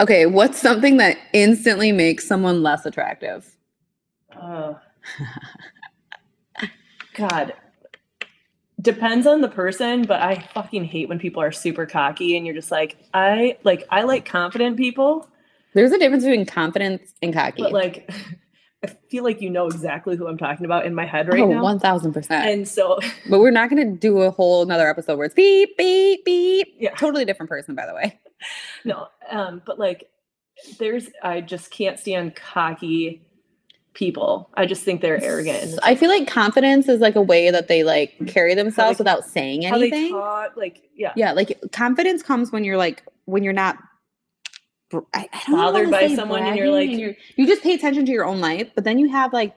Okay. 0.00 0.26
What's 0.26 0.58
something 0.58 0.96
that 0.96 1.16
instantly 1.32 1.92
makes 1.92 2.26
someone 2.26 2.60
less 2.62 2.84
attractive? 2.86 3.48
Oh. 4.34 4.76
God. 7.14 7.52
Depends 8.80 9.26
on 9.26 9.40
the 9.40 9.48
person, 9.48 10.02
but 10.02 10.22
I 10.22 10.40
fucking 10.54 10.84
hate 10.84 11.08
when 11.08 11.18
people 11.18 11.42
are 11.42 11.52
super 11.52 11.86
cocky 11.86 12.36
and 12.36 12.46
you're 12.46 12.54
just 12.54 12.70
like, 12.70 12.96
I 13.12 13.58
like 13.64 13.86
I 13.90 14.02
like 14.02 14.24
confident 14.24 14.76
people, 14.76 15.28
There's 15.74 15.92
a 15.92 15.98
difference 15.98 16.24
between 16.24 16.46
confidence 16.46 17.12
and 17.22 17.34
cocky. 17.34 17.62
but 17.62 17.72
like 17.72 18.10
I 18.82 18.86
feel 19.10 19.24
like 19.24 19.42
you 19.42 19.50
know 19.50 19.66
exactly 19.66 20.16
who 20.16 20.26
I'm 20.26 20.38
talking 20.38 20.64
about 20.64 20.86
in 20.86 20.94
my 20.94 21.04
head 21.04 21.28
right 21.28 21.40
oh, 21.40 21.52
now. 21.52 21.62
one 21.62 21.78
thousand 21.78 22.12
percent. 22.14 22.48
And 22.48 22.66
so 22.66 22.98
But 23.28 23.40
we're 23.40 23.50
not 23.50 23.68
going 23.68 23.84
to 23.92 23.98
do 23.98 24.20
a 24.20 24.30
whole 24.30 24.62
another 24.62 24.88
episode 24.88 25.16
where 25.16 25.26
it's 25.26 25.34
beep 25.34 25.76
beep 25.76 26.24
beep. 26.24 26.68
Yeah. 26.78 26.94
totally 26.94 27.24
different 27.24 27.50
person, 27.50 27.74
by 27.74 27.86
the 27.86 27.94
way. 27.94 28.18
no, 28.84 29.08
um, 29.30 29.60
but 29.66 29.78
like 29.78 30.08
there's 30.78 31.08
I 31.22 31.40
just 31.42 31.70
can't 31.70 31.98
stand 31.98 32.36
cocky 32.36 33.22
people. 33.94 34.50
I 34.54 34.66
just 34.66 34.82
think 34.84 35.00
they're 35.00 35.22
arrogant. 35.22 35.78
I 35.82 35.94
feel 35.94 36.08
like 36.08 36.28
confidence 36.28 36.88
is 36.88 37.00
like 37.00 37.16
a 37.16 37.22
way 37.22 37.50
that 37.50 37.68
they 37.68 37.82
like 37.84 38.16
mm. 38.18 38.28
carry 38.28 38.54
themselves 38.54 38.98
they- 38.98 39.02
without 39.02 39.24
saying 39.24 39.62
how 39.62 39.78
they 39.78 39.88
anything. 39.88 40.12
talk, 40.12 40.56
like 40.56 40.82
yeah. 40.94 41.12
Yeah, 41.16 41.32
like 41.32 41.58
confidence 41.72 42.22
comes 42.22 42.52
when 42.52 42.64
you're 42.64 42.76
like 42.76 43.02
when 43.24 43.42
you're 43.42 43.52
not 43.52 43.78
I, 44.92 45.28
I 45.32 45.42
don't 45.46 45.56
Bothered 45.56 45.90
by 45.90 46.08
someone 46.14 46.42
and 46.42 46.56
you're 46.56 46.70
like- 46.70 46.90
you're- 46.90 47.16
you 47.36 47.46
just 47.46 47.62
pay 47.62 47.74
attention 47.74 48.04
to 48.06 48.12
your 48.12 48.24
own 48.24 48.40
life, 48.40 48.70
but 48.74 48.84
then 48.84 48.98
you 48.98 49.08
have 49.10 49.32
like 49.32 49.54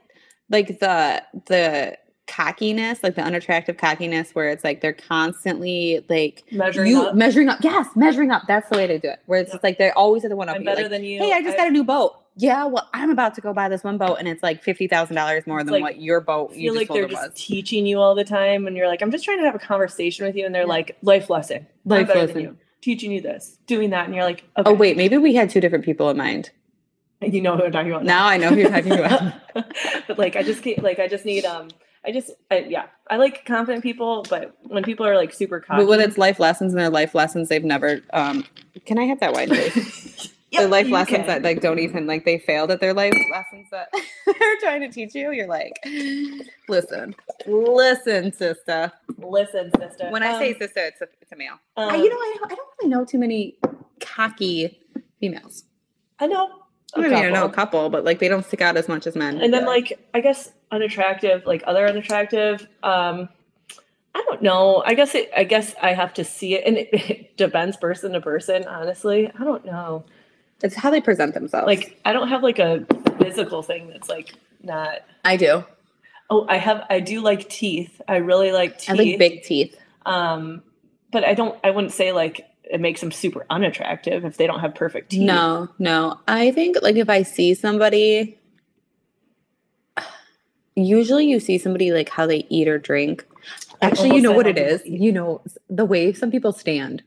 like 0.50 0.80
the 0.80 1.24
the 1.48 1.98
cockiness, 2.28 3.04
like 3.04 3.16
the 3.16 3.22
unattractive 3.22 3.78
cockiness 3.78 4.32
where 4.34 4.50
it's 4.50 4.64
like 4.64 4.82
they're 4.82 4.94
constantly 4.94 6.06
like 6.10 6.44
Measuring 6.52 6.90
you 6.90 7.02
up. 7.04 7.16
measuring 7.16 7.50
up. 7.50 7.60
Yes, 7.62 7.88
measuring 7.96 8.32
up. 8.32 8.44
That's 8.48 8.70
the 8.70 8.78
way 8.78 8.88
to 8.88 8.98
do 9.00 9.10
it. 9.10 9.20
Where 9.26 9.42
it's 9.42 9.56
like 9.64 9.78
they're 9.78 9.98
always 9.98 10.24
at 10.24 10.30
the 10.30 10.36
one 10.36 10.50
up. 10.50 10.56
I'm 10.56 10.64
better 10.64 10.84
like, 10.84 10.92
than 10.92 11.04
you. 11.04 11.20
hey, 11.20 11.34
I 11.34 11.42
just 11.42 11.58
got 11.58 11.68
a 11.68 11.72
new 11.72 11.84
boat. 11.84 12.16
Yeah, 12.36 12.66
well, 12.66 12.90
I'm 12.94 13.12
about 13.12 13.36
to 13.36 13.42
go 13.42 13.54
buy 13.54 13.70
this 13.70 13.84
one 13.84 13.98
boat, 14.00 14.16
and 14.18 14.28
it's 14.28 14.42
like 14.42 14.64
fifty 14.64 14.88
thousand 14.88 15.16
dollars 15.16 15.46
more 15.46 15.64
than 15.64 15.72
like- 15.74 15.82
what 15.84 16.02
your 16.02 16.20
boat 16.20 16.54
you 16.56 16.72
feel 16.72 16.76
like 16.76 16.88
they're 16.90 17.08
just 17.08 17.22
was. 17.30 17.32
teaching 17.36 17.86
you 17.86 18.00
all 18.00 18.16
the 18.16 18.24
time, 18.24 18.66
and 18.68 18.76
you're 18.76 18.88
like, 18.88 19.02
I'm 19.02 19.12
just 19.12 19.24
trying 19.24 19.38
to 19.40 19.44
have 19.46 19.56
a 19.56 19.60
conversation 19.60 20.26
with 20.26 20.36
you, 20.36 20.46
and 20.46 20.54
they're 20.56 20.64
Yeah. 20.64 20.68
like, 20.68 20.98
life 21.04 21.30
lesson, 21.30 21.68
Life 21.86 22.08
lesson. 22.10 22.40
you, 22.42 22.58
teaching 22.82 23.12
you 23.12 23.22
this, 23.22 23.60
doing 23.68 23.92
that, 23.92 24.06
and 24.06 24.16
you're 24.16 24.24
like, 24.24 24.44
okay, 24.58 24.70
Oh 24.70 24.74
wait, 24.74 24.98
maybe 24.98 25.18
we 25.18 25.36
had 25.36 25.50
two 25.52 25.62
different 25.62 25.86
people 25.86 26.10
in 26.10 26.18
mind. 26.18 26.50
you 27.22 27.40
know 27.42 27.56
who 27.56 27.64
I'm 27.66 27.72
talking 27.72 27.92
about 27.92 28.04
Now 28.04 28.26
I 28.26 28.38
know 28.38 28.50
who 28.50 28.56
you're 28.58 28.70
talking 28.70 28.92
about. 29.00 29.34
but 30.08 30.18
like, 30.18 30.36
I 30.36 30.42
just 30.44 30.64
can't, 30.64 30.82
like, 30.84 31.00
I 31.00 31.08
just 31.08 31.26
need, 31.26 31.46
um, 31.46 31.70
I 32.06 32.12
just, 32.12 32.32
I, 32.52 32.60
yeah, 32.68 32.88
I 33.10 33.16
like 33.18 33.46
confident 33.46 33.82
people, 33.84 34.26
but 34.30 34.58
when 34.64 34.84
people 34.84 35.06
are 35.06 35.16
like 35.16 35.32
super 35.34 35.60
confident. 35.62 35.88
But 35.88 35.90
when 35.98 36.02
it's 36.02 36.18
life 36.18 36.38
lessons 36.40 36.74
and 36.74 36.82
they're 36.82 36.90
life 36.90 37.14
lessons 37.16 37.48
they've 37.48 37.64
never 37.64 38.02
um 38.12 38.44
can 38.86 38.98
I 39.00 39.04
have 39.06 39.20
that 39.22 39.32
wine 39.34 39.48
please? 39.50 40.33
Yep, 40.54 40.62
the 40.62 40.68
life 40.68 40.90
lessons 40.90 41.18
can. 41.18 41.28
that 41.28 41.42
like 41.44 41.62
don't 41.62 41.80
even 41.80 42.06
like 42.08 42.26
they 42.26 42.38
failed 42.38 42.70
at 42.72 42.80
their 42.80 42.94
life 42.94 43.14
lessons 43.32 43.68
that 43.72 43.90
they're 44.26 44.58
trying 44.62 44.82
to 44.82 44.90
teach 44.90 45.16
you. 45.16 45.32
You're 45.32 45.48
like, 45.48 45.74
listen, 46.70 47.16
listen, 47.48 48.32
sister. 48.34 48.92
listen, 49.18 49.72
sister. 49.80 50.10
When 50.10 50.24
I 50.24 50.38
say 50.40 50.52
Um, 50.54 50.60
sister, 50.60 50.80
it's 50.86 51.02
a 51.02 51.08
it's 51.22 51.32
a 51.32 51.36
male. 51.36 51.60
um, 51.78 51.90
I- 51.90 51.96
you 51.96 52.10
know, 52.10 52.16
I 52.16 52.36
don't, 52.40 52.52
I 52.52 52.56
don't 52.56 52.68
really 52.82 52.90
know 52.90 53.06
too 53.06 53.18
many 53.20 53.58
cocky 54.00 54.80
females. 55.20 55.64
I 56.20 56.28
know, 56.28 56.50
I 56.96 57.02
mean, 57.02 57.14
I 57.14 57.30
know 57.30 57.46
a 57.46 57.50
couple. 57.52 57.90
but 57.90 58.04
like 58.06 58.20
they 58.20 58.28
don't 58.28 58.46
stick 58.46 58.62
out 58.62 58.78
as 58.78 58.88
much 58.88 59.08
as 59.08 59.16
men. 59.16 59.42
and 59.42 59.54
then 59.54 59.66
like 59.66 60.00
I 60.14 60.20
guess 60.22 60.52
unattractive, 60.72 61.46
like 61.46 61.64
other 61.66 61.88
unattractive. 61.88 62.68
Um, 62.84 63.30
I 64.16 64.24
don't 64.28 64.44
know. 64.44 64.84
I 64.86 64.94
guess 64.94 65.16
it. 65.16 65.32
I 65.36 65.44
guess 65.44 65.74
I 65.82 65.94
have 65.94 66.14
to 66.16 66.24
see 66.24 66.54
it, 66.54 66.64
and 66.68 66.78
it, 66.78 66.90
it 66.94 67.38
depends 67.38 67.76
person 67.78 68.12
to 68.14 68.22
person. 68.22 68.66
Honestly, 68.68 69.28
I 69.40 69.44
don't 69.44 69.66
know. 69.66 70.06
It's 70.64 70.76
how 70.76 70.90
they 70.90 71.02
present 71.02 71.34
themselves. 71.34 71.68
Like 71.68 72.00
I 72.06 72.14
don't 72.14 72.30
have 72.30 72.42
like 72.42 72.58
a 72.58 72.86
physical 73.20 73.62
thing 73.62 73.90
that's 73.90 74.10
like 74.10 74.34
not. 74.64 75.02
I 75.24 75.38
do. 75.38 75.64
Oh, 76.30 76.46
I 76.50 76.58
have. 76.58 76.86
I 76.90 77.00
do 77.02 77.22
like 77.22 77.50
teeth. 77.50 78.02
I 78.08 78.16
really 78.16 78.52
like 78.52 78.80
teeth. 78.80 78.90
I 78.90 78.94
like 78.94 79.20
big 79.20 79.44
teeth. 79.44 79.78
Um, 80.06 80.64
but 81.12 81.24
I 81.24 81.34
don't. 81.34 81.60
I 81.64 81.70
wouldn't 81.70 81.94
say 81.94 82.14
like 82.14 82.48
it 82.64 82.80
makes 82.80 83.02
them 83.02 83.12
super 83.12 83.46
unattractive 83.50 84.24
if 84.26 84.38
they 84.38 84.48
don't 84.48 84.62
have 84.62 84.74
perfect 84.74 85.12
teeth. 85.12 85.22
No, 85.22 85.68
no. 85.80 86.20
I 86.28 86.52
think 86.52 86.78
like 86.82 86.96
if 86.96 87.10
I 87.10 87.24
see 87.24 87.54
somebody, 87.54 88.40
usually 90.76 91.28
you 91.28 91.40
see 91.40 91.58
somebody 91.58 91.92
like 91.92 92.10
how 92.10 92.26
they 92.26 92.48
eat 92.50 92.68
or 92.68 92.80
drink. 92.80 93.26
Actually, 93.82 94.16
you 94.16 94.22
know 94.22 94.32
what 94.32 94.48
it 94.48 94.58
is. 94.58 94.84
eat. 94.86 95.02
You 95.02 95.12
know 95.12 95.42
the 95.70 95.86
way 95.86 96.14
some 96.14 96.32
people 96.32 96.54
stand. 96.54 97.04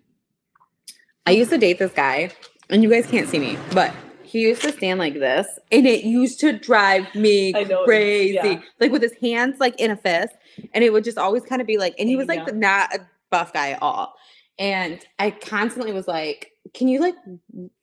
I 1.25 1.33
used 1.33 1.51
to 1.51 1.59
date 1.59 1.79
this 1.79 1.93
guy, 1.93 2.31
and 2.71 2.83
you 2.83 2.91
guys 2.91 3.07
can't 3.07 3.29
see 3.29 3.39
me, 3.39 3.59
but 3.73 3.95
he 4.23 4.41
used 4.41 4.63
to 4.63 4.73
stand 4.73 4.99
like 4.99 5.15
this, 5.15 5.47
and 5.71 5.87
it 5.87 6.05
used 6.05 6.41
to 6.41 6.53
drive 6.53 7.13
me 7.15 7.53
know, 7.53 7.85
crazy. 7.85 8.35
yeah. 8.35 8.61
Like 8.81 8.93
with 8.93 9.03
his 9.03 9.15
hands 9.21 9.61
like 9.61 9.79
in 9.81 9.91
a 9.91 9.97
fist, 9.97 10.35
and 10.75 10.83
it 10.83 10.93
would 10.93 11.05
just 11.05 11.19
always 11.19 11.43
kind 11.45 11.61
of 11.61 11.67
be 11.67 11.79
like, 11.79 11.95
and 11.99 12.09
he 12.09 12.17
was 12.17 12.27
like 12.29 12.47
down. 12.47 12.61
not 12.61 12.95
a 12.95 13.01
buff 13.31 13.53
guy 13.53 13.71
at 13.71 13.83
all. 13.83 14.15
And 14.59 14.99
I 15.19 15.31
constantly 15.33 15.93
was 15.93 16.09
like, 16.09 16.53
"Can 16.73 16.89
you 16.89 16.99
like 17.01 17.15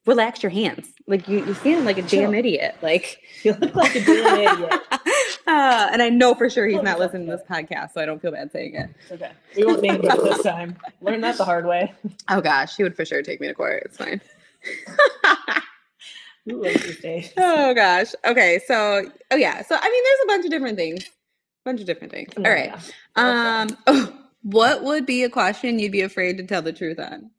relax 0.05 0.41
your 0.41 0.49
hands? 0.49 0.91
Like 1.07 1.27
you, 1.27 1.45
you 1.45 1.53
stand 1.53 1.85
like 1.85 1.97
a 1.97 2.01
damn 2.01 2.31
Chill. 2.31 2.33
idiot." 2.33 2.75
Like, 2.81 3.19
You 3.43 3.53
look 3.53 3.75
like 3.75 3.95
a 3.95 4.03
damn 4.03 4.39
idiot. 4.39 4.81
Uh, 5.45 5.89
and 5.91 6.01
I 6.01 6.07
know 6.07 6.33
for 6.33 6.49
sure 6.49 6.65
he's 6.67 6.81
not 6.81 6.99
listening 6.99 7.25
to 7.25 7.33
this 7.35 7.41
podcast, 7.49 7.91
so 7.93 7.99
I 7.99 8.05
don't 8.05 8.21
feel 8.21 8.31
bad 8.31 8.49
saying 8.53 8.75
it. 8.75 8.89
It's 9.01 9.11
okay. 9.11 9.31
We 9.57 9.65
won't 9.65 9.81
name 9.81 9.95
him 9.95 10.01
this 10.01 10.41
time. 10.41 10.77
Learn 11.01 11.19
that 11.19 11.37
the 11.37 11.43
hard 11.43 11.65
way. 11.65 11.93
Oh 12.29 12.39
gosh, 12.39 12.77
he 12.77 12.83
would 12.83 12.95
for 12.95 13.03
sure 13.03 13.21
take 13.21 13.41
me 13.41 13.47
to 13.47 13.53
court. 13.53 13.83
It's 13.85 13.97
fine. 13.97 14.21
Who 16.45 16.61
lives 16.61 16.83
these 16.83 16.99
days? 16.99 17.33
oh 17.37 17.73
gosh. 17.73 18.13
Okay, 18.25 18.59
so 18.67 19.03
oh 19.31 19.35
yeah, 19.35 19.61
so 19.63 19.75
I 19.79 19.89
mean, 19.89 20.03
there's 20.03 20.23
a 20.23 20.27
bunch 20.27 20.45
of 20.45 20.51
different 20.51 20.77
things. 20.77 21.05
A 21.05 21.09
Bunch 21.65 21.79
of 21.81 21.87
different 21.87 22.11
things. 22.13 22.33
No, 22.37 22.49
All 22.49 22.55
right. 22.55 22.73
yeah. 23.17 23.61
Um, 23.61 23.77
oh, 23.87 24.13
what 24.43 24.83
would 24.83 25.05
be 25.05 25.23
a 25.23 25.29
question 25.29 25.79
you'd 25.79 25.91
be 25.93 26.01
afraid 26.01 26.37
to 26.37 26.43
tell 26.43 26.61
the 26.61 26.73
truth 26.73 26.99
on? 26.99 27.31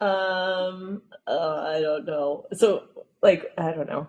Um, 0.00 1.02
uh, 1.26 1.64
I 1.66 1.80
don't 1.80 2.06
know. 2.06 2.46
So, 2.52 2.84
like, 3.22 3.46
I 3.58 3.72
don't 3.72 3.88
know. 3.88 4.06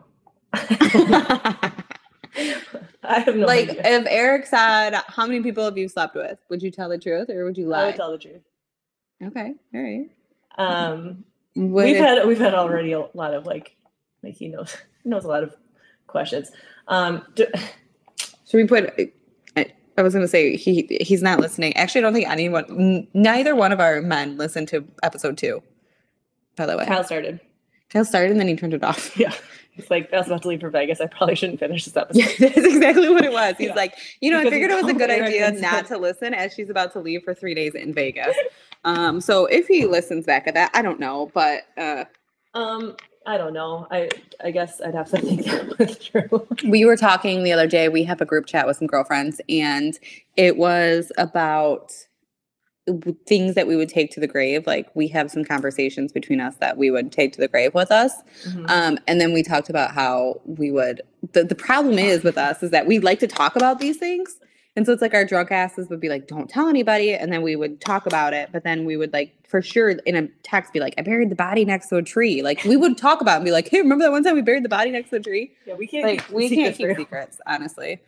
I 3.03 3.19
have 3.21 3.36
no 3.36 3.45
like 3.47 3.69
idea. 3.69 3.82
if 3.99 4.05
Eric 4.10 4.45
said, 4.45 4.93
"How 5.08 5.25
many 5.25 5.41
people 5.41 5.63
have 5.65 5.77
you 5.77 5.88
slept 5.89 6.15
with?" 6.15 6.38
Would 6.49 6.62
you 6.62 6.71
tell 6.71 6.89
the 6.89 6.97
truth 6.97 7.29
or 7.29 7.45
would 7.45 7.58
you 7.58 7.67
lie? 7.67 7.84
I 7.84 7.86
would 7.88 7.95
tell 7.95 8.12
the 8.12 8.17
truth. 8.17 8.41
Okay, 9.23 9.53
all 9.73 9.82
right. 9.82 10.10
Um, 10.58 11.23
Would 11.55 11.86
we've 11.86 11.95
if- 11.95 12.01
had 12.01 12.27
we've 12.27 12.39
had 12.39 12.53
already 12.53 12.91
a 12.93 13.05
lot 13.13 13.34
of 13.34 13.45
like, 13.45 13.75
like 14.23 14.36
he 14.36 14.47
knows 14.47 14.75
knows 15.05 15.25
a 15.25 15.27
lot 15.27 15.43
of 15.43 15.55
questions. 16.08 16.51
Um, 16.88 17.23
do, 17.36 17.45
Should 18.49 18.58
we 18.58 18.65
put? 18.65 18.93
I, 19.55 19.71
I 19.97 20.01
was 20.01 20.13
going 20.13 20.23
to 20.23 20.27
say 20.27 20.55
he 20.58 20.88
he's 21.01 21.21
not 21.21 21.39
listening. 21.39 21.75
Actually, 21.77 21.99
I 21.99 22.01
don't 22.03 22.13
think 22.13 22.27
anyone, 22.29 22.65
n- 22.69 23.08
neither 23.13 23.55
one 23.55 23.71
of 23.71 23.79
our 23.79 24.01
men 24.01 24.38
listened 24.38 24.67
to 24.69 24.86
episode 25.03 25.38
two. 25.38 25.62
By 26.55 26.65
the 26.65 26.75
way, 26.77 26.86
Kyle, 26.86 27.03
started. 27.03 27.39
Kyle 27.89 28.03
started 28.05 28.32
and 28.32 28.39
then 28.39 28.47
he 28.47 28.55
turned 28.55 28.73
it 28.73 28.84
off. 28.84 29.15
Yeah, 29.17 29.34
he's 29.82 29.89
like, 29.89 30.13
I 30.13 30.18
was 30.18 30.28
about 30.28 30.42
to 30.44 30.48
leave 30.48 30.62
for 30.62 30.70
Vegas. 30.70 31.00
I 31.02 31.08
probably 31.08 31.36
shouldn't 31.36 31.60
finish 31.60 31.86
this 31.86 31.96
episode. 31.98 32.24
That's 32.39 32.58
exactly 32.58 33.10
what 33.10 33.24
it 33.26 33.32
was. 33.32 33.56
He's 33.58 33.68
Yeah. 33.70 33.76
like, 33.76 33.96
you 34.22 34.32
know, 34.32 34.39
Because 34.39 34.52
I 34.52 34.56
figured 34.56 34.72
it 34.72 34.84
was 34.84 34.92
a 34.94 34.98
good 34.98 35.10
idea 35.10 35.52
not 35.54 35.88
to 35.88 35.98
listen 35.98 36.34
as 36.34 36.54
she's 36.54 36.70
about 36.70 36.94
to 36.94 37.00
leave 37.00 37.24
for 37.24 37.34
three 37.34 37.54
days 37.54 37.76
in 37.76 37.94
Vegas. 37.94 38.36
Um, 38.86 39.20
so 39.20 39.46
if 39.46 39.68
he 39.68 39.86
listens 39.86 40.26
back 40.26 40.48
at 40.48 40.54
that, 40.54 40.72
I 40.74 40.82
don't 40.82 41.02
know, 41.02 41.30
but 41.34 41.63
uh, 41.78 42.06
Um, 42.54 42.96
I 43.26 43.38
don't 43.38 43.52
know. 43.52 43.88
I 43.92 44.08
I 44.42 44.52
guess 44.52 44.80
I'd 44.80 44.96
have 44.96 45.10
to 45.12 45.18
think 45.18 45.44
that 45.48 45.78
was 45.78 45.98
true. 45.98 46.48
we 46.63 46.86
were 46.86 46.96
talking 46.96 47.44
the 47.44 47.52
other 47.52 47.68
day. 47.68 47.89
We 47.89 48.06
have 48.06 48.22
a 48.22 48.26
group 48.26 48.46
chat 48.46 48.65
with 48.65 48.78
some 48.78 48.88
girlfriends, 48.88 49.42
and 49.50 50.00
it 50.38 50.56
was 50.56 51.12
about 51.18 51.92
things 53.25 53.56
that 53.56 53.67
we 53.67 53.75
would 53.75 53.89
take 53.89 54.12
to 54.12 54.19
the 54.19 54.28
grave. 54.28 54.65
Like 54.67 54.89
we 54.95 55.08
have 55.10 55.30
some 55.32 55.43
conversations 55.45 56.12
between 56.12 56.39
us 56.41 56.56
that 56.58 56.78
we 56.78 56.91
would 56.91 57.12
take 57.12 57.34
to 57.34 57.39
the 57.41 57.47
grave 57.47 57.73
with 57.73 57.91
us. 57.91 58.13
Um, 58.67 58.99
and 59.08 59.19
then 59.19 59.34
we 59.34 59.43
talked 59.43 59.69
about 59.69 59.91
how 59.91 60.41
we 60.45 60.71
would. 60.71 61.02
The, 61.34 61.43
the 61.43 61.56
problem 61.56 61.99
is 61.99 62.23
with 62.23 62.38
us 62.38 62.63
is 62.63 62.71
that 62.71 62.88
we 62.88 62.99
like 62.99 63.19
to 63.19 63.28
talk 63.28 63.56
about 63.56 63.80
these 63.80 63.97
things. 63.97 64.39
And 64.75 64.86
so 64.86 64.93
it's 64.93 65.02
like 65.02 65.13
our 65.13 65.25
drunk 65.25 65.52
asses 65.52 65.89
would 65.89 65.99
be 65.99 66.08
like, 66.10 66.28
don't 66.28 66.49
tell 66.49 66.67
anybody. 66.69 67.13
And 67.13 67.34
then 67.34 67.41
we 67.41 67.56
would 67.56 67.82
talk 67.82 68.06
about 68.06 68.34
it. 68.34 68.49
But 68.52 68.63
then 68.63 68.86
we 68.86 68.95
would 68.95 69.12
like, 69.12 69.34
for 69.47 69.62
sure, 69.62 69.89
in 69.89 70.15
a 70.15 70.28
text, 70.43 70.71
be 70.71 70.80
like, 70.80 70.93
I 70.97 71.02
buried 71.02 71.30
the 71.30 71.36
body 71.36 71.65
next 71.65 71.89
to 71.89 71.97
a 71.97 72.02
tree. 72.02 72.41
Like 72.41 72.63
we 72.63 72.78
would 72.78 72.97
talk 72.97 73.19
about 73.19 73.34
it 73.34 73.36
and 73.38 73.45
be 73.45 73.52
like, 73.52 73.67
hey, 73.67 73.82
remember 73.82 74.06
that 74.06 74.12
one 74.12 74.23
time 74.23 74.36
we 74.36 74.41
buried 74.41 74.63
the 74.63 74.69
body 74.69 74.91
next 74.91 75.10
to 75.10 75.17
a 75.17 75.19
tree? 75.19 75.52
yeah, 75.65 75.73
we 75.73 75.88
can't. 75.88 76.06
Like 76.06 76.25
keep 76.28 76.36
we 76.36 76.49
can't 76.49 76.75
secrets 76.75 76.78
keep 76.78 76.88
real. 76.88 76.95
secrets, 76.97 77.41
honestly. 77.45 77.99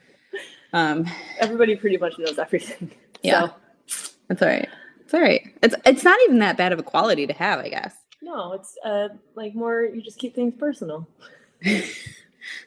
Um, 0.72 1.06
Everybody 1.39 1.76
pretty 1.76 1.98
much 1.98 2.17
knows 2.17 2.39
everything. 2.39 2.91
Yeah. 3.24 3.50
So, 3.88 4.12
it's 4.32 4.41
all 4.41 4.48
right. 4.48 4.67
It's 5.02 5.13
all 5.13 5.22
right. 5.22 5.41
It's 5.62 5.76
it's 5.86 6.04
not 6.04 6.20
even 6.24 6.39
that 6.39 6.58
bad 6.58 6.72
of 6.72 6.80
a 6.80 6.84
quality 6.84 7.28
to 7.28 7.34
have, 7.34 7.60
I 7.60 7.70
guess. 7.70 7.96
no, 8.22 8.54
it's 8.54 8.78
uh 8.84 9.10
like 9.36 9.54
more. 9.56 9.84
You 9.84 10.02
just 10.02 10.17
keep 10.20 10.34
things 10.34 10.54
personal. 10.58 11.08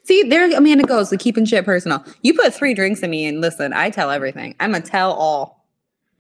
See, 0.04 0.22
there 0.22 0.44
Amanda 0.56 0.84
goes 0.84 1.10
with 1.10 1.20
keeping 1.20 1.44
shit 1.44 1.64
personal. 1.64 2.04
You 2.22 2.34
put 2.34 2.54
three 2.54 2.74
drinks 2.74 3.00
in 3.00 3.10
me, 3.10 3.26
and 3.26 3.40
listen, 3.40 3.72
I 3.72 3.90
tell 3.90 4.10
everything. 4.10 4.54
I'm 4.60 4.74
a 4.74 4.80
tell 4.80 5.12
all. 5.12 5.66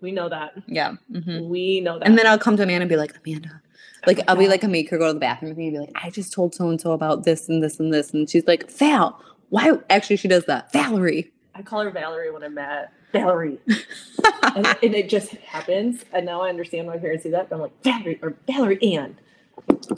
We 0.00 0.12
know 0.12 0.28
that. 0.28 0.54
Yeah. 0.66 0.96
mhm. 1.10 1.48
We 1.48 1.80
know 1.80 1.98
that. 1.98 2.06
And 2.06 2.18
then 2.18 2.26
I'll 2.26 2.38
come 2.38 2.56
to 2.56 2.62
Amanda 2.64 2.82
and 2.82 2.88
be 2.90 2.96
like, 2.96 3.14
Amanda, 3.24 3.62
like 4.06 4.20
I'll 4.28 4.36
be 4.36 4.48
like, 4.48 4.64
I 4.64 4.66
make 4.66 4.90
her 4.90 4.98
go 4.98 5.06
to 5.06 5.14
the 5.14 5.20
bathroom 5.20 5.50
with 5.50 5.58
me 5.58 5.68
and 5.68 5.74
be 5.74 5.80
like, 5.80 5.92
I 5.94 6.10
just 6.10 6.32
told 6.32 6.54
so 6.54 6.68
and 6.68 6.80
so 6.80 6.92
about 6.92 7.24
this 7.24 7.48
and 7.48 7.62
this 7.62 7.78
and 7.80 7.92
this, 7.94 8.12
and 8.12 8.28
she's 8.28 8.46
like, 8.46 8.70
Val, 8.70 9.20
why? 9.50 9.72
Actually, 9.88 10.16
she 10.16 10.28
does 10.28 10.44
that. 10.46 10.72
Valerie. 10.72 11.32
I 11.54 11.62
call 11.62 11.82
her 11.82 11.90
Valerie 11.90 12.30
when 12.32 12.42
I'm 12.42 12.54
mad. 12.54 12.88
Valerie, 13.14 13.58
and, 14.42 14.66
and 14.66 14.94
it 14.94 15.08
just 15.08 15.30
happens. 15.36 16.04
And 16.12 16.26
now 16.26 16.42
I 16.42 16.48
understand 16.48 16.88
why 16.88 16.98
parents 16.98 17.22
do 17.22 17.30
that. 17.30 17.48
I'm 17.50 17.60
like 17.60 17.82
Valerie 17.82 18.18
or 18.20 18.34
Valerie 18.46 18.82
Ann. 18.82 19.16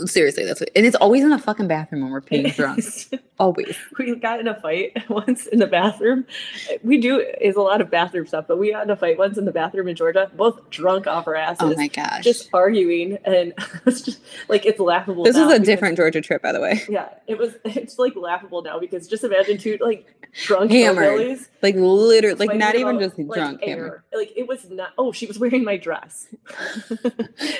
Seriously, 0.04 0.44
that's 0.44 0.60
what, 0.60 0.70
and 0.74 0.84
it's 0.86 0.96
always 0.96 1.22
in 1.22 1.30
the 1.30 1.38
fucking 1.38 1.68
bathroom 1.68 2.02
when 2.02 2.10
we're 2.10 2.20
peeing 2.20 2.54
drunk. 2.54 2.84
Always. 3.38 3.76
we 3.98 4.14
got 4.16 4.40
in 4.40 4.48
a 4.48 4.58
fight 4.58 4.96
once 5.10 5.46
in 5.46 5.58
the 5.58 5.66
bathroom. 5.66 6.26
We 6.82 6.98
do 6.98 7.20
is 7.40 7.56
a 7.56 7.60
lot 7.60 7.80
of 7.80 7.90
bathroom 7.90 8.26
stuff, 8.26 8.46
but 8.48 8.58
we 8.58 8.72
got 8.72 8.84
in 8.84 8.90
a 8.90 8.96
fight 8.96 9.18
once 9.18 9.36
in 9.36 9.44
the 9.44 9.52
bathroom 9.52 9.88
in 9.88 9.96
Georgia, 9.96 10.30
both 10.36 10.70
drunk 10.70 11.06
off 11.06 11.26
our 11.26 11.34
asses. 11.34 11.58
Oh 11.60 11.74
my 11.76 11.88
gosh. 11.88 12.24
Just 12.24 12.48
arguing, 12.54 13.18
and 13.24 13.52
it's 13.84 14.00
just 14.00 14.20
like 14.48 14.64
it's 14.64 14.80
laughable. 14.80 15.24
this 15.24 15.36
was 15.36 15.46
a 15.46 15.54
because- 15.54 15.66
different 15.66 15.96
Georgia 15.96 16.20
trip, 16.22 16.40
by 16.42 16.52
the 16.52 16.60
way. 16.60 16.82
Yeah, 16.88 17.08
it 17.26 17.36
was. 17.36 17.54
It's 17.64 17.98
like 17.98 18.16
laughable 18.16 18.62
now 18.62 18.78
because 18.78 19.06
just 19.06 19.22
imagine 19.22 19.58
two 19.58 19.76
like 19.80 20.06
drunk 20.32 20.70
Hammered. 20.70 21.38
Like 21.62 21.74
literally, 21.76 22.46
like 22.46 22.56
not 22.56 22.74
even 22.74 22.98
just 22.98 23.18
like, 23.18 23.36
drunk. 23.36 23.60
air. 23.62 23.76
hammered. 23.76 24.02
Like 24.14 24.32
it 24.34 24.48
was 24.48 24.70
not. 24.70 24.92
Oh, 24.96 25.12
she 25.12 25.26
was 25.26 25.38
wearing 25.38 25.64
my 25.64 25.76
dress. 25.76 26.28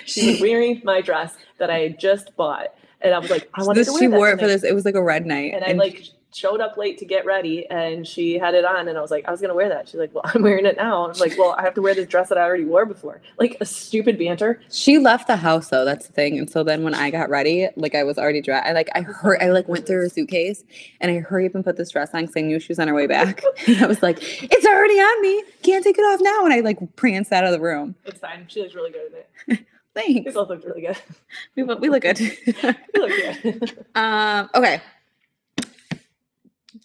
she 0.07 0.30
was 0.30 0.40
wearing 0.40 0.80
my 0.84 1.03
dress 1.03 1.36
that 1.59 1.70
I 1.70 1.86
had 1.89 1.99
just 2.01 2.37
bought, 2.37 2.74
and 3.01 3.14
I 3.14 3.18
was 3.18 3.30
like, 3.30 3.49
I 3.55 3.62
wanted 3.62 3.80
This, 3.80 3.89
to 3.89 3.93
wear 3.93 4.01
she 4.01 4.09
wore 4.09 4.30
it 4.30 4.41
for 4.41 4.47
this. 4.47 4.64
It 4.64 4.74
was 4.74 4.84
like 4.84 4.95
a 4.95 5.03
red 5.03 5.26
night, 5.26 5.55
and 5.55 5.64
I 5.64 5.72
like 5.72 6.05
showed 6.37 6.61
up 6.61 6.76
late 6.76 6.99
to 6.99 7.07
get 7.07 7.24
ready, 7.24 7.66
and 7.70 8.07
she 8.07 8.39
had 8.39 8.55
it 8.55 8.64
on, 8.64 8.89
and 8.89 8.99
I 8.99 9.01
was 9.01 9.11
like, 9.11 9.26
I 9.26 9.30
was 9.30 9.41
gonna 9.41 9.55
wear 9.55 9.70
that. 9.70 9.89
She's 9.89 9.99
like, 9.99 10.14
Well, 10.14 10.24
I'm 10.34 10.43
wearing 10.43 10.66
it 10.66 10.76
now. 10.76 11.05
I 11.05 11.09
was 11.09 11.20
like, 11.20 11.37
Well, 11.39 11.55
I 11.59 11.62
have 11.62 11.74
to 11.74 11.82
wear 11.82 11.95
this 11.95 12.07
dress 12.07 12.28
that 12.28 12.37
I 12.39 12.43
already 12.43 12.64
wore 12.64 12.84
before. 12.84 13.22
Like 13.39 13.57
a 13.61 13.64
stupid 13.64 14.18
banter. 14.18 14.61
She 14.70 14.99
left 14.99 15.26
the 15.28 15.37
house 15.37 15.68
though. 15.68 15.84
That's 15.84 16.07
the 16.07 16.12
thing. 16.12 16.39
And 16.39 16.51
so 16.51 16.62
then 16.62 16.82
when 16.82 16.95
I 16.95 17.11
got 17.11 17.30
ready, 17.30 17.68
like 17.76 17.95
I 17.95 18.05
was 18.05 18.18
already 18.18 18.43
dressed. 18.43 18.66
I 18.66 18.72
like 18.72 18.91
I 18.95 19.01
heard 19.01 19.41
I 19.41 19.51
like 19.51 19.66
went 19.68 19.87
through 19.87 20.03
her 20.03 20.09
suitcase 20.09 20.62
and 21.01 21.11
I 21.11 21.20
hurried 21.20 21.53
up 21.53 21.55
and 21.55 21.64
put 21.64 21.76
this 21.76 21.91
dress 21.91 22.11
on 22.12 22.22
because 22.22 22.37
I 22.37 22.43
knew 22.43 22.61
she 22.61 22.68
was 22.68 22.78
on 22.78 22.89
her 22.89 22.95
way 22.95 23.07
back. 23.07 23.43
and 23.66 23.82
I 23.82 23.87
was 23.87 24.03
like, 24.03 24.18
"It's 24.20 24.66
already 24.66 24.95
on 24.95 25.22
me. 25.22 25.43
Can't 25.62 25.82
take 25.82 25.99
it 25.99 26.03
off 26.03 26.20
now." 26.22 26.45
And 26.45 26.53
I 26.53 26.61
like 26.61 26.97
pranced 26.97 27.32
out 27.32 27.45
of 27.45 27.53
the 27.53 27.61
room. 27.61 27.95
It's 28.05 28.20
fine. 28.20 28.47
She 28.49 28.61
looks 28.61 28.74
really 28.74 28.91
good 28.91 29.12
in 29.49 29.55
it. 29.57 29.66
We 29.97 30.14
Thanks. 30.14 30.34
both 30.34 30.49
looked 30.51 30.64
really 30.64 30.82
good. 30.82 30.99
We, 31.57 31.62
look- 31.62 31.80
we 31.80 31.88
look 31.88 32.03
good. 32.03 32.18
We 32.20 33.01
look 33.01 33.11
good. 33.11 33.86
um. 33.94 34.51
Okay. 34.55 34.80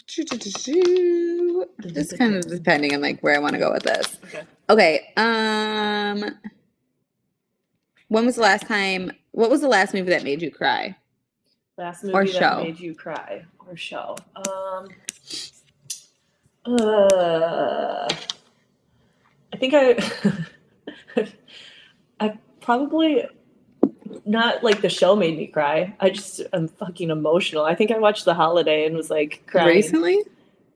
Just 0.07 2.17
kind 2.17 2.35
of 2.35 2.47
depending 2.47 2.93
on 2.93 3.01
like 3.01 3.21
where 3.21 3.35
I 3.35 3.39
want 3.39 3.53
to 3.53 3.59
go 3.59 3.71
with 3.71 3.83
this. 3.83 4.17
Okay. 4.25 4.43
Okay. 4.69 5.13
Um. 5.17 6.37
When 8.07 8.25
was 8.25 8.35
the 8.35 8.41
last 8.41 8.67
time? 8.67 9.11
What 9.31 9.49
was 9.49 9.61
the 9.61 9.67
last 9.69 9.93
movie 9.93 10.09
that 10.09 10.23
made 10.23 10.41
you 10.41 10.51
cry? 10.51 10.95
Last 11.77 12.03
movie 12.03 12.15
Or 12.15 12.25
that 12.25 12.33
show. 12.33 12.63
made 12.63 12.79
you 12.79 12.93
cry 12.93 13.45
or 13.67 13.77
show. 13.77 14.17
Um. 14.35 14.87
Uh, 16.65 18.07
I 19.53 19.57
think 19.57 19.73
I. 19.73 19.97
Probably 22.61 23.25
not 24.25 24.63
like 24.63 24.81
the 24.81 24.89
show 24.89 25.15
made 25.15 25.37
me 25.37 25.47
cry. 25.47 25.95
I 25.99 26.09
just 26.11 26.41
am 26.53 26.67
fucking 26.67 27.09
emotional. 27.09 27.63
I 27.65 27.75
think 27.75 27.91
I 27.91 27.97
watched 27.97 28.25
The 28.25 28.33
Holiday 28.33 28.85
and 28.85 28.95
was 28.95 29.09
like 29.09 29.43
crying. 29.47 29.67
Recently? 29.69 30.19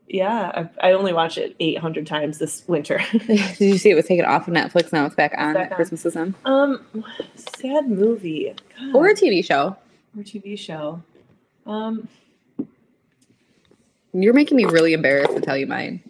Yeah, 0.07 0.67
I, 0.81 0.89
I 0.89 0.91
only 0.93 1.13
watched 1.13 1.37
it 1.39 1.55
eight 1.59 1.79
hundred 1.79 2.05
times 2.07 2.37
this 2.37 2.63
winter. 2.67 3.01
Did 3.27 3.59
you 3.59 3.77
see 3.77 3.89
it 3.89 3.95
was 3.95 4.05
taken 4.05 4.23
off 4.25 4.47
of 4.47 4.53
Netflix? 4.53 4.93
Now 4.93 5.05
it's 5.05 5.15
back 5.15 5.33
on. 5.37 5.53
back. 5.55 5.71
Christmas 5.75 6.05
is 6.05 6.15
on. 6.15 6.35
um, 6.45 6.85
sad 7.35 7.89
movie 7.89 8.53
God. 8.79 8.95
Or 8.95 9.07
a 9.07 9.15
TV 9.15 9.43
show. 9.43 9.75
or 10.15 10.23
TV 10.23 10.57
show. 10.59 11.01
Um, 11.65 12.07
You're 14.13 14.33
making 14.33 14.57
me 14.57 14.65
really 14.65 14.93
embarrassed 14.93 15.33
to 15.35 15.41
tell 15.41 15.57
you 15.57 15.65
mine. 15.67 16.01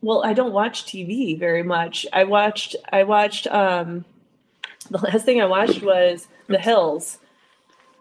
well, 0.00 0.24
I 0.24 0.32
don't 0.32 0.52
watch 0.52 0.84
TV 0.84 1.36
very 1.38 1.64
much. 1.64 2.06
I 2.12 2.24
watched. 2.24 2.76
I 2.92 3.02
watched. 3.02 3.46
Um, 3.48 4.04
the 4.98 4.98
last 4.98 5.24
thing 5.24 5.40
I 5.40 5.46
watched 5.46 5.82
was 5.82 6.28
The 6.48 6.58
Hills. 6.58 7.18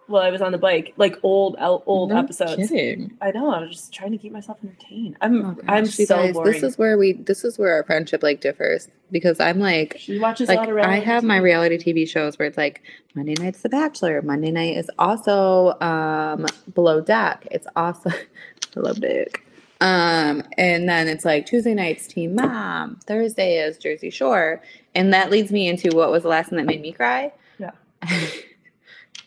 While 0.08 0.24
I 0.24 0.32
was 0.32 0.42
on 0.42 0.52
the 0.52 0.58
bike, 0.58 0.94
like 0.98 1.20
old, 1.22 1.56
old 1.60 2.10
No 2.10 2.18
episodes. 2.18 2.56
kidding. 2.56 3.16
I 3.22 3.30
know. 3.30 3.52
I 3.52 3.60
was 3.60 3.70
just 3.70 3.94
trying 3.94 4.12
to 4.12 4.18
keep 4.18 4.32
myself 4.32 4.58
entertained. 4.64 5.18
I'm. 5.22 5.46
Oh, 5.46 5.56
I'm 5.68 5.84
gosh, 5.84 5.94
so 5.98 6.06
guys, 6.16 6.34
boring. 6.34 6.52
This 6.52 6.64
is 6.64 6.78
where 6.80 6.98
we. 6.98 7.14
This 7.14 7.44
is 7.44 7.60
where 7.60 7.74
our 7.74 7.84
friendship 7.84 8.24
like 8.24 8.42
differs 8.42 8.88
because 9.12 9.40
I'm 9.40 9.60
like, 9.60 9.98
she 10.00 10.18
watches 10.18 10.50
like 10.50 10.58
a 10.58 10.62
lot 10.62 10.70
of 10.70 10.78
I 10.78 10.80
reality 10.80 11.06
have 11.06 11.24
my 11.24 11.38
reality 11.38 11.78
TV 11.78 12.10
shows 12.10 12.40
where 12.40 12.48
it's 12.48 12.58
like 12.58 12.82
Monday 13.14 13.36
night's 13.36 13.62
The 13.62 13.70
Bachelor. 13.70 14.24
Monday 14.24 14.50
night 14.50 14.78
is 14.78 14.90
also 14.98 15.80
um 15.80 16.48
Below 16.74 17.02
Deck. 17.02 17.48
It's 17.52 17.68
also 17.76 18.10
Below 18.74 18.94
Deck. 18.94 19.44
Um, 19.82 20.44
and 20.58 20.90
then 20.90 21.08
it's 21.08 21.24
like 21.24 21.46
Tuesday 21.46 21.74
nights 21.74 22.08
Teen 22.08 22.36
Mom. 22.36 23.00
Thursday 23.06 23.60
is 23.60 23.78
Jersey 23.78 24.10
Shore, 24.10 24.62
and 24.94 25.14
that 25.14 25.32
leads 25.32 25.52
me 25.52 25.68
into 25.68 25.96
what 25.96 26.12
was 26.12 26.24
the 26.24 26.30
last 26.30 26.52
one 26.52 26.58
that 26.58 26.66
made 26.66 26.82
me 26.82 26.92
cry. 26.92 27.32
Yeah. 27.58 27.72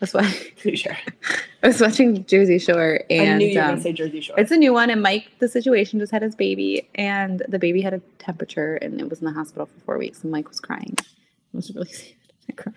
That's 0.01 0.15
why 0.15 0.29
sure. 0.75 0.97
I 1.63 1.69
was 1.69 1.81
watching 1.81 2.27
Jersey 2.27 2.59
Shore, 2.59 3.05
and 3.09 3.31
I 3.31 3.37
knew 3.37 3.47
you 3.47 3.59
were 3.59 3.65
um, 3.65 3.71
gonna 3.71 3.83
say 3.83 3.93
Jersey 3.93 4.21
Shore. 4.21 4.35
it's 4.37 4.51
a 4.51 4.57
new 4.57 4.73
one, 4.73 4.91
and 4.91 5.01
Mike, 5.01 5.31
the 5.39 5.49
situation 5.49 6.01
just 6.01 6.11
had 6.11 6.23
his 6.23 6.35
baby, 6.35 6.89
and 6.97 7.43
the 7.49 7.59
baby 7.59 7.81
had 7.81 7.95
a 7.95 8.01
temperature, 8.19 8.75
and 8.77 9.01
it 9.01 9.09
was 9.09 9.21
in 9.21 9.27
the 9.27 9.33
hospital 9.33 9.67
for 9.67 9.81
four 9.85 9.99
weeks, 9.99 10.23
and 10.23 10.33
Mike 10.33 10.49
was 10.49 10.59
crying. 10.59 10.97
It 10.99 11.07
was 11.57 11.73
really 11.73 11.89
sad. 11.93 12.15
I 12.51 12.53
cried. 12.53 12.75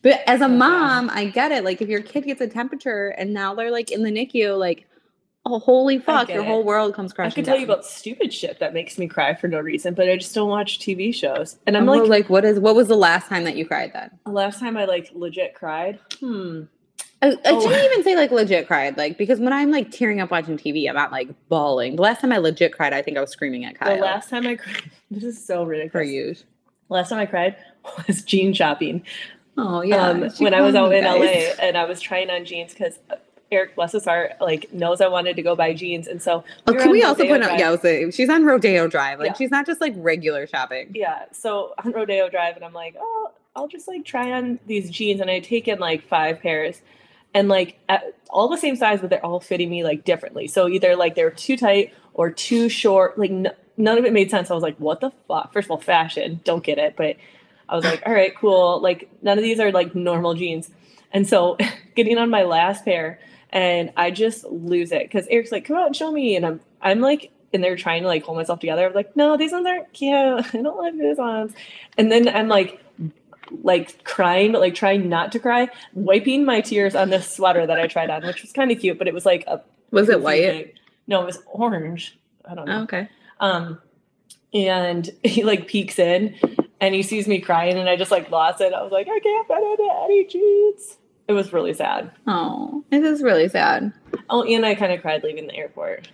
But 0.00 0.22
as 0.26 0.40
a 0.40 0.48
mom, 0.48 1.10
I 1.10 1.26
get 1.26 1.52
it. 1.52 1.62
Like, 1.62 1.82
if 1.82 1.88
your 1.88 2.00
kid 2.00 2.24
gets 2.24 2.40
a 2.40 2.48
temperature, 2.48 3.08
and 3.08 3.34
now 3.34 3.54
they're 3.54 3.70
like 3.70 3.90
in 3.90 4.02
the 4.02 4.10
NICU, 4.10 4.58
like, 4.58 4.88
oh, 5.46 5.58
holy 5.60 5.98
fuck, 5.98 6.28
your 6.28 6.42
it. 6.42 6.46
whole 6.46 6.64
world 6.64 6.92
comes 6.94 7.12
crashing. 7.12 7.32
I 7.32 7.34
could 7.36 7.44
tell 7.44 7.56
you 7.58 7.64
about 7.64 7.84
stupid 7.86 8.32
shit 8.34 8.58
that 8.58 8.74
makes 8.74 8.98
me 8.98 9.06
cry 9.06 9.34
for 9.34 9.48
no 9.48 9.60
reason, 9.60 9.94
but 9.94 10.08
I 10.08 10.16
just 10.16 10.34
don't 10.34 10.48
watch 10.50 10.78
TV 10.78 11.14
shows. 11.14 11.56
And 11.66 11.76
I'm 11.76 11.86
like, 11.86 12.08
like, 12.08 12.28
what 12.28 12.44
is? 12.44 12.58
What 12.60 12.74
was 12.76 12.88
the 12.88 12.96
last 12.96 13.28
time 13.28 13.44
that 13.44 13.56
you 13.56 13.64
cried? 13.66 13.92
Then 13.94 14.10
the 14.26 14.32
last 14.32 14.60
time 14.60 14.76
I 14.76 14.84
like 14.84 15.10
legit 15.14 15.54
cried. 15.54 15.98
Hmm. 16.20 16.64
I, 17.22 17.28
I 17.30 17.36
Oh. 17.46 17.60
shouldn't 17.62 17.84
even 17.84 18.04
say 18.04 18.14
like 18.14 18.30
legit 18.30 18.66
cried, 18.66 18.98
like 18.98 19.16
because 19.16 19.40
when 19.40 19.52
I'm 19.52 19.70
like 19.70 19.90
tearing 19.90 20.20
up 20.20 20.30
watching 20.30 20.58
TV, 20.58 20.86
I'm 20.88 20.94
not 20.94 21.12
like 21.12 21.28
bawling. 21.48 21.96
The 21.96 22.02
last 22.02 22.20
time 22.20 22.30
I 22.32 22.36
legit 22.38 22.72
cried, 22.74 22.92
I 22.92 23.00
think 23.00 23.16
I 23.16 23.20
was 23.22 23.30
screaming 23.30 23.64
at 23.64 23.78
Kyle. 23.78 23.94
The 23.96 24.02
last 24.02 24.28
time 24.28 24.46
I 24.46 24.56
cried. 24.56 24.90
This 25.10 25.22
is 25.24 25.42
so 25.46 25.62
ridiculous. 25.64 25.92
for 25.92 26.02
you. 26.02 26.34
Last 26.88 27.08
time 27.10 27.18
I 27.20 27.26
cried 27.26 27.56
was 28.08 28.22
jean 28.22 28.52
shopping. 28.52 29.02
Oh 29.56 29.80
yeah. 29.80 30.08
um, 30.08 30.28
when 30.38 30.52
I 30.52 30.60
was 30.60 30.74
out 30.74 30.92
in. 30.92 31.04
LA 31.04 31.54
and 31.60 31.78
I 31.78 31.84
was 31.86 32.00
trying 32.00 32.28
on 32.28 32.44
jeans 32.44 32.72
because 32.74 32.98
Eric, 33.52 33.76
bless 33.76 33.92
his 33.92 34.04
heart, 34.04 34.32
like 34.40 34.72
knows 34.72 35.00
I 35.00 35.06
wanted 35.08 35.36
to 35.36 35.42
go 35.42 35.54
buy 35.54 35.72
jeans, 35.72 36.08
and 36.08 36.20
so 36.20 36.42
Oh, 36.66 36.72
can 36.72 36.82
on 36.82 36.90
we 36.90 37.02
also 37.04 37.24
point 37.26 37.44
out? 37.44 37.58
Yeah, 37.58 37.68
I 37.68 37.70
was 37.70 37.80
saying, 37.80 38.10
she's 38.10 38.28
on 38.28 38.44
Rodeo 38.44 38.88
Drive. 38.88 39.18
Like 39.20 39.28
Yeah. 39.28 39.32
she's 39.34 39.50
not 39.50 39.66
just 39.66 39.80
like 39.80 39.94
regular 39.96 40.46
shopping. 40.48 40.90
yeah. 40.94 41.26
So 41.32 41.74
on 41.84 41.92
Rodeo 41.92 42.28
Drive, 42.28 42.56
and 42.56 42.64
I'm 42.64 42.72
like, 42.72 42.96
oh, 42.98 43.30
I'll 43.54 43.68
just 43.68 43.86
like 43.88 44.04
try 44.04 44.32
on 44.32 44.58
these 44.66 44.90
jeans, 44.90 45.20
and 45.20 45.30
I 45.30 45.38
take 45.40 45.68
in 45.68 45.78
like 45.78 46.02
five 46.08 46.40
pairs, 46.40 46.80
and 47.34 47.48
like 47.48 47.78
at, 47.88 48.14
all 48.30 48.48
the 48.48 48.56
same 48.58 48.74
size, 48.76 49.00
but 49.00 49.10
they're 49.10 49.24
all 49.24 49.40
fitting 49.40 49.70
me 49.70 49.84
like 49.84 50.04
differently. 50.04 50.48
So 50.48 50.68
either 50.68 50.96
like 50.96 51.14
they're 51.14 51.30
too 51.30 51.56
tight 51.56 51.94
or 52.14 52.30
too 52.30 52.68
short. 52.68 53.16
Like 53.18 53.30
n- 53.30 53.52
none 53.76 53.96
of 53.96 54.04
it 54.04 54.12
made 54.12 54.30
sense. 54.30 54.50
I 54.50 54.54
was 54.54 54.62
like, 54.64 54.76
what 54.78 55.00
the 55.00 55.12
fuck? 55.28 55.52
First 55.52 55.66
of 55.66 55.70
all, 55.70 55.78
fashion, 55.80 56.40
don't 56.44 56.64
get 56.64 56.78
it, 56.78 56.94
but 56.96 57.16
I 57.68 57.76
was 57.76 57.84
like, 57.84 58.02
all 58.06 58.12
right, 58.12 58.34
cool. 58.36 58.80
Like 58.80 59.08
none 59.22 59.38
of 59.38 59.44
these 59.44 59.60
are 59.60 59.70
like 59.70 59.94
normal 59.94 60.34
jeans, 60.34 60.68
and 61.12 61.28
so 61.28 61.56
getting 61.94 62.18
on 62.18 62.28
my 62.28 62.42
last 62.42 62.84
pair. 62.84 63.20
And 63.50 63.92
I 63.96 64.10
just 64.10 64.44
lose 64.44 64.92
it 64.92 65.02
because 65.04 65.26
Eric's 65.28 65.52
like, 65.52 65.64
"Come 65.64 65.76
out 65.76 65.86
and 65.86 65.96
show 65.96 66.10
me," 66.10 66.36
and 66.36 66.44
I'm, 66.44 66.60
I'm 66.82 67.00
like, 67.00 67.30
and 67.52 67.62
they're 67.62 67.76
trying 67.76 68.02
to 68.02 68.08
like 68.08 68.22
hold 68.24 68.36
myself 68.36 68.60
together. 68.60 68.86
I'm 68.86 68.92
like, 68.92 69.16
"No, 69.16 69.36
these 69.36 69.52
ones 69.52 69.66
aren't 69.66 69.92
cute. 69.92 70.12
I 70.54 70.62
don't 70.62 70.76
like 70.78 70.98
these 70.98 71.16
ones." 71.16 71.52
And 71.96 72.10
then 72.10 72.28
I'm 72.28 72.48
like, 72.48 72.82
like 73.62 74.02
crying, 74.04 74.52
but 74.52 74.60
like 74.60 74.74
trying 74.74 75.08
not 75.08 75.32
to 75.32 75.38
cry, 75.38 75.68
wiping 75.94 76.44
my 76.44 76.60
tears 76.60 76.94
on 76.94 77.10
this 77.10 77.30
sweater 77.30 77.66
that 77.66 77.78
I 77.78 77.86
tried 77.86 78.10
on, 78.10 78.26
which 78.26 78.42
was 78.42 78.52
kind 78.52 78.70
of 78.72 78.80
cute, 78.80 78.98
but 78.98 79.06
it 79.08 79.14
was 79.14 79.24
like 79.24 79.44
a 79.46 79.62
Was 79.92 80.08
it 80.08 80.20
white? 80.20 80.42
thing. 80.42 80.70
No, 81.06 81.22
it 81.22 81.26
was 81.26 81.38
orange. 81.46 82.18
I 82.44 82.54
don't 82.56 82.66
know. 82.66 82.80
Oh, 82.80 82.82
okay. 82.82 83.08
Um, 83.38 83.78
and 84.52 85.08
he 85.22 85.44
like 85.44 85.68
peeks 85.68 85.98
in 86.00 86.34
and 86.80 86.94
he 86.94 87.02
sees 87.02 87.26
me 87.28 87.40
crying, 87.40 87.78
and 87.78 87.88
I 87.88 87.96
just 87.96 88.10
like 88.10 88.30
lost 88.30 88.60
it. 88.60 88.74
I 88.74 88.82
was 88.82 88.92
like, 88.92 89.06
I 89.08 89.18
can't 89.20 89.46
fit 89.46 89.56
into 89.56 89.88
any 90.04 90.24
jeans. 90.26 90.96
It 91.28 91.32
was 91.32 91.52
really 91.52 91.74
sad. 91.74 92.10
Oh, 92.26 92.84
it 92.90 93.02
is 93.02 93.22
really 93.22 93.48
sad. 93.48 93.92
Oh, 94.30 94.42
and 94.44 94.64
I 94.64 94.74
kind 94.74 94.92
of 94.92 95.00
cried 95.02 95.22
leaving 95.24 95.46
the 95.46 95.56
airport. 95.56 96.08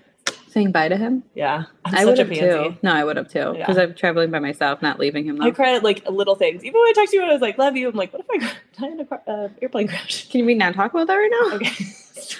Saying 0.48 0.70
bye 0.72 0.88
to 0.88 0.96
him. 0.98 1.22
Yeah, 1.34 1.64
I'm 1.86 1.94
I 1.94 2.04
would 2.04 2.18
such 2.18 2.26
a 2.26 2.34
have 2.34 2.72
too. 2.74 2.76
No, 2.82 2.92
I 2.92 3.04
would 3.04 3.16
have 3.16 3.28
too. 3.28 3.54
Yeah. 3.56 3.66
Because 3.66 3.78
I'm 3.78 3.94
traveling 3.94 4.30
by 4.30 4.38
myself, 4.38 4.82
not 4.82 4.98
leaving 4.98 5.24
him. 5.24 5.40
I 5.40 5.50
cried 5.50 5.76
at 5.76 5.82
like 5.82 6.06
little 6.08 6.34
things. 6.34 6.62
Even 6.62 6.78
when 6.78 6.88
I 6.88 6.92
talked 6.94 7.10
to 7.10 7.16
you 7.16 7.22
I 7.22 7.32
was 7.32 7.40
like, 7.40 7.56
"Love 7.56 7.74
you," 7.74 7.88
I'm 7.88 7.94
like, 7.94 8.12
"What 8.12 8.26
if 8.28 8.42
I 8.42 8.52
die 8.80 8.92
in 8.92 9.00
a 9.00 9.04
car, 9.06 9.22
uh, 9.26 9.48
airplane 9.62 9.88
crash?" 9.88 10.28
Can 10.28 10.44
we 10.44 10.54
not 10.54 10.74
talk 10.74 10.92
about 10.92 11.06
that 11.06 11.14
right 11.14 11.30
now? 11.30 11.56
Okay, 11.56 11.70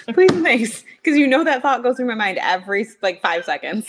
Please, 0.13 0.31
thanks. 0.31 0.83
Because 1.01 1.17
you 1.17 1.25
know 1.25 1.43
that 1.43 1.63
thought 1.63 1.81
goes 1.81 1.97
through 1.97 2.05
my 2.05 2.13
mind 2.15 2.37
every 2.39 2.87
like 3.01 3.19
five 3.21 3.45
seconds. 3.45 3.87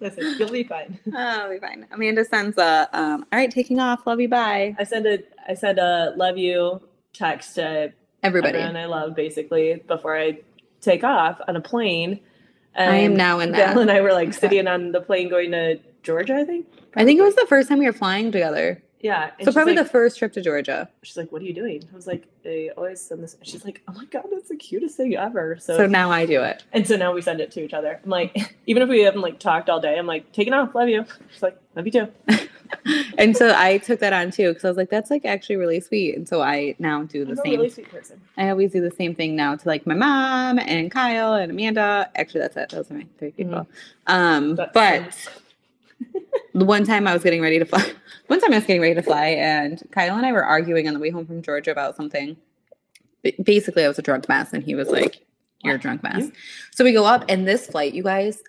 listen, 0.00 0.36
you'll 0.38 0.50
be 0.50 0.64
fine. 0.64 0.98
oh, 1.06 1.16
I'll 1.16 1.50
be 1.50 1.58
fine. 1.58 1.86
Amanda 1.92 2.26
sends 2.26 2.58
a 2.58 2.88
um. 2.92 3.26
All 3.32 3.38
right, 3.38 3.50
taking 3.50 3.78
off. 3.80 4.06
Love 4.06 4.20
you. 4.20 4.28
Bye. 4.28 4.76
I 4.78 4.84
sent 4.84 5.06
a 5.06 5.22
I 5.48 5.54
sent 5.54 5.78
a 5.78 6.12
love 6.16 6.36
you 6.36 6.80
text 7.14 7.54
to 7.54 7.92
Everybody. 8.22 8.58
everyone 8.58 8.76
I 8.76 8.86
love 8.86 9.14
basically 9.14 9.82
before 9.86 10.16
I 10.18 10.40
take 10.80 11.04
off 11.04 11.40
on 11.48 11.56
a 11.56 11.60
plane. 11.60 12.20
And 12.74 12.90
I 12.90 12.96
am 12.98 13.14
now 13.16 13.38
in 13.40 13.52
Val 13.52 13.74
that. 13.74 13.78
and 13.80 13.90
I 13.90 14.00
were 14.00 14.12
like 14.12 14.32
sitting 14.32 14.66
on 14.66 14.92
the 14.92 15.00
plane 15.00 15.28
going 15.28 15.50
to 15.52 15.78
Georgia, 16.02 16.34
I 16.36 16.44
think. 16.44 16.66
I 16.96 17.04
think 17.04 17.18
it 17.18 17.22
was 17.22 17.34
the 17.34 17.46
first 17.46 17.68
time 17.68 17.78
we 17.78 17.86
were 17.86 17.92
flying 17.92 18.32
together. 18.32 18.82
Yeah. 19.00 19.32
So 19.42 19.52
probably 19.52 19.74
like, 19.74 19.84
the 19.84 19.90
first 19.90 20.16
trip 20.18 20.32
to 20.34 20.40
Georgia. 20.40 20.88
she's 21.02 21.16
like, 21.16 21.32
"What 21.32 21.42
are 21.42 21.44
you 21.44 21.52
doing?" 21.52 21.82
I 21.92 21.94
was 21.96 22.06
like, 22.06 22.24
"They 22.44 22.70
always 22.70 23.00
send 23.00 23.20
this." 23.22 23.36
She's 23.42 23.64
like, 23.64 23.82
"Oh 23.88 23.92
my 23.92 24.04
god, 24.04 24.26
that's 24.30 24.48
the 24.48 24.56
cutest 24.56 24.96
thing 24.96 25.16
ever." 25.16 25.58
So, 25.60 25.76
So 25.76 25.86
now 25.86 26.12
I 26.12 26.24
do 26.24 26.40
it. 26.42 26.62
and 26.72 26.86
so 26.86 26.96
now 26.96 27.12
we 27.12 27.20
send 27.20 27.40
it 27.40 27.50
to 27.52 27.64
each 27.64 27.74
other. 27.74 28.00
I'm 28.04 28.10
like, 28.10 28.56
even 28.66 28.80
if 28.82 28.88
we 28.88 29.00
haven't 29.00 29.20
like 29.22 29.40
talked 29.40 29.68
all 29.68 29.80
day, 29.80 29.98
I'm 29.98 30.06
like, 30.06 30.30
"Taking 30.32 30.52
off, 30.52 30.74
love 30.76 30.88
you." 30.88 31.04
She's 31.32 31.42
like, 31.42 31.58
"Love 31.74 31.86
you 31.86 31.92
too." 31.92 32.08
And 33.18 33.36
so 33.36 33.54
I 33.56 33.78
took 33.78 34.00
that 34.00 34.12
on 34.12 34.30
too 34.30 34.48
because 34.48 34.64
I 34.64 34.68
was 34.68 34.76
like, 34.76 34.90
that's 34.90 35.10
like 35.10 35.24
actually 35.24 35.56
really 35.56 35.80
sweet. 35.80 36.16
And 36.16 36.26
so 36.28 36.42
I 36.42 36.74
now 36.78 37.02
do 37.04 37.24
the 37.24 37.32
I'm 37.32 37.36
same. 37.36 37.52
really 37.58 37.68
sweet 37.70 37.90
person. 37.90 38.20
I 38.36 38.48
always 38.48 38.72
do 38.72 38.80
the 38.80 38.90
same 38.90 39.14
thing 39.14 39.36
now 39.36 39.54
to 39.54 39.68
like 39.68 39.86
my 39.86 39.94
mom 39.94 40.58
and 40.58 40.90
Kyle 40.90 41.34
and 41.34 41.52
Amanda. 41.52 42.10
Actually, 42.16 42.40
that's 42.40 42.56
it. 42.56 42.70
Those 42.70 42.90
are 42.90 42.94
my 42.94 43.06
three 43.18 43.30
people. 43.32 43.66
Um, 44.06 44.56
That's 44.56 44.72
but 44.72 45.28
the 46.54 46.64
one 46.64 46.84
time 46.84 47.06
I 47.06 47.12
was 47.12 47.22
getting 47.22 47.40
ready 47.42 47.58
to 47.58 47.64
fly, 47.64 47.84
one 48.26 48.40
time 48.40 48.52
I 48.52 48.56
was 48.56 48.66
getting 48.66 48.82
ready 48.82 48.94
to 48.94 49.02
fly, 49.02 49.26
and 49.26 49.80
Kyle 49.92 50.16
and 50.16 50.26
I 50.26 50.32
were 50.32 50.44
arguing 50.44 50.88
on 50.88 50.94
the 50.94 51.00
way 51.00 51.10
home 51.10 51.26
from 51.26 51.42
Georgia 51.42 51.70
about 51.70 51.96
something. 51.96 52.36
B- 53.22 53.36
Basically, 53.42 53.84
I 53.84 53.88
was 53.88 53.98
a 53.98 54.02
drunk 54.02 54.28
mess, 54.28 54.52
and 54.52 54.64
he 54.64 54.74
was 54.74 54.88
like, 54.88 55.20
"You're 55.62 55.76
a 55.76 55.78
drunk 55.78 56.02
mess." 56.02 56.28
So 56.72 56.82
we 56.84 56.92
go 56.92 57.04
up, 57.04 57.24
and 57.28 57.46
this 57.46 57.66
flight, 57.68 57.94
you 57.94 58.02
guys, 58.02 58.42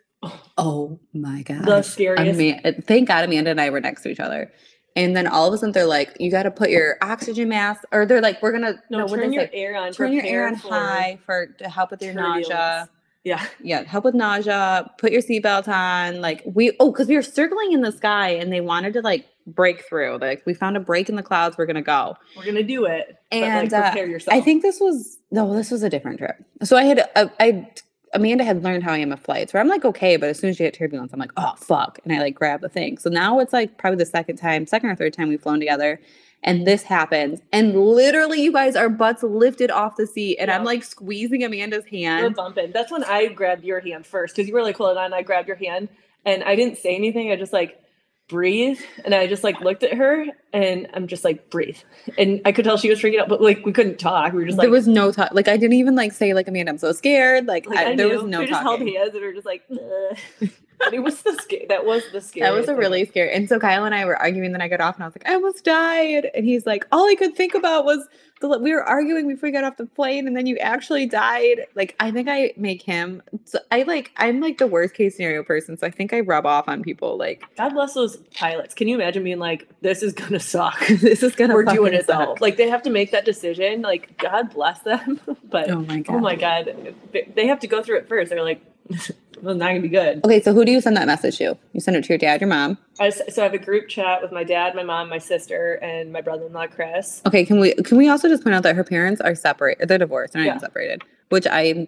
oh 0.58 1.00
my 1.14 1.42
god, 1.44 1.66
the 1.66 1.82
scariest. 1.82 2.40
Ama- 2.40 2.82
thank 2.82 3.08
God 3.08 3.24
Amanda 3.26 3.52
and 3.52 3.62
I 3.62 3.70
were 3.70 3.82
next 3.82 4.04
to 4.04 4.10
each 4.10 4.20
other. 4.20 4.52
And 4.96 5.16
then 5.16 5.26
all 5.26 5.48
of 5.48 5.54
a 5.54 5.58
sudden 5.58 5.72
they're 5.72 5.88
like, 5.88 6.16
you 6.20 6.30
got 6.30 6.44
to 6.44 6.52
put 6.52 6.70
your 6.70 6.98
oxygen 7.02 7.50
mask, 7.50 7.82
or 7.92 8.06
they're 8.06 8.22
like, 8.22 8.42
we're 8.42 8.52
gonna 8.52 8.82
no, 8.90 9.06
what'd 9.06 9.20
turn 9.20 9.30
they 9.32 9.36
your 9.36 9.46
say? 9.46 9.52
air 9.54 9.76
on. 9.76 9.92
turn 9.92 10.14
your 10.14 10.26
air 10.26 10.48
on 10.48 10.56
high 10.56 11.18
for 11.26 11.48
to 11.48 11.68
help 11.70 11.92
with 11.92 12.02
your 12.02 12.14
turbulence. 12.14 12.50
nausea. 12.50 12.90
Yeah. 13.24 13.46
Yeah, 13.64 13.84
help 13.84 14.04
with 14.04 14.16
nausea. 14.16 14.92
Put 14.98 15.12
your 15.12 15.22
seatbelt 15.22 15.68
on. 15.68 16.22
Like 16.22 16.44
we, 16.46 16.76
oh, 16.80 16.92
because 16.92 17.08
we 17.08 17.16
were 17.16 17.22
circling 17.22 17.72
in 17.72 17.82
the 17.82 17.92
sky 17.92 18.30
and 18.30 18.52
they 18.52 18.62
wanted 18.62 18.94
to 18.94 19.02
like 19.02 19.26
break 19.48 19.88
through. 19.88 20.18
Like 20.20 20.44
we 20.46 20.54
found 20.54 20.78
a 20.78 20.82
break 20.82 21.10
in 21.10 21.16
the 21.16 21.24
clouds. 21.24 21.58
We're 21.58 21.66
gonna 21.66 21.82
go. 21.82 22.16
We're 22.38 22.46
gonna 22.46 22.64
do 22.64 22.86
it. 22.86 23.18
And 23.32 23.72
but 23.72 23.76
like, 23.76 23.86
uh, 23.86 23.92
prepare 23.92 24.08
yourself. 24.08 24.38
I 24.38 24.42
think 24.42 24.62
this 24.62 24.80
was 24.80 25.18
no, 25.32 25.56
this 25.56 25.72
was 25.72 25.84
a 25.84 25.90
different 25.90 26.20
trip. 26.20 26.36
So 26.64 26.76
I 26.78 26.84
had, 26.84 27.10
uh, 27.16 27.28
I 27.40 27.68
Amanda 28.14 28.44
had 28.44 28.64
learned 28.64 28.84
how 28.84 28.94
I 28.94 29.00
am 29.00 29.12
at 29.12 29.20
flights, 29.20 29.54
where 29.54 29.62
I'm 29.62 29.68
like 29.68 29.86
okay, 29.86 30.18
but 30.18 30.30
as 30.30 30.40
soon 30.40 30.50
as 30.50 30.60
you 30.60 30.66
get 30.66 30.74
turbulence, 30.74 31.14
I'm 31.14 31.20
like 31.20 31.32
oh 31.38 31.54
fuck, 31.58 32.00
and 32.04 32.14
I 32.14 32.20
like 32.20 32.36
grab 32.36 32.62
the 32.62 32.70
thing. 32.70 32.98
So 32.98 33.10
now 33.10 33.40
it's 33.40 33.54
like 33.54 33.78
probably 33.78 33.98
the 33.98 34.06
second 34.06 34.38
time, 34.38 34.66
second 34.68 34.90
or 34.90 34.96
third 34.96 35.14
time 35.14 35.30
we've 35.30 35.42
flown 35.42 35.60
together. 35.60 36.00
And 36.46 36.68
this 36.68 36.84
happens, 36.84 37.40
and 37.54 37.74
literally, 37.80 38.42
you 38.42 38.52
guys, 38.52 38.76
our 38.76 38.90
butts 38.90 39.24
lifted 39.24 39.72
off 39.72 39.96
the 39.96 40.06
seat, 40.06 40.36
and 40.40 40.52
I'm 40.52 40.66
like 40.66 40.84
squeezing 40.84 41.42
Amanda's 41.42 41.86
hand. 41.86 42.24
we're 42.24 42.30
bumping. 42.32 42.74
That's 42.74 42.92
when 42.92 43.06
I 43.06 43.28
grabbed 43.28 43.64
your 43.64 43.80
hand 43.80 44.06
first 44.06 44.36
because 44.36 44.50
you 44.50 44.54
were 44.54 44.62
like 44.62 44.76
holding 44.76 44.98
on. 44.98 45.14
I 45.14 45.22
grabbed 45.22 45.48
your 45.48 45.56
hand 45.56 45.88
and 46.26 46.44
I 46.44 46.56
didn't 46.56 46.78
say 46.78 46.96
anything. 46.96 47.32
I 47.32 47.36
just 47.36 47.54
like 47.54 47.80
breathe 48.28 48.80
and 49.06 49.14
I 49.14 49.28
just 49.28 49.44
like 49.44 49.60
looked 49.62 49.84
at 49.84 49.94
her 49.94 50.26
and 50.54 50.88
I'm 50.94 51.08
just 51.08 51.24
like 51.24 51.50
breathe. 51.50 51.78
And 52.18 52.42
I 52.46 52.52
could 52.52 52.66
tell 52.66 52.78
she 52.78 52.90
was 52.90 53.00
freaking 53.00 53.20
out, 53.20 53.28
but 53.28 53.42
like 53.42 53.66
we 53.66 53.74
couldn't 53.74 54.00
talk. 54.00 54.34
We 54.34 54.40
were 54.40 54.46
just 54.46 54.58
like 54.58 54.66
there 54.66 54.72
was 54.72 54.88
no 54.88 55.12
talk. 55.12 55.30
Like 55.34 55.48
I 55.48 55.58
didn't 55.58 55.74
even 55.74 55.96
like 55.96 56.14
say 56.14 56.34
like 56.34 56.48
Amanda, 56.48 56.72
I'm 56.72 56.78
so 56.78 56.92
scared. 56.92 57.46
Like, 57.46 57.68
like, 57.68 57.78
I, 57.78 57.92
I 57.92 57.96
there 57.96 58.10
was 58.10 58.24
no 58.24 58.40
we 58.40 58.48
just 58.48 58.62
held 58.62 58.80
hands 58.80 59.14
and 59.14 59.22
we 59.22 59.28
were 59.28 59.34
just 59.34 59.46
like. 59.46 59.64
"Ugh." 59.72 60.50
But 60.80 60.94
it 60.94 61.00
was 61.04 61.22
the 61.22 61.34
sca- 61.34 61.66
that 61.70 61.86
was 61.86 62.04
the 62.12 62.22
scary. 62.22 62.46
That 62.50 62.54
was 62.58 62.68
a 62.68 62.76
really 62.76 63.06
scary. 63.06 63.34
And 63.34 63.48
so 63.50 63.60
Kyle 63.60 63.86
and 63.86 63.94
I 63.96 64.06
were 64.06 64.18
arguing. 64.18 64.52
Then 64.52 64.62
I 64.62 64.68
got 64.68 64.82
off 64.82 64.96
and 64.96 65.04
I 65.04 65.08
was 65.08 65.16
like, 65.16 65.28
I 65.30 65.34
almost 65.36 65.64
died. 65.64 66.30
And 66.36 66.46
he's 66.46 66.66
like, 66.66 66.86
all 66.92 67.08
I 67.10 67.16
could 67.16 67.36
think 67.36 67.54
about 67.56 67.86
was 67.86 68.08
the, 68.42 68.60
we 68.60 68.74
were 68.74 68.84
arguing 68.84 69.28
before 69.30 69.48
we 69.48 69.52
got 69.54 69.64
off 69.64 69.78
the 69.78 69.86
plane, 69.86 70.28
and 70.28 70.36
then 70.36 70.46
you 70.46 70.58
actually 70.58 71.06
died. 71.06 71.66
Like 71.76 71.96
I 72.00 72.12
think 72.12 72.28
I 72.30 72.54
make 72.58 72.82
him. 72.82 73.22
So 73.46 73.60
I 73.72 73.84
like 73.84 74.12
I'm 74.18 74.42
like 74.42 74.58
the 74.58 74.68
worst 74.68 74.94
case 74.96 75.16
scenario 75.16 75.44
person. 75.44 75.78
So 75.78 75.88
I 75.88 75.92
think 75.92 76.12
I 76.14 76.20
rub 76.20 76.46
off 76.46 76.68
on 76.68 76.84
people. 76.84 77.18
Like 77.18 77.44
God 77.56 77.70
bless 77.70 77.94
those 77.94 78.18
pilots. 78.36 78.74
Can 78.74 78.88
you 78.90 78.96
imagine 78.96 79.24
being 79.24 79.40
like, 79.40 79.68
"This 79.82 80.04
is 80.04 80.12
gonna 80.14 80.40
suck. 80.42 80.78
this 80.88 81.24
is 81.24 81.36
gonna. 81.36 81.54
We're 81.54 81.64
doing 81.64 81.94
it 81.94 82.06
though." 82.08 82.36
Like 82.42 82.58
they 82.58 82.68
have 82.70 82.84
to 82.84 82.90
make 82.90 83.12
that 83.12 83.24
decision. 83.24 83.82
Like 83.82 84.18
God 84.18 84.54
bless 84.54 84.80
them, 84.80 85.22
but 85.50 85.70
Oh 85.72 85.80
my 85.82 86.00
god. 86.02 86.16
oh 86.16 86.20
my 86.20 86.36
God, 86.36 86.96
they- 87.14 87.32
they 87.34 87.48
have 87.48 87.60
to 87.62 87.68
go 87.68 87.82
through 87.82 87.98
it 88.00 88.10
first. 88.10 88.30
They're 88.30 88.44
like, 88.44 88.62
"Well, 89.42 89.56
not 89.56 89.68
gonna 89.70 89.82
be 89.82 89.88
good." 89.90 90.24
Okay, 90.26 90.42
so 90.42 90.54
who 90.54 90.64
do 90.66 90.72
you 90.72 90.82
send 90.82 90.96
that 90.98 91.08
message 91.08 91.38
to? 91.38 91.58
You 91.74 91.80
send 91.80 91.98
it 91.98 92.04
to 92.06 92.10
your 92.10 92.18
dad, 92.18 92.42
your 92.42 92.50
mom. 92.50 92.78
I, 93.00 93.10
so 93.10 93.42
I 93.42 93.46
have 93.46 93.54
a 93.54 93.58
group 93.58 93.88
chat 93.90 94.22
with 94.22 94.32
my 94.32 94.44
dad, 94.44 94.76
my 94.76 94.84
mom, 94.84 95.10
my 95.10 95.18
sister, 95.18 95.76
and 95.76 96.12
my 96.14 96.22
brother-in-law 96.22 96.68
Chris. 96.68 97.22
Okay, 97.26 97.46
can 97.46 97.60
we 97.60 97.74
can 97.76 97.98
we 97.98 98.10
also 98.10 98.28
just 98.28 98.44
point 98.44 98.56
out 98.56 98.64
that 98.64 98.76
her 98.76 98.84
parents 98.84 99.22
are 99.22 99.36
separate? 99.36 99.80
They're 99.88 99.98
divorced. 99.98 100.34
They're 100.34 100.42
not 100.44 100.48
Yeah. 100.48 100.52
even 100.54 100.60
separated. 100.62 101.02
Which 101.30 101.48
I, 101.48 101.88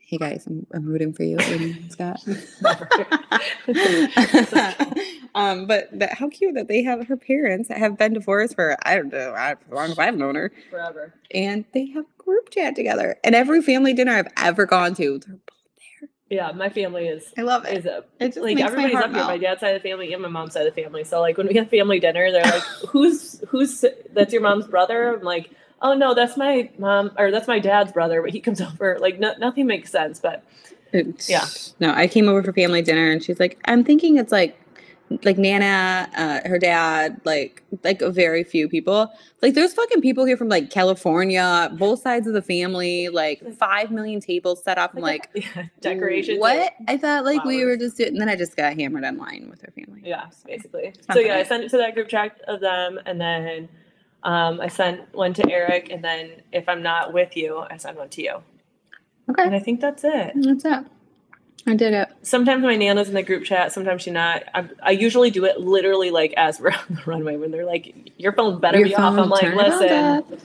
hey 0.00 0.18
guys, 0.18 0.46
I'm, 0.46 0.66
I'm 0.74 0.84
rooting 0.86 1.12
for 1.14 1.22
you, 1.24 1.38
Scott. 1.88 2.20
um, 5.34 5.66
but 5.66 5.88
that, 5.98 6.14
how 6.18 6.28
cute 6.28 6.54
that 6.54 6.68
they 6.68 6.82
have 6.82 7.06
her 7.06 7.16
parents 7.16 7.68
have 7.70 7.96
been 7.98 8.12
divorced 8.14 8.54
for 8.54 8.76
I 8.84 8.96
don't 8.96 9.12
know 9.12 9.34
as 9.34 9.56
long 9.70 9.90
as 9.90 9.98
I've 9.98 10.16
known 10.16 10.34
her, 10.34 10.52
Forever. 10.70 11.14
and 11.32 11.64
they 11.72 11.86
have 11.86 12.04
group 12.18 12.50
chat 12.50 12.74
together. 12.76 13.16
And 13.24 13.34
every 13.34 13.62
family 13.62 13.92
dinner 13.92 14.12
I've 14.12 14.28
ever 14.36 14.66
gone 14.66 14.94
to, 14.96 15.18
they're 15.20 15.36
both 15.36 15.38
there. 15.38 15.55
Yeah, 16.28 16.50
my 16.52 16.68
family 16.68 17.06
is 17.06 17.32
I 17.38 17.42
love 17.42 17.64
it. 17.66 17.76
is 17.78 17.86
up. 17.86 18.08
It 18.18 18.34
just 18.34 18.38
Like 18.38 18.58
everybody's 18.58 18.96
up 18.96 19.04
here. 19.04 19.12
My 19.22 19.26
melt. 19.28 19.40
dad's 19.40 19.60
side 19.60 19.76
of 19.76 19.82
the 19.82 19.88
family 19.88 20.12
and 20.12 20.20
my 20.22 20.28
mom's 20.28 20.54
side 20.54 20.66
of 20.66 20.74
the 20.74 20.82
family. 20.82 21.04
So 21.04 21.20
like 21.20 21.38
when 21.38 21.46
we 21.46 21.54
have 21.54 21.70
family 21.70 22.00
dinner, 22.00 22.32
they're 22.32 22.42
like, 22.42 22.62
"Who's 22.88 23.40
who's 23.48 23.84
that's 24.12 24.32
your 24.32 24.42
mom's 24.42 24.66
brother?" 24.66 25.14
I'm 25.14 25.22
like, 25.22 25.50
"Oh 25.80 25.94
no, 25.94 26.14
that's 26.14 26.36
my 26.36 26.68
mom 26.78 27.12
or 27.16 27.30
that's 27.30 27.46
my 27.46 27.60
dad's 27.60 27.92
brother." 27.92 28.20
But 28.22 28.30
he 28.30 28.40
comes 28.40 28.60
over. 28.68 28.98
Like 29.00 29.20
no, 29.20 29.34
nothing 29.38 29.66
makes 29.68 29.90
sense. 29.92 30.18
But 30.18 30.42
It- 30.92 31.28
Yeah. 31.28 31.44
No, 31.78 31.92
I 31.94 32.08
came 32.08 32.28
over 32.28 32.42
for 32.42 32.52
family 32.52 32.82
dinner 32.82 33.08
and 33.10 33.22
she's 33.22 33.38
like, 33.38 33.58
I'm 33.66 33.84
thinking 33.84 34.16
it's 34.18 34.32
like 34.32 34.58
like 35.22 35.38
Nana, 35.38 36.08
uh, 36.16 36.48
her 36.48 36.58
dad, 36.58 37.20
like 37.24 37.62
like 37.84 38.02
a 38.02 38.10
very 38.10 38.42
few 38.42 38.68
people. 38.68 39.10
Like 39.42 39.54
there's 39.54 39.72
fucking 39.72 40.00
people 40.00 40.24
here 40.24 40.36
from 40.36 40.48
like 40.48 40.70
California, 40.70 41.70
both 41.78 42.00
sides 42.00 42.26
of 42.26 42.34
the 42.34 42.42
family, 42.42 43.08
like 43.08 43.42
five 43.56 43.90
million 43.90 44.20
tables 44.20 44.62
set 44.64 44.78
up. 44.78 44.92
I'm 44.94 45.02
like, 45.02 45.30
yeah, 45.34 45.66
decorations. 45.80 46.40
What? 46.40 46.72
I 46.88 46.96
thought 46.96 47.24
like 47.24 47.44
we 47.44 47.64
were 47.64 47.76
just 47.76 47.96
doing 47.96 48.10
and 48.10 48.20
then 48.20 48.28
I 48.28 48.36
just 48.36 48.56
got 48.56 48.74
hammered 48.74 49.04
online 49.04 49.48
with 49.50 49.62
her 49.62 49.72
family. 49.72 50.02
Yeah, 50.04 50.26
basically. 50.44 50.94
So 51.12 51.20
yeah, 51.20 51.36
I 51.36 51.44
sent 51.44 51.64
it 51.64 51.70
to 51.70 51.76
that 51.78 51.94
group 51.94 52.08
chat 52.08 52.40
of 52.48 52.60
them, 52.60 52.98
and 53.06 53.20
then 53.20 53.68
um, 54.22 54.60
I 54.60 54.68
sent 54.68 55.14
one 55.14 55.34
to 55.34 55.50
Eric, 55.50 55.90
and 55.90 56.02
then 56.02 56.42
if 56.52 56.68
I'm 56.68 56.82
not 56.82 57.12
with 57.12 57.36
you, 57.36 57.58
I 57.58 57.76
send 57.76 57.96
one 57.96 58.08
to 58.10 58.22
you. 58.22 58.42
Okay. 59.30 59.42
And 59.42 59.54
I 59.54 59.58
think 59.58 59.80
that's 59.80 60.04
it. 60.04 60.32
That's 60.34 60.64
it. 60.64 60.86
I 61.66 61.74
did 61.74 61.94
it. 61.94 62.08
Sometimes 62.22 62.62
my 62.62 62.76
nana's 62.76 63.08
in 63.08 63.14
the 63.14 63.22
group 63.22 63.44
chat, 63.44 63.72
sometimes 63.72 64.02
she's 64.02 64.12
not. 64.12 64.44
I, 64.54 64.68
I 64.82 64.90
usually 64.92 65.30
do 65.30 65.44
it 65.44 65.58
literally 65.60 66.10
like 66.10 66.32
as 66.36 66.60
we're 66.60 66.70
on 66.70 66.78
the 66.90 67.02
runway 67.06 67.36
when 67.36 67.50
they're 67.50 67.64
like, 67.66 68.12
"Your 68.18 68.32
phone 68.32 68.60
better 68.60 68.78
Your 68.78 68.88
be 68.88 68.94
off." 68.94 69.18
I'm 69.18 69.28
like, 69.28 69.40
turn 69.40 69.58
it 69.58 69.72
on, 69.72 69.80
"Listen, 70.28 70.38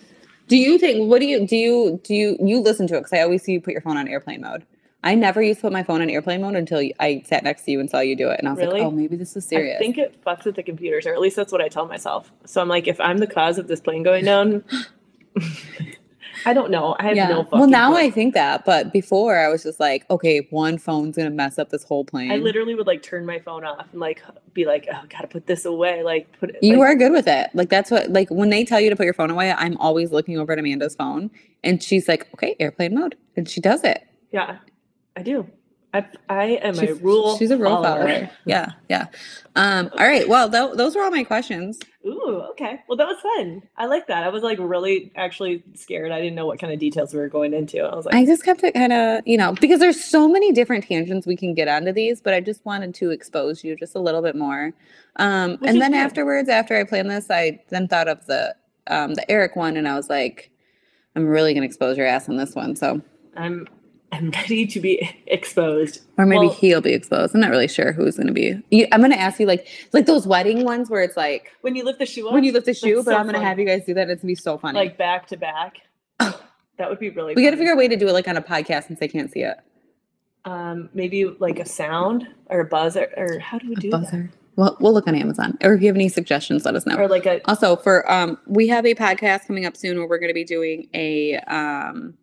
Do 0.47 0.57
you 0.57 0.78
think 0.80 1.09
what 1.09 1.20
do 1.20 1.28
you 1.28 1.45
do 1.45 1.55
you 1.55 1.99
do 2.03 2.14
you 2.16 2.38
you 2.41 2.59
listen 2.59 2.88
to 2.88 2.95
it? 2.95 3.01
Because 3.01 3.14
I 3.14 3.22
always 3.22 3.43
see 3.43 3.53
you 3.53 3.62
put 3.62 3.74
your 3.74 3.82
phone 3.82 3.97
on 3.97 4.07
airplane 4.07 4.41
mode. 4.41 4.66
I 5.03 5.16
never 5.16 5.41
used 5.41 5.59
to 5.59 5.62
put 5.64 5.74
my 5.74 5.82
phone 5.82 6.01
on 6.01 6.09
airplane 6.12 6.41
mode 6.41 6.55
until 6.55 6.88
I 6.99 7.24
sat 7.26 7.43
next 7.43 7.64
to 7.66 7.72
you 7.72 7.80
and 7.80 7.89
saw 7.89 7.99
you 8.01 8.16
do 8.16 8.30
it, 8.30 8.39
and 8.39 8.47
I 8.47 8.51
was 8.51 8.59
Really? 8.59 8.82
like, 8.82 8.88
"Oh, 8.88 8.91
maybe 8.91 9.16
this 9.16 9.36
is 9.36 9.45
serious." 9.45 9.76
I 9.78 9.80
think 9.80 9.97
it 9.97 10.24
fucks 10.26 10.45
with 10.45 10.55
the 10.55 10.64
computers, 10.64 11.05
or 11.07 11.14
at 11.14 11.20
least 11.20 11.36
that's 11.36 11.51
what 11.51 11.62
I 11.62 11.70
tell 11.70 11.88
myself. 11.88 12.32
So 12.45 12.62
I'm 12.62 12.68
like, 12.68 12.88
if 12.88 12.99
I'm 12.99 13.18
the 13.20 13.28
cause 13.28 13.57
of 13.59 13.68
this 13.68 13.80
plane 13.80 14.03
going 14.03 14.26
down, 14.26 14.64
I 16.45 16.53
don't 16.53 16.71
know. 16.71 16.95
I 16.99 17.07
have 17.07 17.15
yeah. 17.15 17.27
no 17.27 17.47
well, 17.51 17.67
now. 17.67 17.95
I 17.95 18.09
think 18.09 18.33
that, 18.33 18.65
but 18.65 18.91
before 18.91 19.37
I 19.37 19.47
was 19.47 19.63
just 19.63 19.79
like, 19.79 20.09
"Okay, 20.09 20.47
one 20.49 20.77
phone's 20.77 21.17
gonna 21.17 21.29
mess 21.29 21.59
up 21.59 21.69
this 21.69 21.83
whole 21.83 22.05
plane." 22.05 22.31
I 22.31 22.37
literally 22.37 22.75
would 22.75 22.87
like 22.87 23.03
turn 23.03 23.25
my 23.25 23.39
phone 23.39 23.63
off 23.63 23.87
and 23.91 23.99
like 23.99 24.21
be 24.53 24.65
like, 24.65 24.87
"Oh, 24.91 25.01
gotta 25.09 25.27
put 25.27 25.47
this 25.47 25.65
away." 25.65 26.03
Like 26.03 26.31
put 26.39 26.51
it. 26.51 26.57
You 26.61 26.79
like, 26.79 26.89
are 26.89 26.95
good 26.95 27.11
with 27.11 27.27
it. 27.27 27.49
Like 27.53 27.69
that's 27.69 27.91
what 27.91 28.09
like 28.09 28.29
when 28.29 28.49
they 28.49 28.63
tell 28.63 28.79
you 28.79 28.89
to 28.89 28.95
put 28.95 29.05
your 29.05 29.13
phone 29.13 29.31
away, 29.31 29.51
I'm 29.51 29.77
always 29.77 30.11
looking 30.11 30.37
over 30.37 30.53
at 30.53 30.59
Amanda's 30.59 30.95
phone 30.95 31.31
and 31.63 31.81
she's 31.81 32.07
like, 32.07 32.27
"Okay, 32.33 32.55
airplane 32.59 32.95
mode." 32.95 33.15
And 33.35 33.47
she 33.47 33.61
does 33.61 33.83
it. 33.83 34.07
Yeah, 34.31 34.57
I 35.15 35.23
do. 35.23 35.47
I 35.93 36.05
I 36.29 36.43
am 36.63 36.75
a 36.75 36.87
She's- 36.87 37.01
rule. 37.01 37.37
She's 37.37 37.51
a 37.51 37.57
rule 37.57 37.83
follower. 37.83 38.07
follower. 38.07 38.29
Yeah, 38.45 38.71
yeah. 38.89 39.07
Um 39.55 39.89
all 39.97 40.07
right. 40.07 40.27
Well, 40.27 40.47
tho- 40.47 40.75
those 40.75 40.95
are 40.95 41.03
all 41.03 41.11
my 41.11 41.23
questions. 41.23 41.79
Ooh, 42.05 42.43
okay. 42.51 42.79
Well, 42.87 42.97
that 42.97 43.05
was 43.07 43.17
fun. 43.19 43.61
I 43.77 43.85
like 43.85 44.07
that. 44.07 44.23
I 44.23 44.29
was 44.29 44.41
like 44.41 44.57
really 44.59 45.11
actually 45.15 45.63
scared. 45.75 46.11
I 46.11 46.19
didn't 46.19 46.35
know 46.35 46.45
what 46.47 46.59
kind 46.59 46.71
of 46.73 46.79
details 46.79 47.13
we 47.13 47.19
were 47.19 47.27
going 47.29 47.53
into. 47.53 47.79
I 47.83 47.93
was 47.95 48.05
like, 48.05 48.15
I 48.15 48.25
just 48.25 48.43
kept 48.43 48.63
it 48.63 48.73
kind 48.73 48.93
of, 48.93 49.21
you 49.27 49.37
know, 49.37 49.53
because 49.59 49.79
there's 49.79 50.03
so 50.03 50.27
many 50.27 50.51
different 50.51 50.85
tangents 50.87 51.27
we 51.27 51.35
can 51.35 51.53
get 51.53 51.67
onto 51.67 51.91
these, 51.91 52.21
but 52.21 52.33
I 52.33 52.39
just 52.39 52.65
wanted 52.65 52.95
to 52.95 53.11
expose 53.11 53.63
you 53.63 53.75
just 53.75 53.93
a 53.95 53.99
little 53.99 54.21
bit 54.21 54.35
more. 54.35 54.71
Um, 55.17 55.57
and 55.61 55.79
then 55.81 55.91
good. 55.91 55.97
afterwards, 55.97 56.47
after 56.49 56.75
I 56.77 56.85
planned 56.85 57.11
this, 57.11 57.29
I 57.29 57.59
then 57.69 57.87
thought 57.87 58.07
of 58.07 58.25
the 58.27 58.55
um, 58.87 59.13
the 59.13 59.29
Eric 59.29 59.55
one, 59.55 59.77
and 59.77 59.87
I 59.87 59.95
was 59.95 60.09
like, 60.09 60.49
I'm 61.15 61.27
really 61.27 61.53
gonna 61.53 61.65
expose 61.67 61.97
your 61.97 62.07
ass 62.07 62.27
on 62.29 62.37
this 62.37 62.55
one. 62.55 62.75
So, 62.75 62.99
I'm 63.35 63.67
I'm 64.14 64.30
ready 64.32 64.68
to 64.68 64.80
be 64.80 65.09
exposed. 65.28 66.01
or 66.18 66.26
maybe 66.26 66.47
Well- 66.47 66.55
he'll 66.55 66.82
be 66.82 66.93
exposed. 66.93 67.34
I'm 67.34 67.41
not 67.41 67.49
really 67.49 67.68
sure 67.68 67.91
who's 67.93 68.18
gonna 68.18 68.34
be. 68.34 68.62
You, 68.70 68.88
I'm 68.91 69.01
gonna 69.01 69.16
ask 69.16 69.39
you 69.39 69.45
like 69.45 69.68
like 69.93 70.05
those 70.05 70.28
wedding 70.28 70.64
ones 70.66 70.89
where 70.89 71.01
it's 71.01 71.16
like 71.18 71.51
When 71.62 71.76
you 71.76 71.84
lift 71.86 71.99
the 71.99 72.05
shoe 72.05 72.28
up, 72.28 72.34
when 72.34 72.43
you 72.43 72.51
lift 72.51 72.66
the 72.66 72.74
shoe, 72.74 72.97
but 73.03 73.12
so 73.12 73.18
I'm 73.18 73.26
gonna 73.26 73.39
have 73.41 73.57
you 73.59 73.66
guys 73.66 73.86
do 73.86 73.93
that. 73.93 74.09
It's 74.09 74.22
gonna 74.22 74.32
be 74.32 74.36
so 74.36 74.57
funny. 74.57 74.78
like 74.80 74.97
back 74.97 75.28
to 75.28 75.38
back. 75.38 75.78
That 76.78 76.89
would 76.89 76.99
be 76.99 77.09
really. 77.12 77.36
we 77.36 77.43
got 77.43 77.51
to 77.51 77.57
figure 77.57 77.74
out 77.74 77.76
a 77.76 77.78
way 77.78 77.88
to 77.88 77.95
do 77.95 78.07
it 78.07 78.14
like 78.14 78.28
on 78.28 78.38
a 78.38 78.41
podcast 78.41 78.88
since 78.88 78.99
they 78.99 79.07
can't 79.07 79.32
see 79.32 79.41
it. 79.41 79.57
um 80.45 80.89
maybe 80.95 81.26
like 81.39 81.59
a 81.59 81.66
sound 81.66 82.28
or 82.47 82.62
a 82.62 82.66
buzzer 82.66 83.07
or, 83.18 83.38
how 83.39 83.59
do 83.59 83.70
we 83.70 83.76
do 83.76 83.91
that? 83.91 84.30
We'll, 84.55 84.76
we'll 84.82 84.93
look 84.93 85.07
on 85.07 85.14
Amazon. 85.16 85.57
Or 85.64 85.74
if 85.76 85.82
you 85.82 85.88
have 85.88 85.95
any 85.95 86.09
suggestions, 86.09 86.66
let 86.66 86.76
us 86.76 86.86
know. 86.86 86.95
Or 86.97 87.07
like 87.07 87.26
a 87.26 87.39
Also, 87.47 87.76
for 87.78 88.09
um, 88.12 88.38
we 88.47 88.68
have 88.68 88.86
a 88.86 88.93
podcast 88.95 89.47
coming 89.47 89.66
up 89.66 89.78
soon 89.78 89.97
where 89.97 90.07
we're 90.07 90.18
going 90.20 90.30
to 90.30 90.34
be 90.34 90.43
doing 90.43 90.89
a 90.93 91.38
um, 91.47 92.16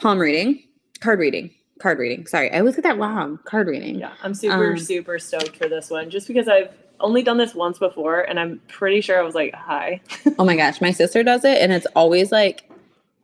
palm 0.00 0.18
reading, 0.18 0.62
card 1.00 1.18
reading, 1.18 1.50
card 1.78 1.98
reading. 1.98 2.26
Sorry, 2.26 2.50
I 2.52 2.58
always 2.60 2.74
get 2.76 2.82
that 2.84 2.98
wrong. 2.98 3.38
Card 3.44 3.68
reading. 3.68 3.98
yeah, 3.98 4.12
I'm 4.22 4.34
super 4.34 4.72
Um, 4.72 4.78
super 4.78 5.18
stoked 5.18 5.56
for 5.56 5.68
this 5.68 5.90
one 5.90 6.10
just 6.10 6.26
because 6.28 6.48
I've 6.48 6.70
only 7.00 7.22
done 7.22 7.38
this 7.38 7.54
once 7.54 7.78
before 7.78 8.20
and 8.20 8.38
I'm 8.38 8.60
pretty 8.68 9.00
sure 9.00 9.18
I 9.18 9.22
was 9.22 9.34
like, 9.34 9.54
"Hi." 9.54 10.00
Oh 10.38 10.44
my 10.44 10.56
gosh, 10.56 10.80
my 10.80 10.90
sister 10.90 11.22
does 11.22 11.44
it, 11.44 11.58
and 11.62 11.72
it's 11.72 11.86
always 11.96 12.30
like 12.32 12.68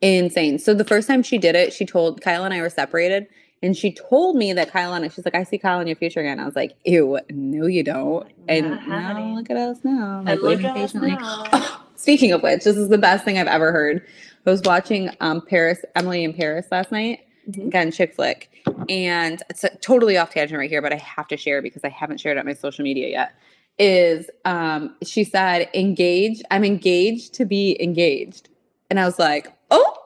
insane. 0.02 0.58
So 0.58 0.74
the 0.74 0.84
first 0.84 1.08
time 1.08 1.22
she 1.22 1.38
did 1.38 1.54
it, 1.54 1.72
she 1.72 1.84
told 1.86 2.20
Kyle 2.20 2.44
and 2.44 2.52
I 2.54 2.60
were 2.60 2.70
separated, 2.70 3.26
and 3.62 3.76
she 3.76 3.92
told 3.92 4.36
me 4.36 4.52
that 4.52 4.70
Kyle 4.70 4.92
and 4.94 5.04
I, 5.04 5.08
she's 5.08 5.24
like, 5.24 5.34
I 5.34 5.42
see 5.44 5.58
Kyle 5.58 5.80
in 5.80 5.86
your 5.86 5.96
future 5.96 6.20
again. 6.20 6.38
I 6.40 6.44
was 6.46 6.56
like, 6.56 6.74
Ew, 6.84 7.18
no, 7.30 7.66
you 7.66 7.82
don't. 7.82 8.26
And 8.48 8.70
now 8.86 9.14
honey. 9.14 9.34
look 9.34 9.50
at 9.50 9.56
us 9.56 9.78
now. 9.82 10.22
Like 10.24 10.40
look 10.40 10.62
at 10.62 10.76
us 10.76 10.94
now. 10.94 11.80
Speaking 11.96 12.32
of 12.32 12.42
which, 12.42 12.64
this 12.64 12.76
is 12.76 12.88
the 12.90 12.98
best 12.98 13.24
thing 13.24 13.38
I've 13.38 13.46
ever 13.46 13.72
heard. 13.72 14.06
I 14.46 14.50
was 14.50 14.62
watching 14.62 15.10
um 15.20 15.40
Paris, 15.46 15.84
Emily 15.94 16.24
in 16.24 16.32
Paris 16.32 16.66
last 16.70 16.92
night. 16.92 17.20
Mhm. 17.50 17.66
Again, 17.66 17.92
chick 17.92 18.14
flick. 18.14 18.50
And 18.88 19.42
it's 19.48 19.62
a, 19.64 19.70
totally 19.76 20.16
off 20.16 20.30
tangent 20.30 20.58
right 20.58 20.68
here, 20.70 20.82
but 20.82 20.92
I 20.92 20.96
have 20.96 21.28
to 21.28 21.36
share 21.36 21.62
because 21.62 21.84
I 21.84 21.88
haven't 21.88 22.18
shared 22.20 22.36
it 22.36 22.40
on 22.40 22.46
my 22.46 22.54
social 22.54 22.82
media 22.82 23.08
yet. 23.08 23.34
Is 23.78 24.28
um 24.44 24.94
she 25.04 25.22
said, 25.24 25.68
engage, 25.74 26.42
I'm 26.50 26.64
engaged 26.64 27.34
to 27.34 27.44
be 27.44 27.76
engaged. 27.82 28.48
And 28.90 28.98
I 29.00 29.04
was 29.04 29.18
like, 29.18 29.52
oh 29.70 29.96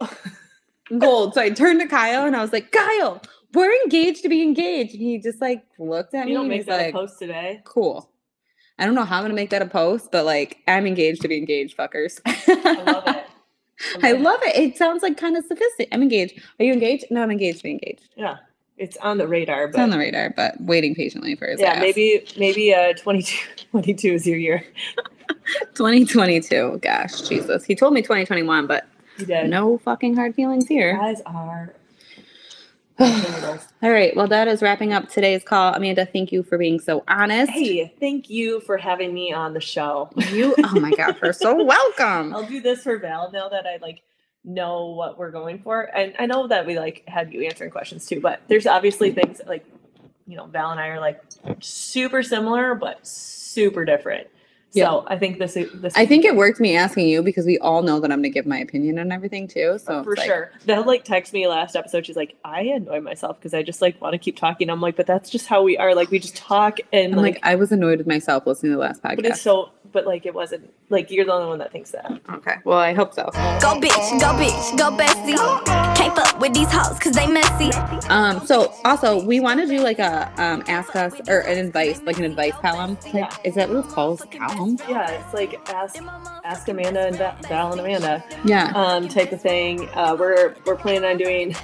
gold. 0.98 1.34
So 1.34 1.40
I 1.40 1.50
turned 1.50 1.80
to 1.80 1.86
Kyle 1.86 2.26
and 2.26 2.34
I 2.36 2.42
was 2.42 2.52
like, 2.52 2.72
Kyle, 2.72 3.22
we're 3.54 3.72
engaged 3.84 4.22
to 4.22 4.28
be 4.28 4.42
engaged. 4.42 4.92
And 4.94 5.02
he 5.02 5.18
just 5.18 5.40
like 5.40 5.62
looked 5.78 6.14
at 6.14 6.26
You 6.26 6.30
me 6.30 6.34
don't 6.34 6.40
and 6.42 6.48
make 6.50 6.58
he's 6.60 6.66
that 6.66 6.78
like, 6.78 6.94
a 6.94 6.98
post 6.98 7.18
today. 7.18 7.60
cool. 7.64 8.10
I 8.78 8.86
don't 8.86 8.94
know 8.94 9.04
how 9.04 9.18
I'm 9.18 9.24
gonna 9.24 9.34
make 9.34 9.50
that 9.50 9.62
a 9.62 9.66
post, 9.66 10.10
but 10.10 10.24
like 10.24 10.58
I'm 10.66 10.86
engaged 10.86 11.22
to 11.22 11.28
be 11.28 11.36
engaged, 11.38 11.76
fuckers. 11.76 12.20
I 12.26 12.82
love 12.82 13.04
it. 13.06 13.24
I 14.02 14.12
love 14.12 14.40
it. 14.42 14.56
It 14.56 14.76
sounds 14.76 15.02
like 15.02 15.16
kind 15.16 15.36
of 15.36 15.44
sophisticated. 15.44 15.92
I'm 15.92 16.02
engaged. 16.02 16.40
Are 16.60 16.64
you 16.64 16.72
engaged? 16.72 17.06
No, 17.10 17.22
I'm 17.22 17.30
engaged 17.30 17.58
to 17.58 17.64
be 17.64 17.70
engaged. 17.72 18.08
Yeah. 18.16 18.36
It's 18.78 18.96
on 18.98 19.18
the 19.18 19.28
radar, 19.28 19.64
It's 19.64 19.76
on 19.78 19.90
the 19.90 19.98
radar, 19.98 20.30
but 20.34 20.60
waiting 20.60 20.94
patiently 20.94 21.36
for 21.36 21.46
his 21.46 21.60
yeah, 21.60 21.72
ass. 21.74 21.80
maybe 21.80 22.24
maybe 22.38 22.74
uh 22.74 22.94
22 22.94 23.36
22 23.70 24.08
is 24.08 24.26
your 24.26 24.38
year. 24.38 24.64
2022. 25.74 26.78
Gosh, 26.82 27.22
Jesus. 27.28 27.64
He 27.64 27.74
told 27.74 27.92
me 27.94 28.02
2021, 28.02 28.66
but 28.66 28.86
You 29.18 29.26
no 29.46 29.78
fucking 29.78 30.16
hard 30.16 30.34
feelings 30.34 30.66
here. 30.66 30.96
guys 30.96 31.20
are 31.26 31.74
All 33.00 33.90
right. 33.90 34.14
Well, 34.14 34.28
that 34.28 34.48
is 34.48 34.62
wrapping 34.62 34.92
up 34.92 35.08
today's 35.08 35.42
call. 35.42 35.74
Amanda, 35.74 36.04
thank 36.04 36.30
you 36.30 36.42
for 36.42 36.58
being 36.58 36.78
so 36.78 37.02
honest. 37.08 37.50
Hey, 37.50 37.92
thank 37.98 38.28
you 38.28 38.60
for 38.60 38.76
having 38.76 39.14
me 39.14 39.32
on 39.32 39.54
the 39.54 39.60
show. 39.60 40.10
You, 40.30 40.54
oh 40.62 40.80
my 40.80 40.90
God, 40.90 41.16
you're 41.22 41.32
so 41.32 41.62
welcome. 41.64 42.34
I'll 42.34 42.46
do 42.46 42.60
this 42.60 42.82
for 42.82 42.98
Val 42.98 43.30
now 43.32 43.48
that 43.48 43.66
I 43.66 43.78
like 43.80 44.02
know 44.44 44.86
what 44.86 45.18
we're 45.18 45.30
going 45.30 45.60
for. 45.60 45.82
And 45.96 46.14
I 46.18 46.26
know 46.26 46.46
that 46.48 46.66
we 46.66 46.78
like 46.78 47.04
have 47.06 47.32
you 47.32 47.42
answering 47.42 47.70
questions 47.70 48.06
too, 48.06 48.20
but 48.20 48.40
there's 48.48 48.66
obviously 48.66 49.12
things 49.12 49.40
like 49.46 49.64
you 50.26 50.36
know, 50.36 50.46
Val 50.46 50.70
and 50.70 50.80
I 50.80 50.88
are 50.88 51.00
like 51.00 51.20
super 51.60 52.22
similar 52.22 52.74
but 52.74 53.06
super 53.06 53.84
different. 53.84 54.28
So 54.74 55.04
I 55.06 55.18
think 55.18 55.38
this 55.38 55.56
is 55.56 55.70
this 55.80 55.94
I 55.96 56.06
think 56.06 56.24
it 56.24 56.34
worked 56.34 56.58
me 56.58 56.76
asking 56.76 57.08
you 57.08 57.22
because 57.22 57.44
we 57.44 57.58
all 57.58 57.82
know 57.82 58.00
that 58.00 58.10
I'm 58.10 58.20
going 58.20 58.24
to 58.24 58.30
give 58.30 58.46
my 58.46 58.58
opinion 58.58 58.98
on 58.98 59.12
everything 59.12 59.46
too. 59.46 59.78
So 59.78 60.02
for 60.02 60.16
like, 60.16 60.26
sure. 60.26 60.50
Val 60.62 60.84
like 60.84 61.04
text 61.04 61.32
me 61.32 61.46
last 61.46 61.76
episode. 61.76 62.06
She's 62.06 62.16
like, 62.16 62.36
I 62.44 62.62
annoy 62.62 63.00
myself 63.00 63.38
because 63.38 63.54
I 63.54 63.62
just 63.62 63.82
like 63.82 64.00
want 64.00 64.14
to 64.14 64.18
keep 64.18 64.36
talking. 64.36 64.70
I'm 64.70 64.80
like, 64.80 64.96
but 64.96 65.06
that's 65.06 65.28
just 65.28 65.46
how 65.46 65.62
we 65.62 65.76
are. 65.76 65.94
Like 65.94 66.10
we 66.10 66.18
just 66.18 66.36
talk 66.36 66.78
and 66.92 67.14
I'm 67.14 67.20
like, 67.20 67.34
like, 67.34 67.46
I 67.46 67.54
was 67.56 67.70
annoyed 67.72 67.98
with 67.98 68.06
myself 68.06 68.46
listening 68.46 68.72
to 68.72 68.76
the 68.76 68.82
last 68.82 69.02
podcast. 69.02 69.16
but 69.16 69.26
it's 69.26 69.42
so 69.42 69.70
but 69.92 70.06
like 70.06 70.26
it 70.26 70.34
wasn't 70.34 70.72
like 70.88 71.10
you're 71.10 71.24
the 71.24 71.32
only 71.32 71.48
one 71.48 71.58
that 71.58 71.72
thinks 71.72 71.90
that. 71.92 72.10
okay. 72.34 72.56
Well, 72.64 72.78
I 72.78 72.92
hope 72.94 73.14
so. 73.14 73.24
Go 73.60 73.78
bitch, 73.80 74.20
go 74.20 74.32
bitch, 74.34 74.78
go 74.78 74.90
bestie. 74.96 75.96
Can't 75.96 76.14
fuck 76.16 76.40
with 76.40 76.54
these 76.54 76.70
hoes 76.70 76.98
cause 76.98 77.12
they 77.12 77.26
messy. 77.26 77.70
Um, 78.08 78.44
so 78.46 78.74
also 78.84 79.24
we 79.24 79.40
want 79.40 79.60
to 79.60 79.66
do 79.66 79.78
like 79.80 79.98
a 79.98 80.32
um 80.38 80.62
ask 80.68 80.94
us 80.96 81.14
or 81.28 81.40
an 81.40 81.58
advice, 81.58 82.00
like 82.02 82.18
an 82.18 82.24
advice 82.24 82.54
column. 82.60 82.98
Yeah. 83.12 83.34
Is 83.44 83.54
that 83.56 83.68
what 83.68 83.84
it's 83.84 83.94
called? 83.94 84.30
Column? 84.32 84.78
Yeah, 84.88 85.10
it's 85.10 85.34
like 85.34 85.68
ask 85.70 85.96
ask 86.44 86.68
Amanda 86.68 87.06
and 87.06 87.16
Val 87.48 87.72
and 87.72 87.80
Amanda. 87.80 88.24
Yeah. 88.44 88.72
um, 88.74 89.08
type 89.08 89.32
of 89.32 89.40
thing. 89.40 89.88
Uh, 89.94 90.16
we're 90.18 90.54
we're 90.66 90.76
planning 90.76 91.04
on 91.04 91.16
doing. 91.18 91.54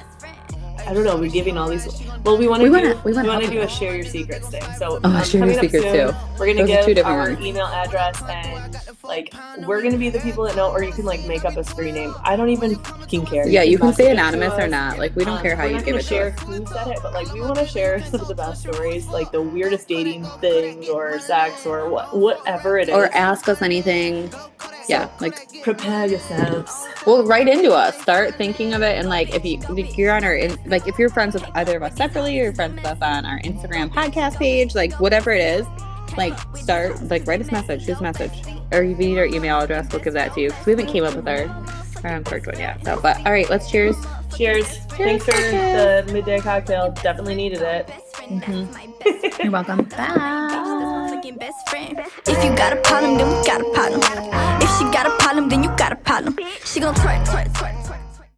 I 0.89 0.95
don't 0.95 1.05
know. 1.05 1.17
We're 1.19 1.29
giving 1.31 1.59
all 1.59 1.69
these. 1.69 1.87
Well, 2.25 2.39
we 2.39 2.49
want 2.49 2.63
to. 2.63 2.71
We 2.71 2.71
to 2.71 2.85
wanna- 2.85 2.95
do. 2.95 3.01
we 3.05 3.13
want 3.29 3.45
to 3.45 3.51
do 3.51 3.61
a 3.61 3.69
share 3.69 3.95
your 3.95 4.05
secrets 4.07 4.49
thing. 4.49 4.63
So 4.79 4.99
Oh, 5.05 5.09
um, 5.09 5.23
share 5.23 5.41
your 5.47 5.55
coming 5.55 5.57
up 5.57 5.61
secrets 5.65 5.85
soon, 5.85 6.09
too. 6.09 6.15
We're 6.39 6.47
gonna 6.55 6.67
Those 6.67 6.87
two 6.87 6.95
give 6.95 7.05
our 7.07 7.31
email 7.33 7.67
address 7.67 8.23
and 8.29 8.75
like 9.05 9.33
we're 9.67 9.83
gonna 9.83 9.99
be 9.99 10.09
the 10.09 10.21
people 10.21 10.45
that 10.45 10.57
know, 10.57 10.71
or 10.71 10.83
you 10.83 10.93
can 10.93 11.05
like 11.05 11.25
make 11.27 11.45
up 11.45 11.57
a 11.59 11.65
screen 11.65 11.95
name. 11.95 12.15
I 12.25 12.37
don't 12.37 12.49
even 12.49 12.77
fucking 12.77 13.27
care. 13.27 13.47
Yeah, 13.47 13.63
you 13.63 13.79
can 13.79 13.93
say 13.93 14.05
to 14.07 14.11
anonymous 14.13 14.55
or 14.59 14.67
not. 14.67 14.99
Like 14.99 15.15
we 15.15 15.25
don't 15.25 15.37
Um, 15.37 15.43
care 15.43 15.57
how 15.57 15.65
you 15.65 15.79
give 15.83 15.95
it 15.97 16.01
to 16.03 16.07
share 16.07 16.29
us. 16.29 16.41
who 16.45 16.65
said 16.67 16.87
it, 16.89 16.99
but 17.03 17.13
like 17.13 17.31
we 17.35 17.41
want 17.43 17.57
to 17.59 17.67
share 17.67 18.03
some 18.05 18.21
of 18.21 18.29
the 18.29 18.35
best 18.35 18.63
stories, 18.63 19.07
like 19.09 19.31
the 19.31 19.43
weirdest 19.43 19.89
dating 19.89 20.25
things 20.41 20.89
or 20.89 21.19
sex 21.21 21.67
or 21.67 21.89
what, 21.91 22.17
whatever 22.17 22.79
it 22.79 22.89
is. 22.89 22.95
Or 22.95 23.07
ask 23.15 23.47
us 23.49 23.61
anything. 23.63 24.31
Yeah, 24.89 25.09
like 25.21 25.63
prepare 25.63 26.07
yourselves. 26.07 26.87
well, 27.07 27.23
write 27.23 27.47
into 27.47 27.73
us. 27.73 28.01
Start 28.01 28.37
thinking 28.37 28.73
of 28.73 28.81
it, 28.81 28.99
and 28.99 29.09
like 29.11 29.35
if 29.35 29.45
you 29.45 29.61
if 29.77 29.99
you're 29.99 30.13
on 30.15 30.25
our 30.25 30.35
in, 30.35 30.57
like 30.79 30.89
if 30.89 30.99
you're 30.99 31.09
friends 31.11 31.35
with 31.35 31.45
either 31.55 31.77
of 31.77 31.83
us 31.83 31.97
separately, 31.97 32.39
or 32.41 32.45
you're 32.45 32.55
friends 32.55 32.77
with 32.77 32.85
us 32.87 32.99
on 33.03 33.25
our 33.27 33.41
Instagram 33.41 33.93
podcast 33.93 34.37
page, 34.37 34.75
like 34.75 34.93
whatever 35.01 35.31
it 35.33 35.41
is, 35.41 35.67
like 36.17 36.35
start 36.57 37.01
like 37.11 37.27
write 37.27 37.41
us 37.41 37.49
a 37.49 37.53
message, 37.53 37.85
shoot 37.85 37.93
us 37.93 38.01
a 38.01 38.03
message, 38.03 38.33
or 38.73 38.83
if 38.83 38.91
you 39.01 39.09
need 39.09 39.19
our 39.19 39.27
email 39.27 39.59
address, 39.59 39.91
we'll 39.93 40.03
give 40.03 40.13
that 40.15 40.33
to 40.35 40.41
you. 40.41 40.51
'cause 40.51 40.67
we 40.67 40.73
haven't 40.73 40.87
came 40.87 41.05
up 41.05 41.15
with 41.17 41.27
our 41.29 41.47
our 42.05 42.15
um, 42.17 42.23
correct 42.25 42.47
one 42.47 42.59
yet. 42.59 42.79
So, 42.85 43.01
but 43.03 43.17
all 43.27 43.33
right, 43.33 43.49
let's 43.51 43.69
cheers. 43.71 43.97
Cheers. 44.37 44.69
Thanks 44.91 45.25
for 45.25 45.33
the 45.33 46.09
midday 46.13 46.39
cocktail. 46.39 46.93
Definitely 47.03 47.35
needed 47.35 47.61
it. 47.63 47.91
You're 49.43 49.51
welcome. 49.51 49.83
Bye. 49.97 51.15
Best 51.39 51.69
friend. 51.69 52.01
If 52.27 52.43
you 52.45 52.57
got 52.57 52.73
a 52.73 52.77
problem, 52.77 53.17
then 53.19 53.29
we 53.29 53.47
got 53.47 53.61
a 53.61 53.71
problem. 53.75 54.01
If 54.63 54.71
she 54.79 54.85
got 54.85 55.07
a 55.07 55.11
problem, 55.19 55.49
then 55.49 55.63
you 55.63 55.69
got 55.77 55.93
a 55.93 55.97
problem. 55.97 56.37
She 56.65 56.81
gon' 56.81 56.95
twerk, 56.95 57.25
twerk, 57.27 57.47
twerk, 57.53 57.77
twerk. 57.85 57.98